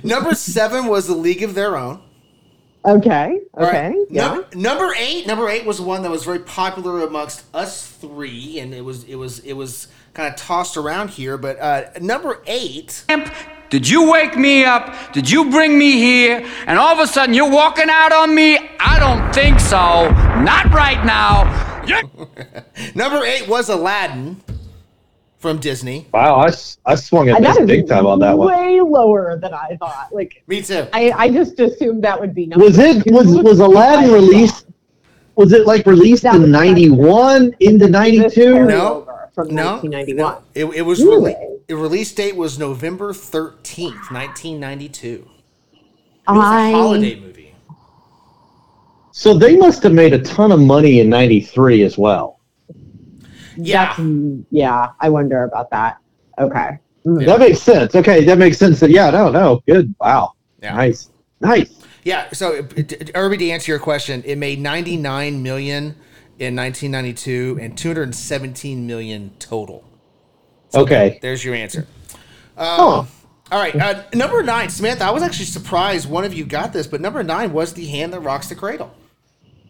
[0.04, 2.00] number seven was The League of Their Own.
[2.84, 3.40] Okay.
[3.56, 3.88] Okay.
[3.88, 4.06] right.
[4.10, 4.26] Yeah.
[4.26, 5.26] Number, number eight.
[5.26, 9.16] Number eight was one that was very popular amongst us three, and it was it
[9.16, 11.36] was it was kind of tossed around here.
[11.38, 13.04] But uh, number eight.
[13.70, 15.12] Did you wake me up?
[15.12, 16.46] Did you bring me here?
[16.66, 18.56] And all of a sudden you're walking out on me?
[18.78, 20.10] I don't think so.
[20.42, 21.72] Not right now.
[21.84, 22.00] Yeah.
[22.94, 24.40] Number eight was Aladdin
[25.44, 26.06] from Disney.
[26.10, 26.50] Wow, I,
[26.86, 28.48] I swung it And this big time on that one.
[28.48, 30.08] way lower than I thought.
[30.10, 30.86] Like Me too.
[30.94, 34.64] I, I just assumed that would be number Was it was was Aladdin released?
[35.36, 38.64] Was it like released in '91 into This '92?
[38.64, 39.06] No.
[39.34, 40.16] from No, 1991.
[40.16, 40.42] no.
[40.54, 41.34] It, it was Really?
[41.34, 45.28] rele- the release date was November thirteenth, nineteen ninety two.
[46.26, 47.54] It was I a holiday movie.
[49.12, 52.33] So they must have made a ton of money in '93 as well.
[53.56, 53.94] Yeah.
[53.96, 54.00] That's,
[54.50, 55.98] yeah, I wonder about that.
[56.38, 56.78] Okay.
[57.06, 57.26] Mm.
[57.26, 57.94] That makes sense.
[57.94, 58.80] Okay, that makes sense.
[58.80, 59.94] That yeah, no, no, good.
[60.00, 60.32] Wow,
[60.62, 60.74] Yeah.
[60.74, 61.10] nice,
[61.40, 61.70] nice.
[62.02, 62.26] Yeah.
[62.32, 65.96] So, it- it- Irby, to answer your question, it made ninety nine million
[66.38, 69.84] in nineteen ninety two and two hundred seventeen million total.
[70.74, 71.86] Okay, There's your answer.
[72.56, 73.08] Um, Oh.
[73.52, 75.04] All right, uh, number nine, Samantha.
[75.04, 78.12] I was actually surprised one of you got this, but number nine was the hand
[78.14, 78.92] that rocks the cradle.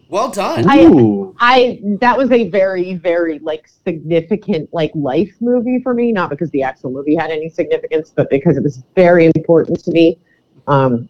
[0.09, 0.65] Well done.
[0.69, 6.31] I- I that was a very very like significant like life movie for me, not
[6.31, 10.19] because the actual movie had any significance, but because it was very important to me.
[10.67, 11.09] Um,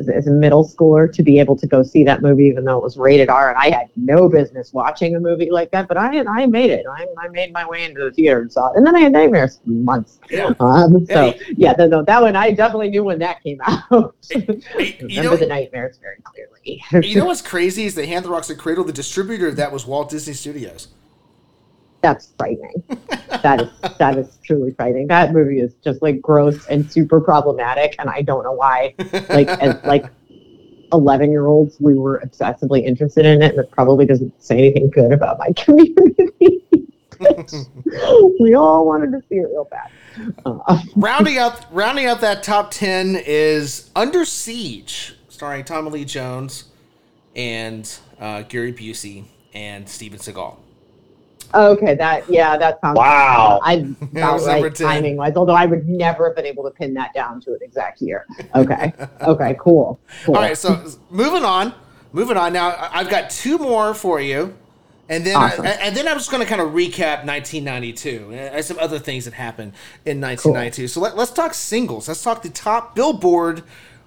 [0.00, 2.82] as, a middle schooler to be able to go see that movie, even though it
[2.82, 6.24] was rated R, and I had no business watching a movie like that, but I
[6.28, 6.84] I made it.
[6.90, 9.12] I, I made my way into the theater and saw it, and then I had
[9.12, 10.18] nightmares for months.
[10.30, 10.52] Yeah.
[10.60, 11.34] Um, so Yeah.
[11.56, 14.14] yeah, no, no, that one I definitely knew when that came out.
[14.30, 14.44] Hey,
[15.00, 16.82] you Remember know- the nightmares very clearly.
[17.08, 18.84] You know what's crazy is the hand that rocks the cradle.
[18.84, 20.88] The distributor of that was Walt Disney Studios.
[22.00, 22.82] That's frightening.
[23.42, 25.08] that is that is truly frightening.
[25.08, 28.94] That movie is just like gross and super problematic, and I don't know why.
[29.28, 30.06] Like as like
[30.92, 34.90] eleven year olds, we were obsessively interested in it, and it probably doesn't say anything
[34.90, 36.64] good about my community.
[38.40, 39.90] we all wanted to see it real bad.
[40.46, 46.64] Uh, rounding up, rounding up that top ten is Under Siege, starring Tommy Lee Jones
[47.34, 50.58] and uh, Gary Busey and Steven Seagal.
[51.54, 53.60] Oh, okay, that yeah, that sounds Wow.
[53.62, 53.76] I
[54.12, 55.34] That about right timing wise.
[55.36, 58.26] Although I would never have been able to pin that down to an exact year.
[58.54, 58.92] Okay,
[59.22, 59.98] okay, cool.
[60.24, 60.36] cool.
[60.36, 61.74] All right, so moving on,
[62.12, 62.52] moving on.
[62.52, 64.54] Now I- I've got two more for you,
[65.08, 65.64] and then Awesome.
[65.66, 69.24] I, and then I'm just going to kind of recap 1992 and some other things
[69.24, 69.72] that happened
[70.04, 70.88] in 1992.
[70.88, 72.08] So let, let's talk singles.
[72.08, 73.62] Let's talk the top Billboard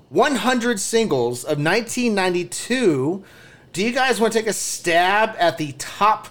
[0.09, 3.23] 100 singles of 1992.
[3.73, 6.27] Do you guys want to take a stab at the top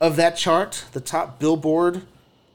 [0.00, 2.02] of that chart, the top Billboard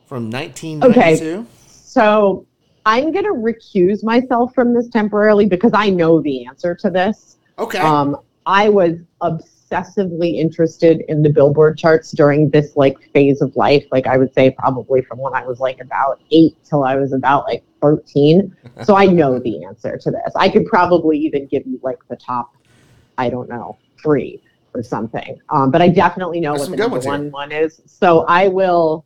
[0.07, 1.25] from 1992?
[1.25, 1.45] Okay.
[1.67, 2.45] So
[2.85, 7.37] I'm gonna recuse myself from this temporarily because I know the answer to this.
[7.57, 7.79] Okay.
[7.79, 13.85] Um, I was obsessively interested in the Billboard charts during this like phase of life.
[13.91, 17.13] Like I would say probably from when I was like about eight till I was
[17.13, 18.55] about like 13.
[18.83, 20.33] So I know the answer to this.
[20.35, 22.55] I could probably even give you like the top,
[23.17, 24.41] I don't know, three
[24.75, 25.39] or something.
[25.49, 27.11] Um, but I definitely know There's what the number ones here.
[27.13, 27.81] one one is.
[27.85, 29.05] So I will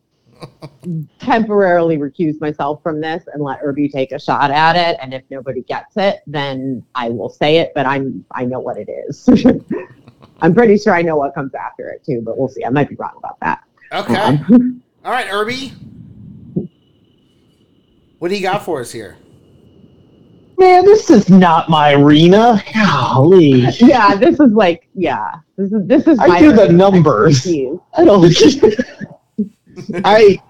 [1.20, 4.98] temporarily recuse myself from this and let Irby take a shot at it.
[5.02, 7.72] And if nobody gets it, then I will say it.
[7.76, 9.30] But I'm I know what it is.
[10.42, 12.22] I'm pretty sure I know what comes after it too.
[12.24, 12.66] But we'll see.
[12.66, 13.64] I might be wrong about that.
[13.92, 14.16] Okay.
[14.16, 15.74] Um, All right, Irby.
[18.20, 19.18] What do you got for us here?
[20.58, 22.62] Man, this is not my arena.
[22.74, 23.62] Golly.
[23.80, 25.36] yeah, this is like yeah.
[25.60, 27.46] This is this is I my do the numbers.
[27.46, 28.24] I don't.
[30.06, 30.42] I.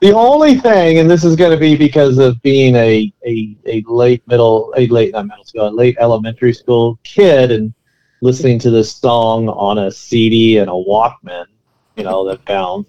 [0.00, 3.84] The only thing, and this is going to be because of being a, a, a
[3.86, 7.74] late middle, a late not middle school, a late elementary school kid, and
[8.22, 11.44] listening to this song on a CD and a Walkman,
[11.96, 12.88] you know, that bounced,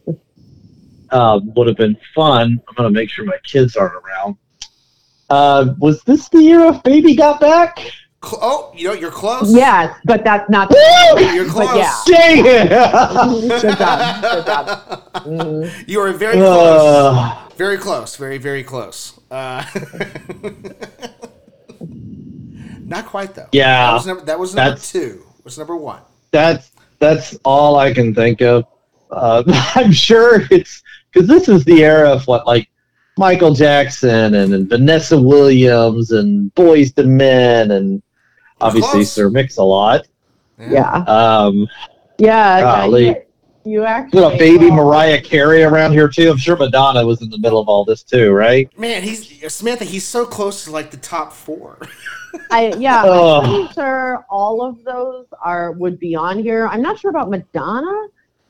[1.12, 2.62] um, would have been fun.
[2.70, 4.38] I'm going to make sure my kids aren't around.
[5.30, 7.80] Uh, was this the year of Baby Got Back?
[8.24, 9.54] Cl- oh, you know you're close.
[9.54, 10.72] Yes, but that's not.
[11.34, 11.68] You're close.
[11.68, 12.02] But yeah.
[12.08, 12.70] Dang it!
[13.62, 14.22] Good job.
[14.22, 14.68] Good job.
[15.26, 15.72] Mhm.
[15.88, 17.16] You are very close.
[17.16, 18.16] Uh, Very close.
[18.16, 19.20] Very, very close.
[19.32, 19.64] Uh,
[21.80, 23.48] not quite though.
[23.52, 23.86] Yeah.
[23.88, 25.24] That was number, that was number two.
[25.44, 26.02] What's number one?
[26.32, 28.66] that's that's all I can think of.
[29.12, 29.44] Uh,
[29.76, 30.82] I'm sure it's
[31.12, 32.70] because this is the era of what like
[33.18, 38.02] Michael Jackson and, and Vanessa Williams and Boyz II Men and
[38.66, 39.12] obviously close.
[39.12, 40.08] Sir Mix-a-Lot.
[40.60, 40.92] Yeah.
[41.08, 41.68] Um,
[42.18, 42.58] Yeah.
[42.58, 43.02] yeah, Golly.
[43.08, 43.22] you, you
[43.66, 44.22] you actually.
[44.22, 46.30] know, baby well, Mariah Carey around here too.
[46.30, 48.70] I'm sure Madonna was in the middle of all this too, right?
[48.78, 49.86] Man, he's Samantha.
[49.86, 51.80] He's so close to like the top four.
[52.52, 53.44] I yeah, Ugh.
[53.44, 56.68] I'm pretty sure all of those are would be on here.
[56.68, 58.08] I'm not sure about Madonna.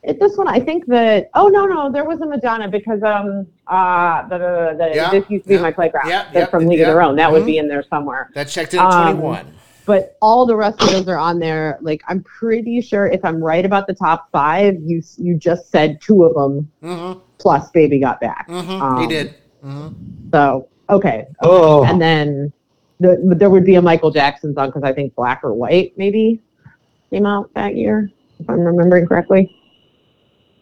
[0.07, 3.47] At this one, I think that oh no no there was a Madonna because um
[3.67, 6.79] uh the, the, the Yeah, this used to be my playground yeah, yeah, from League
[6.81, 7.33] of yeah, Their Own that mhm.
[7.33, 8.29] would be in there somewhere.
[8.35, 9.53] that checked in at Um, 21.
[9.85, 11.77] But all the rest of those are on there.
[11.81, 16.01] Like I'm pretty sure if I'm right about the top five, you you just said
[16.01, 17.19] two of them Mm-hmm.
[17.37, 18.47] plus Baby Got Back.
[18.49, 18.69] Mm-hmm.
[18.71, 19.35] he Um, did.
[19.63, 20.29] Mm-hmm.
[20.31, 22.51] So okay, Oh, and then
[22.99, 26.41] the, there would be a Michael Jackson song because I think Black or White maybe
[27.11, 28.09] came out that year,
[28.39, 29.51] if I'm remembering correctly.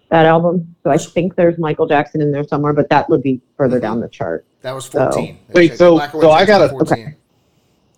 [0.09, 0.75] That album.
[0.83, 3.99] So I think there's Michael Jackson in there somewhere, but that would be further down
[3.99, 4.45] the chart.
[4.61, 5.39] That was 14.
[5.53, 7.15] Wait, so- so I checked gotta- in 14.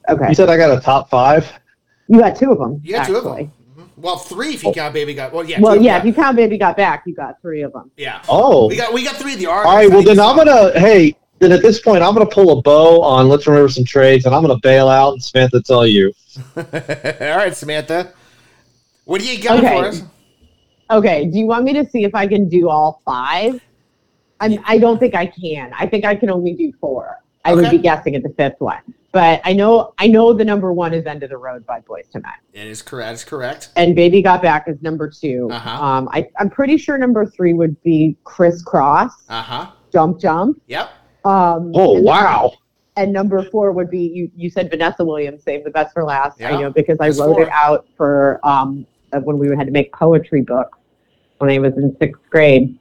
[0.10, 1.52] Okay, you said I got a top five.
[2.07, 2.82] you got two of them.
[2.84, 3.44] You got two of actually.
[3.45, 3.86] them.
[3.86, 3.88] Mhm.
[3.98, 5.34] Well, three if you count Baby Got.
[5.34, 5.60] Well, yeah.
[5.60, 7.91] Well, yeah, if you count Baby Got Back, you got three of them.
[7.98, 8.22] yeah.
[8.30, 9.76] Oh, We got we got three of the all artists.
[9.76, 9.86] right.
[9.86, 10.80] I Well, then I'm gonna.
[10.80, 13.27] Hey, then at this point, I'm gonna pull a bow on.
[13.30, 15.14] Let's remember some trades, and I'm gonna bail out.
[15.14, 16.14] And Samantha, tell you.
[16.57, 18.11] All right, Samantha.
[19.06, 19.77] What do you got Okay.
[19.80, 20.03] for us?
[20.91, 23.60] Okay, do you want me to see if I can do all five?
[24.40, 25.72] I'm, I don't think I can.
[25.77, 27.18] I think I can only do four.
[27.46, 28.82] I would be guessing at the fifth one.
[29.12, 32.14] But I know I know the number one is End of the Road by Boyz
[32.14, 32.34] II Men.
[32.54, 33.14] It is correct.
[33.14, 33.70] It's correct.
[33.78, 35.86] And Baby Got Back is number 2 Uh-huh.
[35.86, 39.72] Um, I, I'm pretty sure number three would be Kris Kross, Uh huh.
[39.94, 40.62] Jump Jump.
[40.68, 40.90] Yep.
[41.24, 42.54] Um, Oh and, wow.
[42.98, 44.30] And number four would be you.
[44.36, 46.40] You said Vanessa Williams, Save the Best for Last.
[46.40, 47.44] Yeah, I know because I that's wrote four.
[47.44, 50.78] it out for um uh, when we had to make poetry books
[51.38, 52.78] when I was in sixth grade.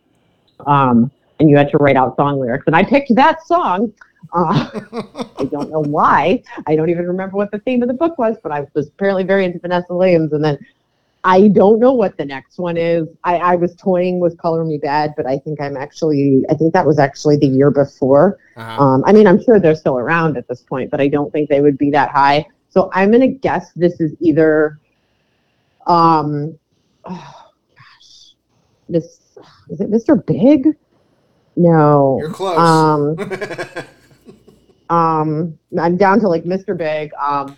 [0.66, 1.10] Um,
[1.40, 3.92] and you had to write out song lyrics, and I picked that song.
[4.32, 4.70] Uh,
[5.38, 6.42] I don't know why.
[6.66, 9.24] I don't even remember what the theme of the book was, but I was apparently
[9.24, 10.32] very into Vanessa Williams.
[10.32, 10.58] And then
[11.24, 13.08] I don't know what the next one is.
[13.24, 16.74] I, I was toying with Color Me Badd, but I think I'm actually, I think
[16.74, 18.38] that was actually the year before.
[18.56, 18.82] Uh-huh.
[18.82, 21.48] Um, I mean, I'm sure they're still around at this point, but I don't think
[21.48, 22.46] they would be that high.
[22.68, 24.78] So I'm going to guess this is either,
[25.86, 26.58] um,
[27.06, 28.34] oh gosh,
[28.88, 29.20] this,
[29.70, 30.24] is it Mr.
[30.26, 30.76] Big?
[31.56, 32.18] No.
[32.20, 32.58] You're close.
[32.58, 33.16] Um,
[34.90, 36.76] um, I'm down to like Mr.
[36.76, 37.10] Big.
[37.14, 37.56] Um,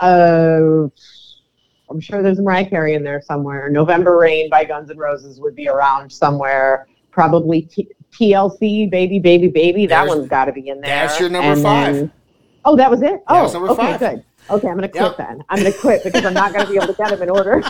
[0.00, 0.88] uh,
[1.90, 3.68] I'm sure there's Mariah Carey in there somewhere.
[3.68, 6.86] November Rain by Guns N' Roses would be around somewhere.
[7.10, 9.86] Probably T- TLC, Baby, Baby, Baby.
[9.86, 11.06] That There's- one's got to be in there.
[11.06, 11.94] that's your number And five.
[11.94, 12.12] then-
[12.64, 13.22] oh, that was it.
[13.28, 14.00] Oh, was number okay, five.
[14.00, 14.24] good.
[14.48, 15.16] Okay, I'm gonna quit Yep.
[15.16, 15.44] then.
[15.48, 17.62] I'm gonna quit because I'm not gonna be able to get them in order.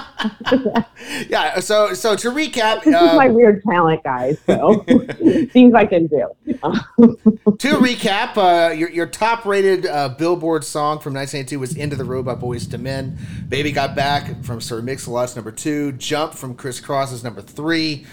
[1.28, 1.60] yeah.
[1.60, 4.38] So so to recap, this is my uh, weird talent, guys.
[4.46, 4.78] So
[5.52, 6.26] things I can do.
[6.46, 11.98] to recap, uh, your your top rated uh, Billboard song from 1982 was "End of
[11.98, 13.18] the Road" by Boyz II Men.
[13.48, 15.92] "Baby Got Back" from Sir Mix-a-Lot's number two.
[15.92, 18.06] "Jump" from Kris Kross is number three.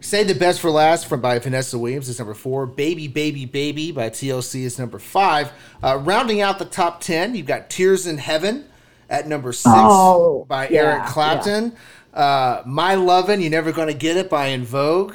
[0.00, 2.66] Save the Best for Last from by Vanessa Williams is number four.
[2.66, 5.50] Baby Baby Baby by TLC is number five.
[5.82, 8.64] Uh, rounding out the top ten, you've got Tears in Heaven
[9.10, 11.74] at number six Oh, by yeah, Eric Clapton.
[12.14, 15.14] Uh, My Lovin', You Never Gonna Get It by En Vogue.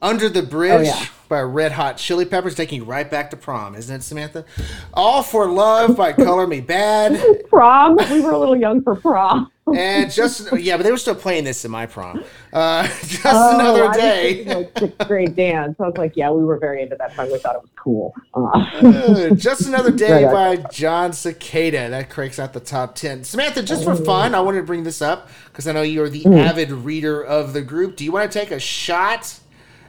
[0.00, 1.06] Under the Bridge Oh, yeah.
[1.28, 4.44] by Red Hot Chili Peppers, taking you right back to prom, isn't it, Samantha?
[4.92, 7.48] All for Love by Color Me Badd.
[7.48, 7.96] Prom.
[8.10, 9.50] We were a little young for prom.
[9.66, 12.22] And just, yeah, but they were still playing this in my prom.
[12.52, 14.44] Uh, just Oh, another I day.
[14.44, 15.76] like sixth grade dance.
[15.80, 17.30] I was like, yeah, we were very into that song.
[17.32, 18.14] We thought it was cool.
[18.34, 21.88] Uh, Uh, just another day Right, by Jon Secada.
[21.90, 23.24] That cranks out the top ten.
[23.24, 26.24] Samantha, just for fun, I wanted to bring this up because I know you're the
[26.24, 26.38] Mm.
[26.46, 27.96] avid reader of the group.
[27.96, 29.38] Do you want to take a shot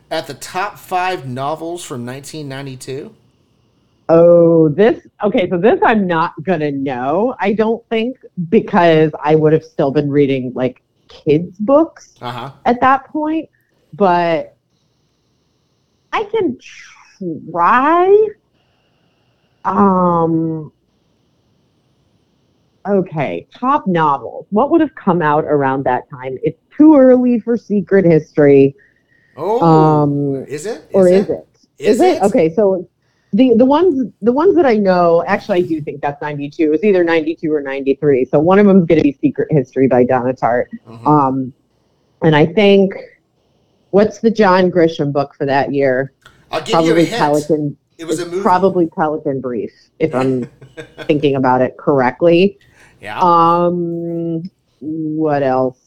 [0.09, 3.13] at the top five novels from 1992?
[4.09, 5.05] Oh, this.
[5.23, 7.35] Okay, so this I'm not gonna know.
[7.39, 8.17] I don't think
[8.49, 12.51] because I would have still been reading like kids books Uh huh.
[12.65, 13.49] at that point,
[13.93, 14.57] but
[16.13, 16.57] I can
[17.19, 18.27] try.
[19.63, 20.71] Um.
[22.87, 24.45] Okay, top novels.
[24.51, 26.37] What would have come out around that time?
[26.43, 28.75] It's too early for Secret History,
[29.35, 30.83] Oh, Um, is it?
[30.93, 31.47] or is it?
[31.79, 32.17] Is Is it?
[32.17, 32.21] it?
[32.23, 32.87] Okay, so
[33.35, 36.71] the the ones the ones that I know, actually, I do think that's ninety two.
[36.73, 38.23] It's either ninety two or ninety three.
[38.25, 40.67] So one of them is going to be Secret History by Donna Tartt.
[40.87, 41.05] Mhm.
[41.05, 41.53] Um,
[42.23, 42.93] and I think
[43.91, 46.13] what's the John Grisham book for that year?
[46.51, 47.17] I'll give you Probably a hint.
[47.19, 47.77] Pelican.
[47.97, 48.41] it was a movie.
[48.41, 50.49] Probably Pelican Brief, if I'm
[51.05, 52.57] thinking about it correctly.
[53.01, 53.19] yeah.
[53.19, 54.43] Um,
[54.79, 55.79] what else?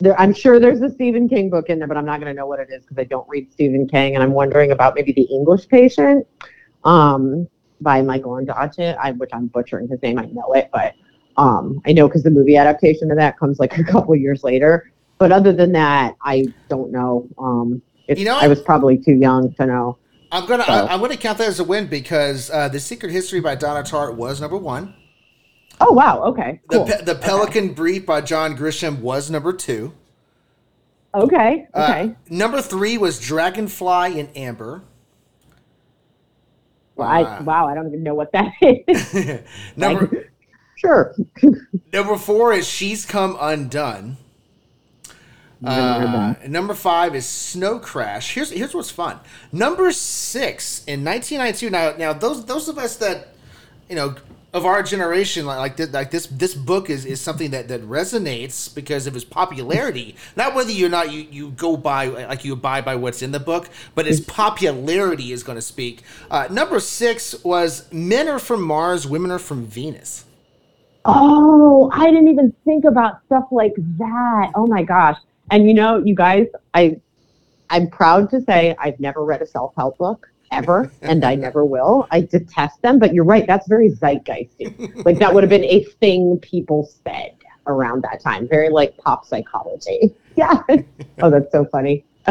[0.00, 2.38] There, I'm sure there's a Stephen King book in there, but I'm not going to
[2.38, 5.12] know what it is because I don't read Stephen King, and I'm wondering about maybe
[5.12, 6.26] the English Patient,
[6.84, 7.48] um,
[7.80, 10.18] by Michael Ondaatje, I which I'm butchering his name.
[10.18, 10.94] I know it, but
[11.36, 14.90] um, I know because the movie adaptation of that comes like a couple years later.
[15.18, 17.28] But other than that, I don't know.
[17.38, 19.98] Um, You know I was probably too young to know.
[20.32, 23.12] I'm gonna So- I, I'm gonna count that as a win because uh, the Secret
[23.12, 24.94] History by Donna Tartt was number one.
[25.80, 26.84] Oh wow, okay, The.
[26.84, 29.92] Pe- the Pelican Brief by John Grisham was number two.
[31.14, 32.14] okay, Uh, okay.
[32.30, 34.82] number three was Dragonfly in Amber.
[36.96, 39.40] Well, I, uh, wow, I don't even know what that is.
[39.76, 40.30] number
[40.76, 41.14] Sure.
[41.92, 44.16] number four is She's Come Undone.
[45.64, 48.34] Uh, number five is Snow Crash.
[48.34, 49.18] Here's here's what's fun.
[49.50, 51.70] Number six in 1992.
[51.70, 53.28] Now now those those of us that
[53.88, 54.14] you know
[54.54, 57.82] of our generation like like this, like this this book is, is something that, that
[57.82, 60.14] resonates because of its popularity.
[60.36, 63.40] Not whether you're not you, you go by like you abide by what's in the
[63.40, 66.02] book, but its popularity is going to speak.
[66.30, 70.24] Uh, number six was Men Are from Mars, Women Are from Venus.
[71.04, 74.52] Oh, I didn't even think about stuff like that.
[74.54, 75.18] Oh my gosh.
[75.50, 77.00] And you know, you guys, I
[77.70, 82.06] I'm proud to say I've never read a self-help book ever, and I never will.
[82.10, 85.04] I detest them, but you're right, that's very zeitgeisty.
[85.04, 87.34] like that would have been a thing people said
[87.66, 88.48] around that time.
[88.48, 90.14] Very like pop psychology.
[90.36, 90.64] Yeah.
[91.22, 92.04] oh, that's so funny.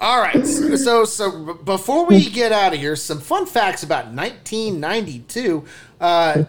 [0.00, 0.44] All right.
[0.44, 5.64] So, so before we get out of here, some fun facts about 1992.
[6.00, 6.44] Uh,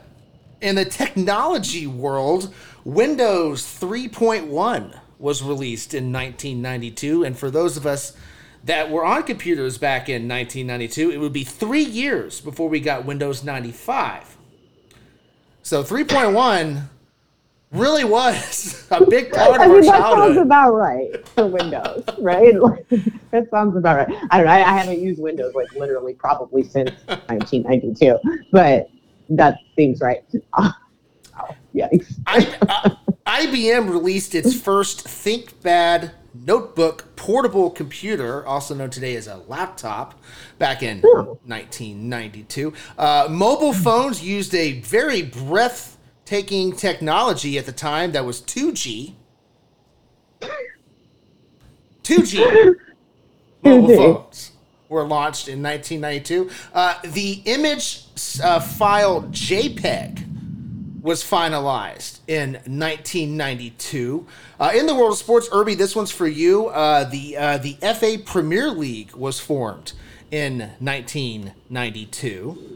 [0.61, 2.51] in the technology world,
[2.83, 8.13] Windows 3.1 was released in 1992, and for those of us
[8.65, 13.05] that were on computers back in 1992, it would be three years before we got
[13.05, 14.37] Windows 95.
[15.61, 16.83] So 3.1
[17.71, 22.03] really was a big part I of our mean, that sounds about right for Windows,
[22.19, 22.59] right?
[22.59, 22.87] Like,
[23.31, 24.17] that sounds about right.
[24.31, 24.51] I don't know.
[24.51, 28.19] I, I haven't used Windows like literally probably since 1992,
[28.51, 28.89] but
[29.29, 30.23] that seems right.
[30.57, 30.71] Oh,
[31.75, 32.15] yikes.
[32.25, 32.95] I, uh,
[33.27, 36.11] IBM released its first ThinkPad
[36.43, 40.19] notebook portable computer, also known today as a laptop,
[40.59, 41.39] back in Oh.
[41.45, 42.73] 1992.
[42.97, 49.13] Uh, mobile phones used a very breathtaking technology at the time that was 2G.
[52.03, 52.75] 2G
[53.63, 54.51] mobile phones
[54.89, 56.49] were launched in 1992.
[56.73, 58.03] Uh, the image
[58.43, 64.25] uh, file JPEG was finalized in 1992.
[64.59, 66.67] Uh, in the world of sports, Irby, this one's for you.
[66.67, 69.93] Uh, the uh, the FA Premier League was formed
[70.31, 72.75] in 1992.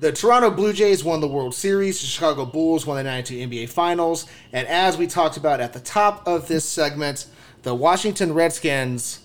[0.00, 2.00] The Toronto Blue Jays won the World Series.
[2.00, 4.26] The Chicago Bulls won the 92 NBA Finals.
[4.52, 7.26] And as we talked about at the top of this segment,
[7.62, 9.20] the Washington Redskins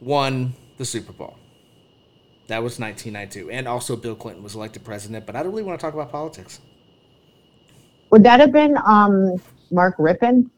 [0.00, 1.36] won the Super Bowl.
[2.48, 3.50] That was 1992.
[3.50, 6.10] And also Bill Clinton was elected president, but I don't really want to talk about
[6.10, 6.60] politics.
[8.10, 10.50] Would that have been um, Mark Rypien?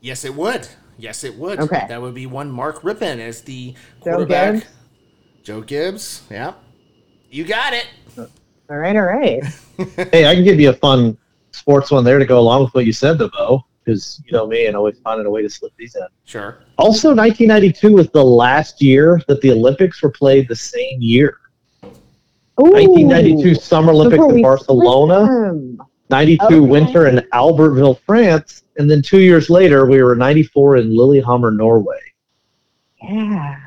[0.00, 0.68] Yes, it would.
[0.98, 1.58] Yes, it would.
[1.60, 1.86] Okay.
[1.88, 3.74] That would be one Mark Rypien as the
[4.04, 4.54] Joe quarterback.
[4.54, 4.66] Gibbs?
[5.42, 6.22] Joe Gibbs.
[6.30, 6.54] Yeah.
[7.30, 7.86] You got it.
[8.70, 9.44] All right, all right.
[10.12, 11.18] hey, I can give you a fun
[11.52, 14.46] sports one there to go along with what you said, though, Bo, because you know
[14.46, 16.06] me and always finding a way to slip these in.
[16.24, 16.62] Sure.
[16.78, 21.40] Also, 1992 was the last year that the Olympics were played the same year.
[22.60, 25.78] Ooh, 1992 Summer Olympics in Barcelona, them.
[26.10, 26.60] 92 Okay.
[26.60, 32.00] winter in Albertville, France, and then two years later we were 94 in Lillehammer, Norway.
[33.02, 33.58] Yeah.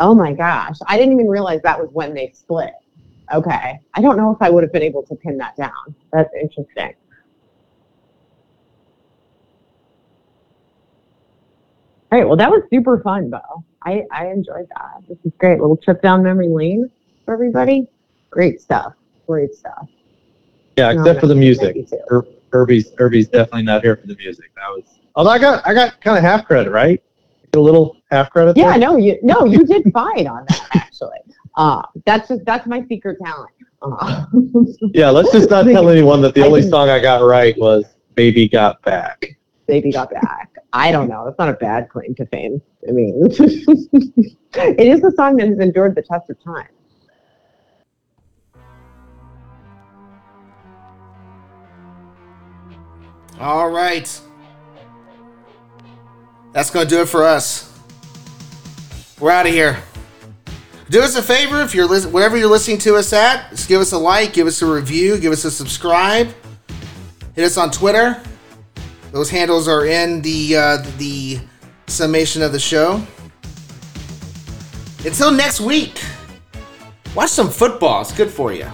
[0.00, 0.76] Oh my gosh.
[0.86, 2.72] I didn't even realize that was when they split.
[3.32, 3.80] Okay.
[3.94, 5.94] I don't know if I would have been able to pin that down.
[6.12, 6.94] That's interesting.
[12.10, 12.26] All right.
[12.26, 13.40] Well, that was super fun, Bo.
[13.84, 15.02] I, I enjoyed that.
[15.08, 15.60] This is great.
[15.60, 16.90] Little trip down memory lane
[17.24, 17.86] for everybody.
[18.30, 18.94] Great stuff.
[19.26, 19.88] Great stuff.
[20.78, 21.76] Yeah, No, except for the music.
[21.76, 22.14] 1992.
[22.14, 24.50] Ir- Irby's Irby's definitely not here for the music.
[24.56, 24.84] That was.
[25.14, 27.02] Although I got I got kind of half credit, right?
[27.54, 28.56] A little half credit.
[28.56, 28.78] Yeah, there?
[28.78, 31.18] no, you no, you did fine on that actually.
[31.56, 33.50] Uh, that's just that's my secret talent.
[33.82, 34.24] Uh,
[34.94, 37.84] Yeah, let's just not tell anyone that the I only song I got right was
[38.14, 40.48] "Baby Got Back." baby got back.
[40.72, 41.26] I don't know.
[41.26, 42.60] That's not a bad claim to fame.
[42.88, 46.68] I mean, it is a song that has endured the test of time.
[53.40, 54.20] All right.
[56.52, 57.72] That's going to do it for us.
[59.20, 59.78] We're out of here.
[60.90, 63.80] Do us a favor if you're listening, wherever you're listening to us at, just give
[63.80, 66.28] us a like, give us a review, give us a subscribe.
[67.34, 68.20] Hit us on Twitter.
[69.12, 71.40] Those handles are in the uh, the
[71.86, 73.02] summation of the show.
[75.04, 76.02] Until next week,
[77.14, 78.00] watch some football.
[78.00, 78.66] It's good for you.